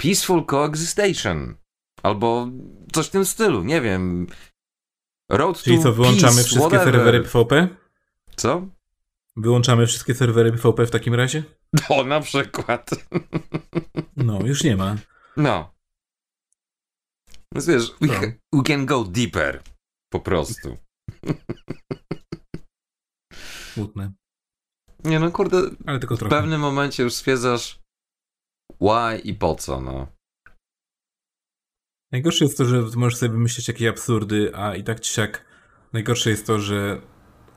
[0.02, 1.56] Peaceful Coexistation.
[2.04, 2.48] Albo
[2.94, 4.28] coś w tym stylu, nie wiem.
[5.32, 6.94] Road Czyli to co, wyłączamy peace, wszystkie whatever.
[6.94, 7.68] serwery PvP?
[8.36, 8.68] Co?
[9.36, 11.43] Wyłączamy wszystkie serwery PvP w takim razie?
[11.88, 12.89] To na przykład.
[14.18, 14.96] No, już nie ma.
[15.38, 15.74] No.
[17.54, 18.14] Więc wiesz, we, No.
[18.54, 19.62] we can go deeper.
[20.10, 20.78] Po prostu.
[23.74, 24.12] Smutne.
[25.04, 26.36] Nie no, kurde, Ale tylko w trochę.
[26.36, 27.80] pewnym momencie już stwierdzasz
[28.82, 30.08] why i po co, no.
[32.12, 35.46] Najgorsze jest to, że możesz sobie wymyślić jakieś absurdy, a i tak czy siak
[35.93, 37.01] najgorsze jest to, że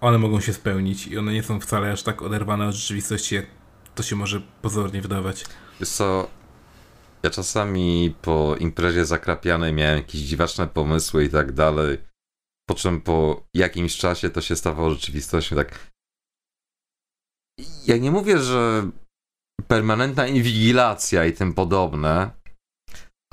[0.00, 3.46] one mogą się spełnić i one nie są wcale aż tak oderwane od rzeczywistości, jak
[3.94, 5.44] to się może pozornie wydawać.
[5.80, 6.30] Wiesz co,
[7.22, 11.98] ja czasami po imprezie zakrapianej miałem jakieś dziwaczne pomysły i tak dalej,
[12.68, 15.90] po czym po jakimś czasie to się stawało rzeczywistością, tak...
[17.86, 18.90] Ja nie mówię, że
[19.68, 22.30] permanentna inwigilacja i tym podobne,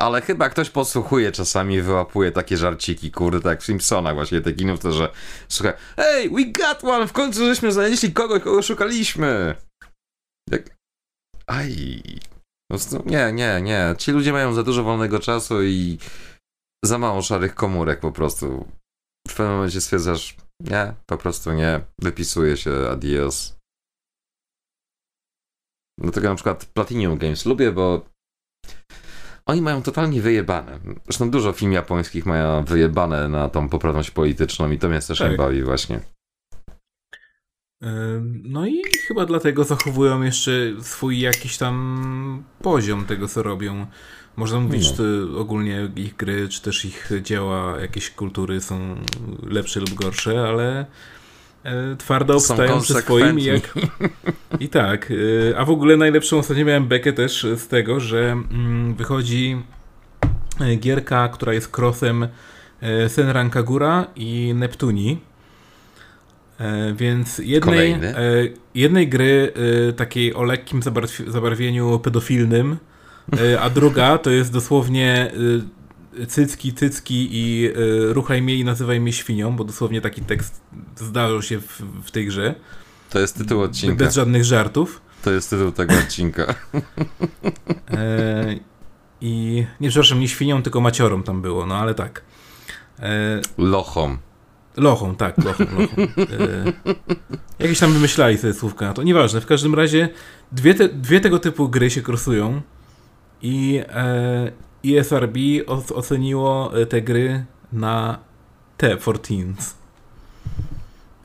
[0.01, 4.79] ale chyba ktoś podsłuchuje czasami wyłapuje takie żarciki, kurde, tak w Simpsonach właśnie, te kinów,
[4.79, 5.11] to że
[5.47, 9.55] słuchaj, hey, we got one, w końcu żeśmy znaleźli kogoś, kogo szukaliśmy.
[10.51, 10.77] Jak...
[11.47, 12.01] Aj...
[12.71, 13.95] Prostu nie, nie, nie.
[13.97, 15.97] Ci ludzie mają za dużo wolnego czasu i
[16.85, 18.67] za mało szarych komórek po prostu.
[19.27, 21.81] W pewnym momencie stwierdzasz, Nie, po prostu nie.
[22.01, 23.55] Wypisuje się adios.
[25.99, 28.05] Dlatego na przykład Platinum Games lubię, bo
[29.45, 30.79] oni mają totalnie wyjebane.
[31.03, 35.37] Zresztą dużo film japońskich mają wyjebane na tą poprawność polityczną i to mnie też tak.
[35.37, 35.99] bawi właśnie.
[38.43, 40.51] No i chyba dlatego zachowują jeszcze
[40.81, 43.85] swój jakiś tam poziom tego, co robią.
[44.35, 44.95] Można mówić, no.
[44.95, 48.95] że ogólnie ich gry, czy też ich dzieła, jakieś kultury są
[49.43, 50.85] lepsze lub gorsze, ale
[51.97, 53.73] twardo obstają przy swoim i jak...
[54.59, 55.11] I tak.
[55.51, 59.61] E, a w ogóle najlepszą ostatnio miałem bekę też z tego, że mm, wychodzi
[60.59, 62.27] e, gierka, która jest crossem
[63.07, 65.19] Senran Kagura i Neptuni.
[66.93, 67.97] Więc jednej,
[68.75, 69.53] jednej gry
[69.95, 70.81] takiej o lekkim
[71.27, 72.77] zabarwieniu pedofilnym
[73.39, 75.31] E, a druga to jest dosłownie e,
[76.27, 80.61] cycki, cycki i e, ruchaj mnie i nazywaj mnie świnią, bo dosłownie taki tekst
[80.95, 82.55] zdarzył się w, w tej grze.
[83.09, 84.05] To jest tytuł odcinka.
[84.05, 85.01] Bez żadnych żartów.
[85.23, 86.45] To jest tytuł tego odcinka.
[87.91, 88.55] E,
[89.21, 92.21] I nie, przepraszam, nie świnią, tylko maciorą tam było, no ale tak.
[92.99, 94.17] E, lochą.
[94.77, 96.01] Lochą, tak, lochą, lochą.
[96.01, 96.73] E,
[97.59, 99.03] jakieś tam wymyślali sobie słówka na to.
[99.03, 100.09] Nieważne, w każdym razie
[100.51, 102.61] dwie, te, dwie tego typu gry się krosują
[103.41, 104.51] i e,
[104.85, 105.37] ESRB
[105.67, 108.19] oceniło e, te gry na
[108.77, 109.75] T for Teens.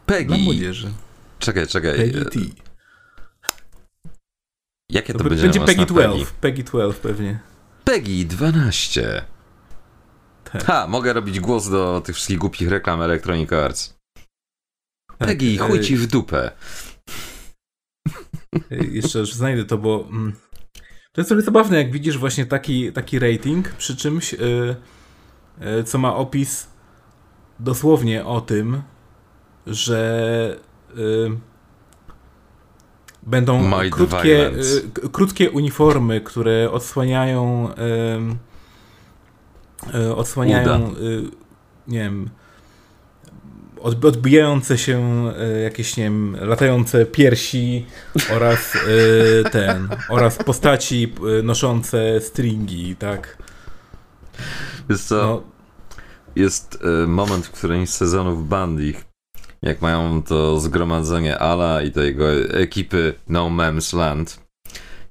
[0.07, 0.27] Peggy.
[0.27, 0.93] Dla młodzieży.
[1.39, 1.97] Czekaj, czekaj.
[1.97, 2.41] Peggy T.
[4.91, 5.43] Jakie to, to będzie?
[5.43, 6.27] Będzie Peggy 12.
[6.41, 7.39] Peggy 12 pewnie.
[7.85, 9.25] Peggy 12.
[10.53, 10.65] Tak.
[10.65, 13.97] Ha, mogę robić głos do tych wszystkich głupich reklam Electronic Arts.
[15.19, 16.51] Tak, Peggy, chuj ci w dupę.
[18.71, 20.33] Jeszcze już znajdę to, bo mm,
[21.17, 24.77] to jest trochę zabawne, jak widzisz właśnie taki, taki rating przy czymś, yy,
[25.61, 26.69] yy, co ma opis
[27.61, 28.83] dosłownie o tym,
[29.67, 30.57] że
[30.97, 31.37] yy,
[33.23, 37.69] będą krótkie, y, krótkie uniformy, które odsłaniają
[39.95, 40.95] y, y, odsłaniają
[41.89, 42.31] nie wiem
[43.83, 47.87] odbijające się e, jakieś, nie wiem, latające piersi
[48.37, 53.39] oraz e, ten, oraz postaci e, noszące stringi, tak?
[54.89, 55.17] Jest co?
[55.17, 55.43] No.
[56.37, 59.05] Jest moment w którymś z sezonów Bandich,
[59.63, 64.41] jak mają to zgromadzenie Ala i tej jego ekipy No Man's Land.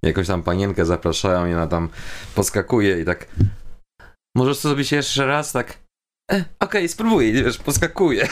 [0.02, 1.90] Jakąś tam panienkę zapraszają i ona tam
[2.36, 3.28] poskakuje i tak
[4.36, 5.85] możesz to zrobić jeszcze raz, tak
[6.32, 8.28] e, okej, okay, spróbuję, wiesz, poskakuję.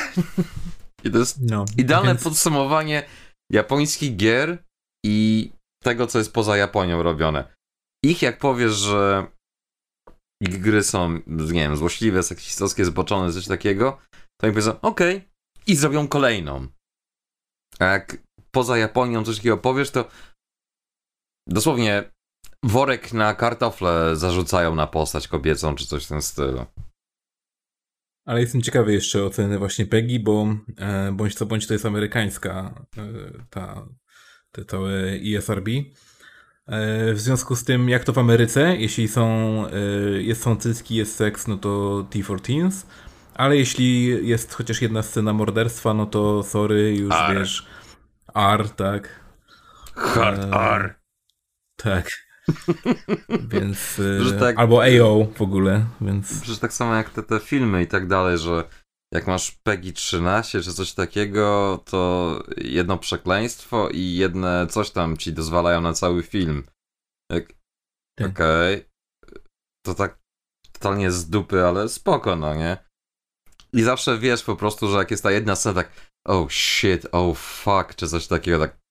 [1.04, 2.24] I to jest no, idealne więc...
[2.24, 3.04] podsumowanie
[3.52, 4.64] japońskich gier
[5.06, 5.50] i
[5.84, 7.54] tego, co jest poza Japonią robione.
[8.06, 9.28] Ich, jak powiesz, że
[10.42, 14.00] ich gry są, nie wiem, złośliwe, seksistowskie, zboczone, coś takiego,
[14.42, 15.30] to jak powiedzą, okej, okay,
[15.68, 16.68] i zrobią kolejną.
[17.80, 18.18] A jak
[18.52, 20.10] poza Japonią coś takiego powiesz, to
[21.50, 22.12] dosłownie
[22.64, 26.66] worek na kartofle zarzucają na postać kobiecą, czy coś w tym stylu.
[28.26, 30.48] Ale jestem ciekawy jeszcze oceny właśnie Peggy, bo
[30.78, 33.04] e, bądź co bądź to jest amerykańska e,
[33.50, 33.88] ta,
[34.52, 34.94] te całe
[35.36, 35.68] ESRB.
[36.68, 39.28] E, w związku z tym, jak to w Ameryce, jeśli są,
[39.68, 39.72] e,
[40.22, 41.70] jest, są cycki, jest seks, no to
[42.12, 42.86] T14,
[43.34, 47.38] ale jeśli jest chociaż jedna scena morderstwa, no to sorry, już R.
[47.38, 47.68] wiesz,
[48.36, 49.20] R, tak.
[49.96, 50.96] Hard e, R.
[51.76, 52.12] Tak.
[53.54, 54.00] więc.
[54.00, 56.42] Y, tak, albo AO w ogóle, więc.
[56.42, 58.64] Przecież tak samo jak te, te filmy i tak dalej, że
[59.14, 65.34] jak masz PEGI 13 czy coś takiego, to jedno przekleństwo i jedne coś tam ci
[65.34, 66.64] dozwalają na cały film.
[67.32, 67.54] Jak...
[68.18, 68.30] Tak.
[68.30, 68.76] Okej.
[68.76, 69.40] Okay.
[69.86, 70.20] To tak
[70.72, 72.78] totalnie z dupy, ale spoko, no nie?
[73.74, 75.92] I zawsze wiesz po prostu, że jak jest ta jedna scena, tak
[76.28, 78.83] oh shit, oh fuck, czy coś takiego, tak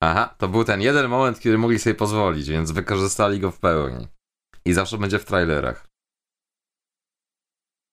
[0.00, 4.08] Aha, to był ten jeden moment, kiedy mogli sobie pozwolić, więc wykorzystali go w pełni.
[4.64, 5.86] I zawsze będzie w trailerach.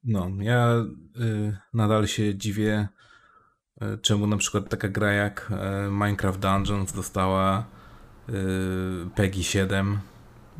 [0.04, 0.76] No, ja
[1.20, 2.88] y, nadal się dziwię,
[3.82, 5.52] y, czemu na przykład taka gra jak
[5.88, 7.66] y, Minecraft Dungeons dostała
[8.30, 8.34] y,
[9.16, 10.00] PEGI 7.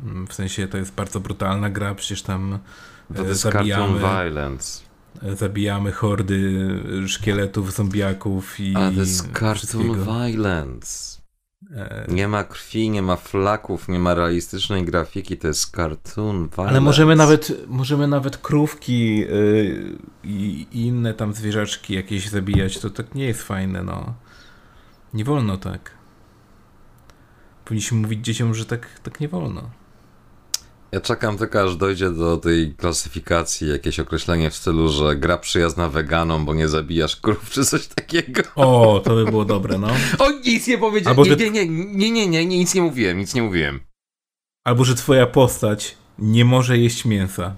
[0.02, 2.58] Mm, w sensie to jest bardzo brutalna gra, przecież tam
[3.14, 4.82] to y, jest zabijamy, violence.
[5.22, 6.68] Y, zabijamy hordy
[7.06, 8.76] szkieletów, zombiaków i.
[8.76, 11.25] A to jest cartoon violence.
[11.74, 16.36] E, nie ma krwi, nie ma flaków, nie ma realistycznej grafiki, to jest cartoon.
[16.36, 16.70] Violence.
[16.70, 23.14] Ale możemy nawet, możemy nawet krówki yy, i inne tam zwierzaczki jakieś zabijać, to tak
[23.14, 24.14] nie jest fajne, no.
[25.14, 25.90] Nie wolno tak.
[27.64, 29.70] Powinniśmy mówić dzieciom, że tak, tak nie wolno.
[30.96, 35.88] Ja czekam tylko aż dojdzie do tej klasyfikacji jakieś określenie w stylu, że gra przyjazna
[35.88, 38.42] weganom, bo nie zabijasz krów czy coś takiego.
[38.54, 39.88] O, to by było dobre, no.
[40.24, 41.18] O, nic nie powiedziałem.
[41.38, 43.80] Nie, nie, nie, nie, nie, nic nie mówiłem, nic nie mówiłem.
[44.64, 47.54] Albo, że twoja postać nie może jeść mięsa.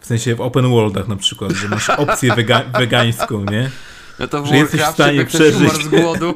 [0.00, 3.70] W sensie w open worldach na przykład, że masz opcję wega wegańską, nie?
[4.22, 5.72] No to w Że jesteś w stanie przeżyć.
[5.72, 6.34] z głodu.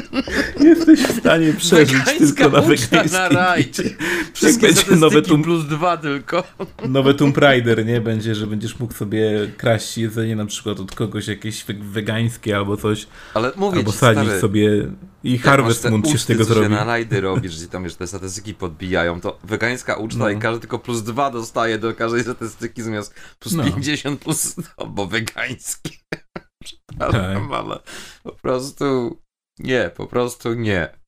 [0.60, 3.62] Jesteś w stanie przeżyć Wegańska tylko na uczta na raj.
[3.62, 4.06] wegańskim.
[4.34, 6.44] Wszystkie będzie nowe Tomb- plus dwa tylko.
[6.88, 8.00] Nowe Tomb Raider, nie?
[8.00, 12.76] Będzie, że będziesz mógł sobie kraść jedzenie na przykład od kogoś jakieś we- wegańskie albo
[12.76, 14.86] coś, Ale mówię albo ci, sadzić stary, sobie
[15.24, 16.62] i Harvest Moon się z tego zrobi.
[16.62, 20.30] się na rajdy robisz, gdzie tam już te statystyki podbijają, to wegańska uczta No.
[20.30, 23.64] i każdy tylko plus dwa dostaje do każdej statystyki zamiast plus No.
[23.64, 25.90] 50 plus, no, bo wegańskie.
[26.64, 27.80] Przepraszam, ale
[28.22, 29.18] po prostu
[29.58, 30.98] nie, po prostu nie.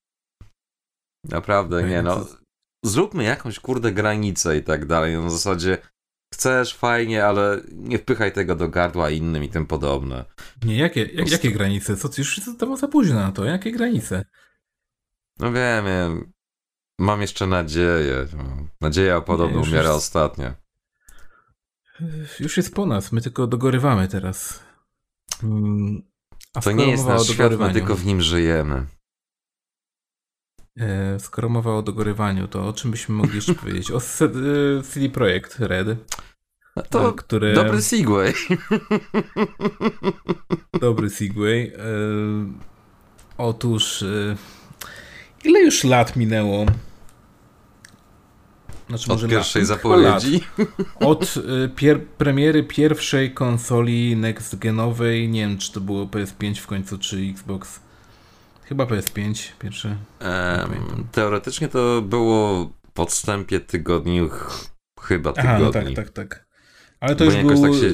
[1.25, 2.27] Naprawdę nie, no.
[2.85, 5.79] Zróbmy jakąś kurde granicę i tak dalej, no, w zasadzie
[6.35, 10.25] chcesz, fajnie, ale nie wpychaj tego do gardła innym i tym podobne.
[10.65, 11.97] Nie, jakie, jak, jakie granice?
[11.97, 13.45] Co, już to za późno na to.
[13.45, 14.25] Jakie granice?
[15.39, 16.33] No wiem, wiem.
[16.99, 18.27] Mam jeszcze nadzieję.
[18.81, 20.53] Nadzieja podobno już umiera jest- ostatnio.
[22.41, 24.62] Już jest po nas, my tylko dogorywamy teraz.
[25.43, 26.03] Mm,
[26.65, 28.87] To nie jest nasz świat, my tylko w nim żyjemy.
[30.77, 33.91] e, skoro mowa o dogorywaniu, to o czym byśmy mogli jeszcze powiedzieć?
[33.91, 35.89] O e, CD Projekt Red,
[36.77, 37.53] No to e, które...
[37.55, 38.33] dobry segway.
[40.81, 41.73] Dobry Segway.
[43.39, 44.05] Otóż,
[45.45, 46.67] ile już lat minęło?
[48.89, 49.69] Znaczy, Od pierwszej lat.
[49.69, 50.41] zapowiedzi.
[51.01, 51.35] Od
[51.65, 57.19] e, pier- premiery pierwszej konsoli next-genowej, nie wiem czy to było PS5 w końcu, czy
[57.31, 57.81] Xbox.
[58.65, 59.97] Chyba PS5 pierwsze.
[60.63, 61.07] Pamiętam.
[61.13, 64.67] teoretycznie to było w odstępie tygodniu, ch-
[65.03, 65.95] chyba Aha, no tygodni.
[65.95, 66.47] tak, tak, tak.
[67.01, 67.63] Ale to Bo już było...
[67.63, 67.89] tak się...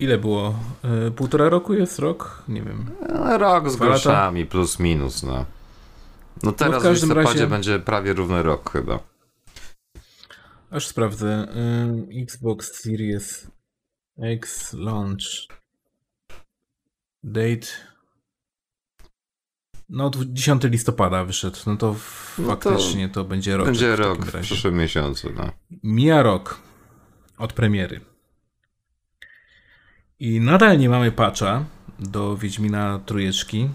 [0.00, 0.54] Ile było?
[1.06, 2.42] E, półtora roku jest rok?
[2.48, 2.86] Nie wiem.
[3.14, 3.94] No, rok z Dwa lata?
[4.02, 5.44] groszami, plus minus, no.
[6.42, 8.98] No teraz w, każdym listopadzie razie- będzie prawie równy rok chyba.
[10.70, 11.46] Aż sprawdzę.
[12.22, 13.50] Xbox Series
[14.18, 15.24] X launch
[17.22, 17.66] date.
[19.88, 21.58] No, dwu- 10 listopada wyszedł.
[21.66, 21.96] No to
[22.38, 23.66] No to faktycznie to, będzie rok.
[23.66, 25.52] Będzie w rok w przyszłym miesiącu, no.
[25.82, 26.60] Mija rok
[27.38, 28.00] od premiery.
[30.18, 31.64] I nadal nie mamy patcha
[31.98, 33.68] do Wiedźmina Trójeczki,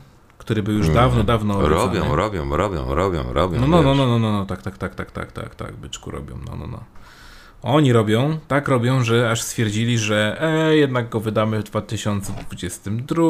[0.43, 0.95] który był już Mm.
[0.95, 1.75] dawno, dawno obiecany.
[1.75, 3.59] Robią, robią, robią, robią, robią.
[3.61, 6.11] No, no, no, no, no, no, no, tak, tak, tak, tak, tak, tak, tak, byczku
[6.11, 6.83] robią, no, no, no.
[7.61, 13.23] Oni robią, tak robią, że aż stwierdzili, że e, jednak go wydamy w 2022,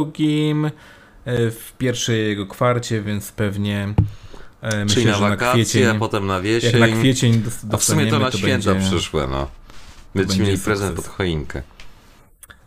[1.25, 3.93] e, w pierwszej jego kwarcie, więc pewnie
[4.61, 6.79] e, Czyli myślę, na że na wakacje, kwiecień, a potem na jak jesień.
[6.79, 8.89] na kwiecień a w sumie to na święta będzie...
[8.89, 9.47] przyszłe, no.
[10.15, 11.61] Będziecie będzie mieli prezent pod choinkę.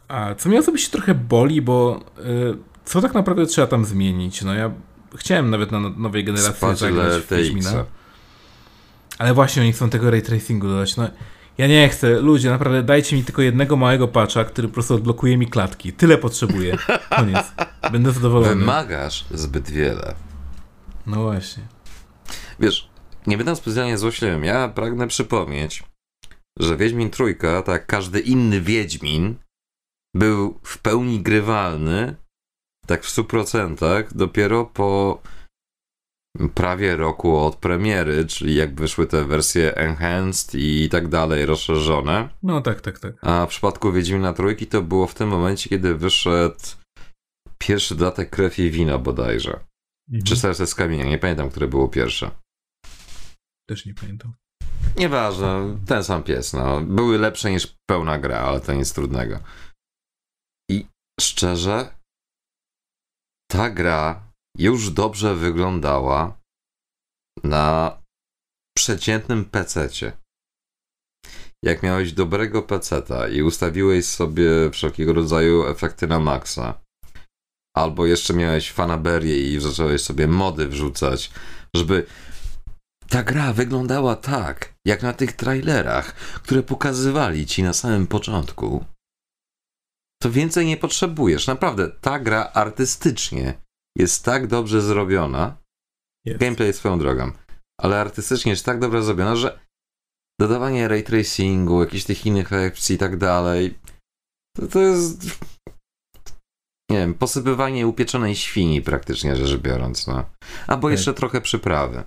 [0.08, 4.42] A co mnie osobiście trochę boli, bo y, co tak naprawdę trzeba tam zmienić?
[4.42, 4.70] No ja
[5.16, 7.84] chciałem nawet na no- nowej generacji zagrać w Wiedźmina.
[9.18, 10.96] Ale właśnie oni chcą tego ray tracingu dodać.
[10.96, 11.08] No,
[11.58, 12.20] ja nie chcę.
[12.20, 15.92] Ludzie, naprawdę dajcie mi tylko jednego małego patcha, który po prostu odblokuje mi klatki.
[15.92, 16.76] Tyle potrzebuję.
[17.16, 17.52] Koniec.
[17.92, 18.54] Będę zadowolony.
[18.54, 20.14] Wymagasz zbyt wiele.
[21.06, 21.62] No właśnie.
[22.60, 22.88] Wiesz,
[23.26, 25.82] nie będę specjalnie złośliwym, ja pragnę przypomnieć,
[26.58, 29.34] że Wiedźmin Trójka, tak jak każdy inny Wiedźmin,
[30.14, 32.16] był w pełni grywalny,
[32.86, 35.20] tak w 100%, dopiero po
[36.54, 42.28] prawie roku od premiery, czyli jak wyszły te wersje enhanced i tak dalej, rozszerzone.
[42.42, 43.14] No tak, tak, tak.
[43.22, 46.60] A w przypadku Wiedźmina Trójki to było w tym momencie, kiedy wyszedł
[47.58, 49.60] pierwszy dodatek Krew i Wina bodajże.
[50.08, 50.24] Mhm.
[50.24, 52.30] Czy Serce z Kamienia, nie pamiętam, które było pierwsze.
[53.68, 54.32] Też nie pamiętam.
[54.96, 56.80] Nieważne, ten sam pies, no.
[56.80, 59.38] Były lepsze niż pełna gra, ale to nic trudnego.
[60.70, 60.86] I
[61.20, 61.96] szczerze,
[63.50, 66.38] ta gra już dobrze wyglądała
[67.44, 67.98] na
[68.76, 70.12] przeciętnym pececie.
[71.64, 76.80] Jak miałeś dobrego peceta i ustawiłeś sobie wszelkiego rodzaju efekty na maksa,
[77.76, 81.30] albo jeszcze miałeś fanaberię i zacząłeś sobie mody wrzucać,
[81.76, 82.06] żeby
[83.08, 88.84] ta gra wyglądała tak, jak na tych trailerach, które pokazywali ci na samym początku.
[90.22, 91.46] To więcej nie potrzebujesz.
[91.46, 93.62] Naprawdę, ta gra artystycznie
[93.98, 95.56] jest tak dobrze zrobiona.
[96.24, 96.40] Jest.
[96.40, 97.32] Gameplay jest swoją drogą,
[97.80, 99.60] ale artystycznie jest tak dobrze zrobiona, że
[100.40, 103.78] dodawanie ray tracingu, jakichś tych innych opcji i tak dalej,
[104.56, 105.46] to, to jest.
[106.90, 110.24] Nie wiem, posypywanie upieczonej świni praktycznie rzecz biorąc, no.
[110.66, 110.92] Albo Tak.
[110.92, 112.04] jeszcze trochę przyprawy.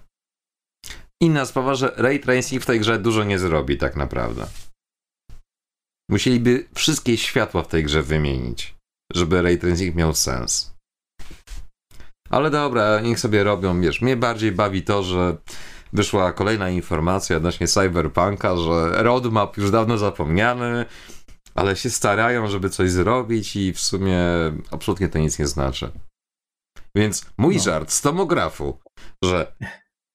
[1.21, 4.47] Inna sprawa, że ray tracing w tej grze dużo nie zrobi tak naprawdę.
[6.09, 8.75] Musieliby wszystkie światła w tej grze wymienić,
[9.13, 10.73] żeby ray tracing miał sens.
[12.29, 15.37] Ale dobra, niech sobie robią, wiesz, mnie bardziej bawi to, że
[15.93, 20.85] wyszła kolejna informacja odnośnie Cyberpunka, że roadmap już dawno zapomniany,
[21.55, 24.19] ale się starają, żeby coś zrobić i w sumie
[24.71, 25.91] absolutnie to nic nie znaczy.
[26.95, 27.61] Więc mój no.
[27.61, 28.79] żart z tomografu,
[29.23, 29.55] że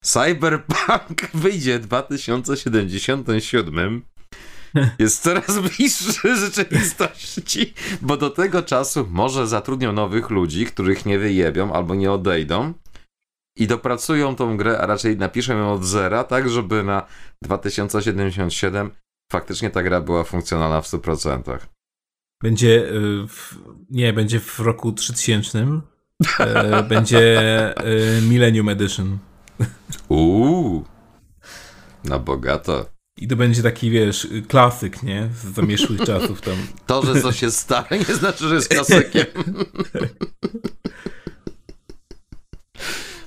[0.05, 4.03] Cyberpunk wyjdzie w 2077
[4.99, 11.73] jest coraz bliższy rzeczywistości, bo do tego czasu może zatrudnią nowych ludzi, których nie wyjebią
[11.73, 12.75] albo nie odejdą
[13.59, 17.07] i dopracują tą grę, a raczej napiszą ją od zera, tak żeby na
[17.43, 18.91] 2077
[19.33, 21.59] faktycznie ta gra była funkcjonalna w 100%.
[22.43, 23.59] Będzie, y, w,
[23.91, 25.67] nie, będzie w roku 3000,
[26.39, 27.45] e, będzie
[27.77, 29.19] e, Millennium Edition.
[30.09, 30.85] Uuu,
[32.05, 32.94] na bogato.
[33.19, 35.31] I to będzie taki, wiesz, klasyk, nie?
[35.35, 36.57] Z zamieszłych czasów tam.
[36.87, 39.27] To, że coś jest stare, nie znaczy, że jest klasykiem.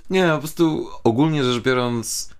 [0.10, 2.36] nie, po prostu ogólnie rzecz biorąc,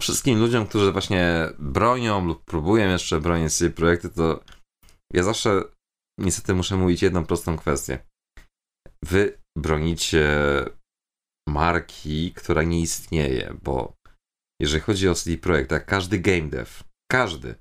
[0.00, 4.44] wszystkim ludziom, którzy właśnie bronią lub próbują jeszcze bronić sobie projekty, to
[5.12, 5.62] ja zawsze
[6.18, 7.98] niestety muszę mówić jedną prostą kwestię.
[9.04, 10.28] Wy bronicie
[11.48, 13.92] marki, która nie istnieje, bo
[14.60, 16.70] jeżeli chodzi o CD Projekt, jak każdy game dev,
[17.10, 17.54] każdy,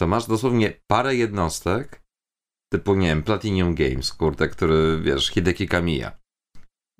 [0.00, 2.02] to masz dosłownie parę jednostek,
[2.72, 6.18] typu, nie wiem, Platinum Games, kurde, który, wiesz, Hideki Kamiya.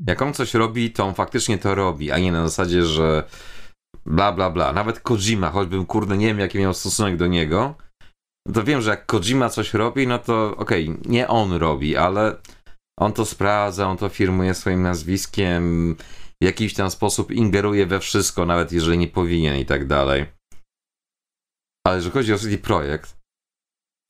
[0.07, 3.29] Jak on coś robi, to on faktycznie to robi, a nie na zasadzie, że
[4.07, 4.73] bla, bla, bla.
[4.73, 7.75] Nawet Kojima, choćbym, kurde, nie wiem, jaki miał stosunek do niego,
[8.55, 12.37] to wiem, że jak Kojima coś robi, no to okej, okay, nie on robi, ale
[12.99, 15.97] on to sprawdza, on to firmuje swoim nazwiskiem,
[16.43, 20.27] w jakiś tam sposób ingeruje we wszystko, nawet jeżeli nie powinien i tak dalej.
[21.87, 23.19] Ale jeżeli chodzi o CD Projekt,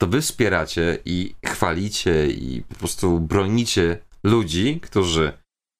[0.00, 5.32] to wy wspieracie i chwalicie i po prostu bronicie ludzi, którzy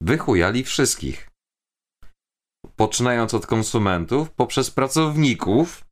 [0.02, 1.30] wychujali wszystkich.
[2.76, 5.84] Poczynając od konsumentów, poprzez pracowników,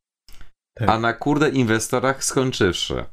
[0.77, 0.89] tak.
[0.89, 3.05] a na kurde inwestorach skończywszy.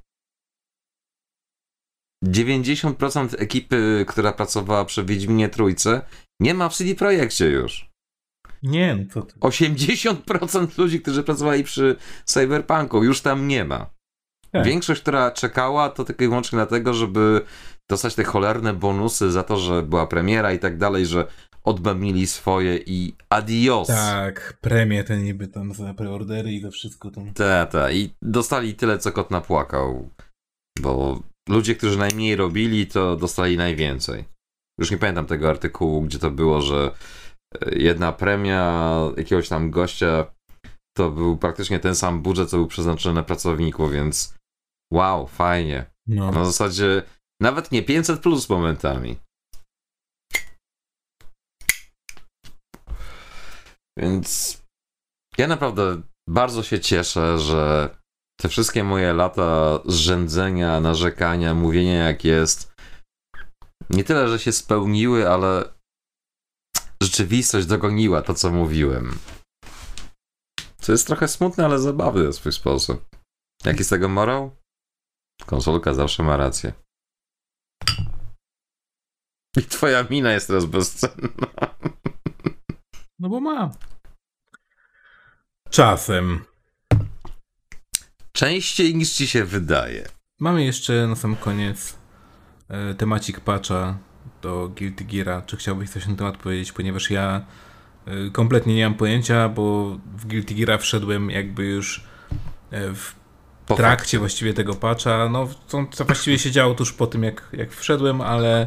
[2.25, 6.07] 90% ekipy, która pracowała przy Wiedźminie Trójce,
[6.41, 7.91] nie ma w CD Projekcie już.
[8.63, 9.49] Nie, no to...
[9.49, 13.91] 80% ludzi, którzy pracowali przy Cyberpunku, już tam nie ma.
[14.51, 14.67] Tak.
[14.67, 17.41] Większość, która czekała, to tylko i wyłącznie dlatego, żeby
[17.91, 21.27] dostać te cholerne bonusy za to, że była premiera i tak dalej, że
[21.65, 23.89] odbębnili swoje i adios.
[23.89, 27.33] Tak, premię te niby tam za preordery i za wszystko tam.
[27.33, 27.95] Tak, tak.
[27.95, 30.11] I dostali tyle, co kot napłakał.
[30.81, 34.25] Bo ludzie, którzy najmniej robili, to dostali najwięcej.
[34.81, 36.95] Już nie pamiętam tego artykułu, gdzie to było, że
[37.55, 40.35] e, jedna premia jakiegoś tam gościa
[40.97, 44.35] to był praktycznie ten sam budżet, co był przeznaczony na pracowników, więc
[44.93, 45.87] wow, fajnie.
[46.07, 46.31] No.
[46.31, 47.03] Na zasadzie
[47.41, 49.17] nawet nie 500 plus momentami.
[53.99, 54.59] Więc
[55.39, 57.91] ja naprawdę bardzo się cieszę, że
[58.41, 62.74] te wszystkie moje lata zrzędzenia, narzekania, mówienia jak jest,
[63.91, 65.75] nie tyle, że się spełniły, ale
[67.03, 69.19] rzeczywistość dogoniła to, co mówiłem.
[70.79, 73.09] Co jest trochę smutne, ale zabawne w swój sposób.
[73.65, 74.57] Jaki z tego morał?
[75.47, 76.73] Konsolka zawsze ma rację.
[79.57, 81.47] I twoja mina jest teraz bezcenna.
[83.19, 83.71] No bo ma.
[85.71, 86.45] Czasem.
[88.33, 90.09] Częściej niż ci się wydaje.
[90.41, 92.04] Mamy jeszcze na sam koniec
[92.99, 93.99] temacik patcha
[94.43, 95.43] do Guilty Geara.
[95.43, 96.73] Czy chciałbyś coś na temat powiedzieć?
[96.73, 97.45] Ponieważ ja
[98.07, 102.05] e, kompletnie nie mam pojęcia, bo w Guilty Geara wszedłem jakby już
[102.71, 103.15] e, w
[103.77, 105.29] trakcie właściwie tego patcha.
[105.29, 108.67] No, to, to właściwie się działo tuż po tym, jak, jak wszedłem, ale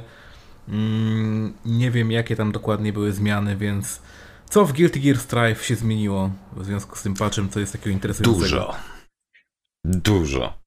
[0.70, 4.02] mm, nie wiem, jakie tam dokładnie były zmiany, więc
[4.50, 7.90] co w Guilty Gear Strive się zmieniło w związku z tym patchem, co jest takiego
[7.90, 8.44] interesującego?
[8.44, 8.76] Dużo.
[9.86, 10.67] Dużo.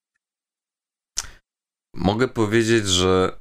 [1.94, 3.40] Mogę powiedzieć, że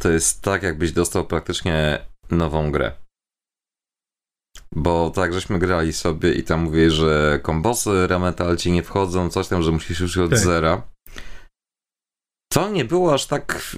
[0.00, 2.92] to jest tak, jakbyś dostał praktycznie nową grę.
[4.74, 9.48] Bo tak, żeśmy grali sobie i tam mówię, że kombosy Rametal ci nie wchodzą, coś
[9.48, 10.38] tam, że musisz już od tak.
[10.38, 10.82] zera.
[12.52, 13.76] To nie było aż tak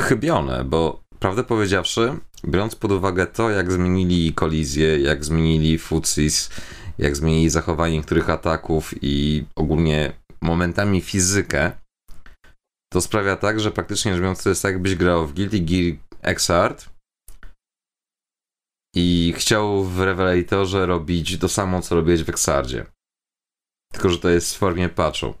[0.00, 6.50] chybione, bo prawdę powiedziawszy, biorąc pod uwagę to, jak zmienili kolizję, jak zmienili futsis,
[6.98, 11.72] jak zmienili zachowanie niektórych ataków i ogólnie momentami fizykę,
[12.92, 15.96] to sprawia tak, że praktycznie rzecz biorąc to jest tak, jakbyś grał w Guilty Gear
[16.22, 16.88] Xrd
[18.96, 22.86] i chciał w Revelatorze robić to samo, co robiłeś w Exardzie.
[23.92, 25.34] Tylko, że to jest w formie patchu.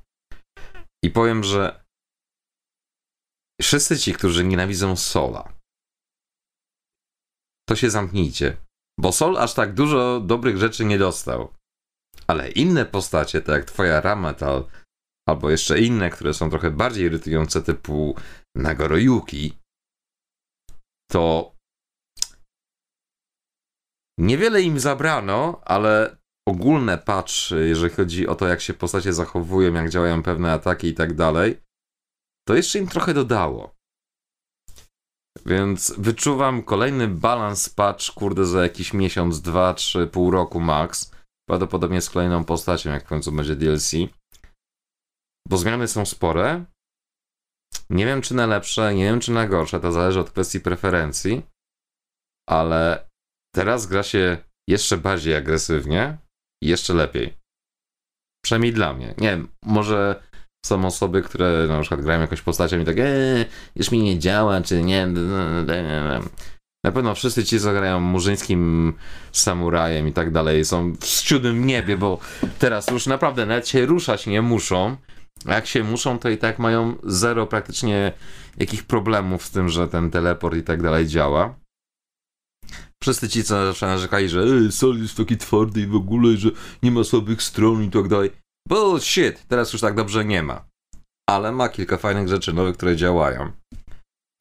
[1.04, 1.84] I powiem, że
[3.62, 5.52] wszyscy ci, którzy nienawidzą Sola,
[7.68, 8.56] to się zamknijcie.
[9.00, 11.54] Bo Sol aż tak dużo dobrych rzeczy nie dostał.
[12.26, 14.64] Ale inne postacie, tak jak twoja Ramatal,
[15.28, 18.14] albo jeszcze inne, które są trochę bardziej irytujące, typu
[18.56, 19.58] Nagoroyuki,
[21.10, 21.54] to
[24.18, 26.16] niewiele im zabrano, ale
[26.48, 30.94] ogólne patch, jeżeli chodzi o to, jak się postacie zachowują, jak działają pewne ataki i
[30.94, 31.60] tak dalej,
[32.48, 33.74] to jeszcze im trochę dodało.
[35.46, 41.12] Więc wyczuwam kolejny balans patch, kurde, za jakiś miesiąc, dwa, trzy, pół roku max.
[41.48, 43.92] Prawdopodobnie z kolejną postacią, jak w końcu będzie DLC.
[45.48, 46.64] Bo zmiany są spore.
[47.90, 51.42] Nie wiem, czy na lepsze, nie wiem, czy na gorsze, to zależy od kwestii preferencji.
[52.48, 53.08] Ale
[53.54, 54.36] teraz gra się
[54.68, 56.18] jeszcze bardziej agresywnie
[56.62, 57.34] i jeszcze lepiej.
[58.44, 59.14] Przynajmniej dla mnie.
[59.18, 60.22] Nie wiem, może
[60.66, 63.44] są osoby, które na przykład grają jakąś postacią i tak, eee,
[63.76, 65.06] już mi nie działa, czy nie.
[66.84, 68.92] Na pewno wszyscy ci, co grają murzyńskim
[69.32, 72.18] samurajem i tak dalej, są w siódmym niebie, bo
[72.58, 74.96] teraz już naprawdę nawet się ruszać nie muszą.
[75.46, 78.12] A jak się muszą, to i tak mają zero praktycznie
[78.56, 81.54] jakich problemów z tym, że ten teleport i tak dalej działa.
[83.02, 86.50] Wszyscy ci, co zawsze narzekali, że Sol jest taki twardy i w ogóle, że
[86.82, 88.30] nie ma słabych stron i tak dalej.
[88.68, 89.46] Bullshit!
[89.48, 90.64] Teraz już tak dobrze nie ma.
[91.30, 93.52] Ale ma kilka fajnych rzeczy nowych, które działają.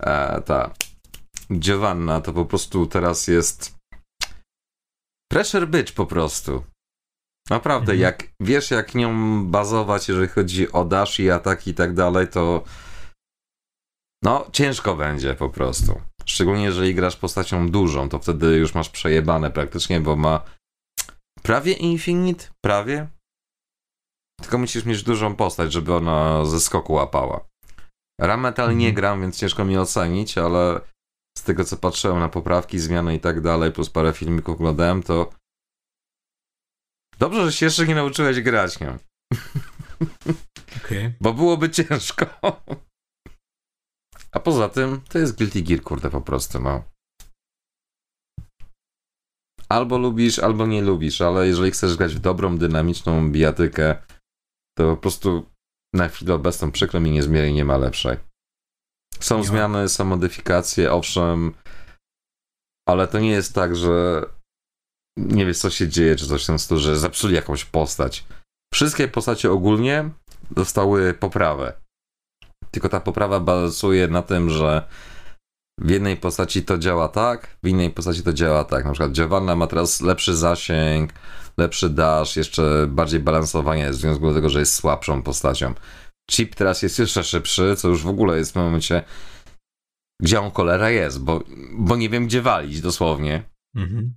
[0.03, 0.73] E, ta
[1.51, 3.75] Giovanna to po prostu teraz jest
[5.31, 6.63] pressure bitch po prostu.
[7.49, 7.99] Naprawdę, mhm.
[7.99, 12.63] jak wiesz jak nią bazować, jeżeli chodzi o dash i ataki i tak dalej, to
[14.23, 16.01] no ciężko będzie po prostu.
[16.25, 20.43] Szczególnie jeżeli grasz postacią dużą, to wtedy już masz przejebane praktycznie, bo ma
[21.43, 23.07] prawie infinite, prawie.
[24.41, 27.47] Tylko musisz mieć dużą postać, żeby ona ze skoku łapała.
[28.21, 28.77] Rametal mhm.
[28.77, 30.81] nie gram, więc ciężko mi ocenić, ale
[31.37, 35.29] z tego co patrzyłem na poprawki, zmiany i tak dalej, plus parę filmików oglądałem, to
[37.19, 38.97] dobrze, że się jeszcze nie nauczyłeś grać nią.
[40.77, 41.13] Okay.
[41.21, 42.25] Bo byłoby ciężko.
[44.31, 46.83] A poza tym, to jest Guilty Gear, kurde, po prostu, no.
[49.69, 54.03] Albo lubisz, albo nie lubisz, ale jeżeli chcesz grać w dobrą, dynamiczną bijatykę,
[54.77, 55.49] to po prostu
[55.95, 58.17] na chwilę obecną przykro mi niezmiernie nie ma lepszej.
[59.19, 61.53] Są nie zmiany, są modyfikacje, owszem,
[62.87, 64.25] ale to nie jest tak, że
[65.17, 68.25] nie wiesz co się dzieje, czy coś w tym stylu, że zepsuli jakąś postać.
[68.73, 70.09] Wszystkie postacie ogólnie
[70.51, 71.73] dostały poprawę.
[72.71, 74.87] Tylko ta poprawa bazuje na tym, że
[75.79, 78.85] w jednej postaci to działa tak, w innej postaci to działa tak.
[78.85, 81.13] Na przykład Giovanna ma teraz lepszy zasięg,
[81.57, 85.73] lepszy dash, jeszcze bardziej balansowanie w związku do tego, że jest słabszą postacią.
[86.31, 89.03] Chip teraz jest jeszcze szybszy, co już w ogóle jest w momencie,
[90.21, 93.43] gdzie on cholera jest, bo, bo nie wiem gdzie walić dosłownie.
[93.75, 94.13] Mhm.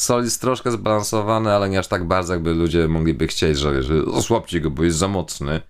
[0.00, 4.60] Sol jest troszkę zbalansowany, ale nie aż tak bardzo, jakby ludzie mogliby chcieć, że, osłabcie
[4.60, 5.60] go, bo jest za mocny.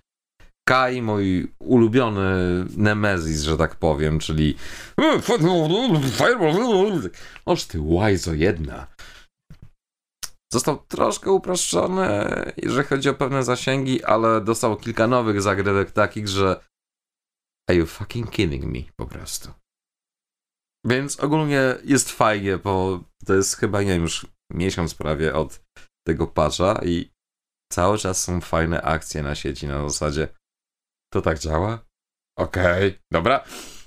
[0.67, 4.55] Kai, mój ulubiony Nemezis, że tak powiem, czyli
[7.45, 8.87] Oż ty łajzo jedna.
[10.53, 12.07] Został troszkę uproszczony,
[12.57, 16.63] jeżeli chodzi o pewne zasięgi, ale dostał kilka nowych zagrywek takich, że
[17.69, 19.64] are you fucking kidding me po prostu.
[20.85, 25.61] Więc ogólnie jest fajnie, bo to jest chyba, nie wiem, już miesiąc prawie od
[26.07, 27.11] tego patcha i
[27.73, 30.27] cały czas są fajne akcje na sieci na zasadzie
[31.13, 31.85] to tak działa?
[32.37, 33.43] Okej, okay, dobra.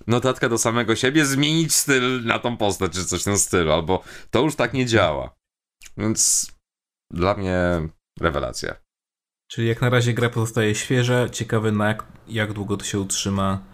[0.06, 4.04] Notatka do samego siebie, zmienić styl na tą postać, czy coś w tym stylu, albo
[4.30, 5.36] to już tak nie działa.
[5.96, 6.52] Więc
[7.12, 7.88] dla mnie
[8.20, 8.74] rewelacja.
[9.50, 13.64] Czyli jak na razie gra pozostaje świeża, ciekawy na jak, jak długo to się utrzyma,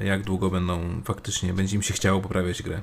[0.00, 2.80] jak długo będą faktycznie, będzie im się chciało poprawiać grę.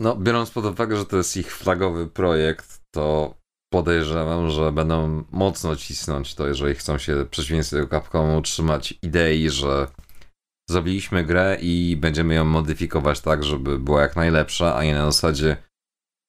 [0.00, 3.34] No, biorąc pod uwagę, że to jest ich flagowy projekt, to
[3.72, 9.50] podejrzewam, że będą mocno cisnąć to, jeżeli chcą się w przeciwieństwie do Capcomu utrzymać idei,
[9.50, 9.86] że
[10.70, 15.56] zrobiliśmy grę i będziemy ją modyfikować tak, żeby była jak najlepsza, a nie na zasadzie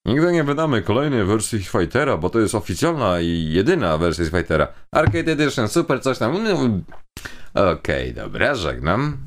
[0.06, 4.68] nigdy nie wydamy kolejnej wersji Fightera, bo to jest oficjalna i jedyna wersja Fightera.
[4.92, 6.44] Arcade Edition, super, coś tam.
[6.44, 6.54] No,
[7.72, 9.18] okej, okay, dobra, żegnam.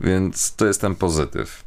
[0.00, 1.64] Więc to jest ten pozytyw.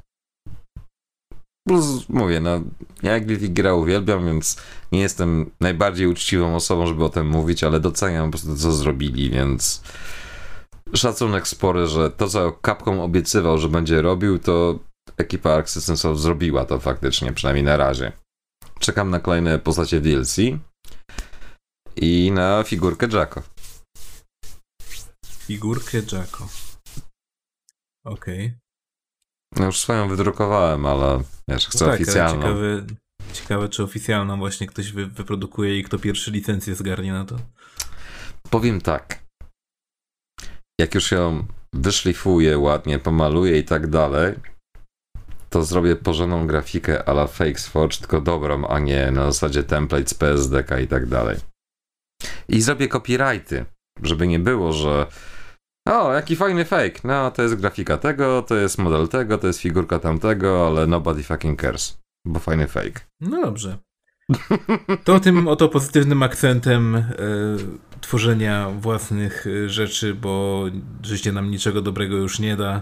[1.67, 2.61] Plus mówię, no,
[3.03, 4.57] ja Guilty gra uwielbiam, więc
[4.91, 8.71] nie jestem najbardziej uczciwą osobą, żeby o tym mówić, ale doceniam po prostu to, co
[8.71, 9.81] zrobili, więc
[10.93, 14.79] szacunek spory, że to, co Capcom obiecywał, że będzie robił, to
[15.17, 18.11] ekipa Arc System Soft zrobiła to faktycznie, przynajmniej na razie.
[18.79, 20.37] Czekam na kolejne postacie DLC
[21.95, 23.41] i na figurkę Jacko.
[25.47, 26.62] Figurkę Jacko.
[28.05, 28.45] Okej.
[28.45, 28.59] Okay.
[29.55, 32.41] No już swoją wydrukowałem, ale wiesz, chcę no tak, oficjalną.
[32.41, 32.85] Ciekawe,
[33.33, 37.35] ciekawe, czy oficjalną właśnie ktoś wy, wyprodukuje i kto pierwszy licencję zgarnie na to.
[38.49, 39.23] Powiem tak.
[40.81, 44.35] Jak już ją wyszlifuję ładnie, pomaluję i tak dalej,
[45.49, 50.13] to zrobię porządną grafikę ala Fakes Forge, tylko dobrą, a nie na zasadzie template z
[50.13, 51.37] PSDK i tak dalej.
[52.47, 53.65] I zrobię copyrighty,
[54.03, 55.07] żeby nie było, że
[55.85, 56.99] o, jaki fajny fake.
[57.03, 61.23] No, to jest grafika tego, to jest model tego, to jest figurka tamtego, ale nobody
[61.23, 61.97] fucking cares.
[62.25, 63.01] Bo fajny fake.
[63.21, 63.77] No dobrze.
[65.03, 67.03] To tym oto pozytywnym akcentem y,
[68.01, 70.65] tworzenia własnych e, rzeczy, bo
[71.03, 72.81] życie nam niczego dobrego już nie da.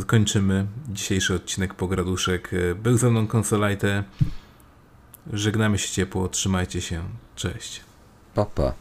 [0.00, 2.50] Y, kończymy dzisiejszy odcinek Pograduszek.
[2.54, 4.04] E, był ze mną Konsolajte.
[5.32, 7.02] Żegnamy się ciepło, trzymajcie się.
[7.36, 7.80] Cześć.
[8.34, 8.72] Papa.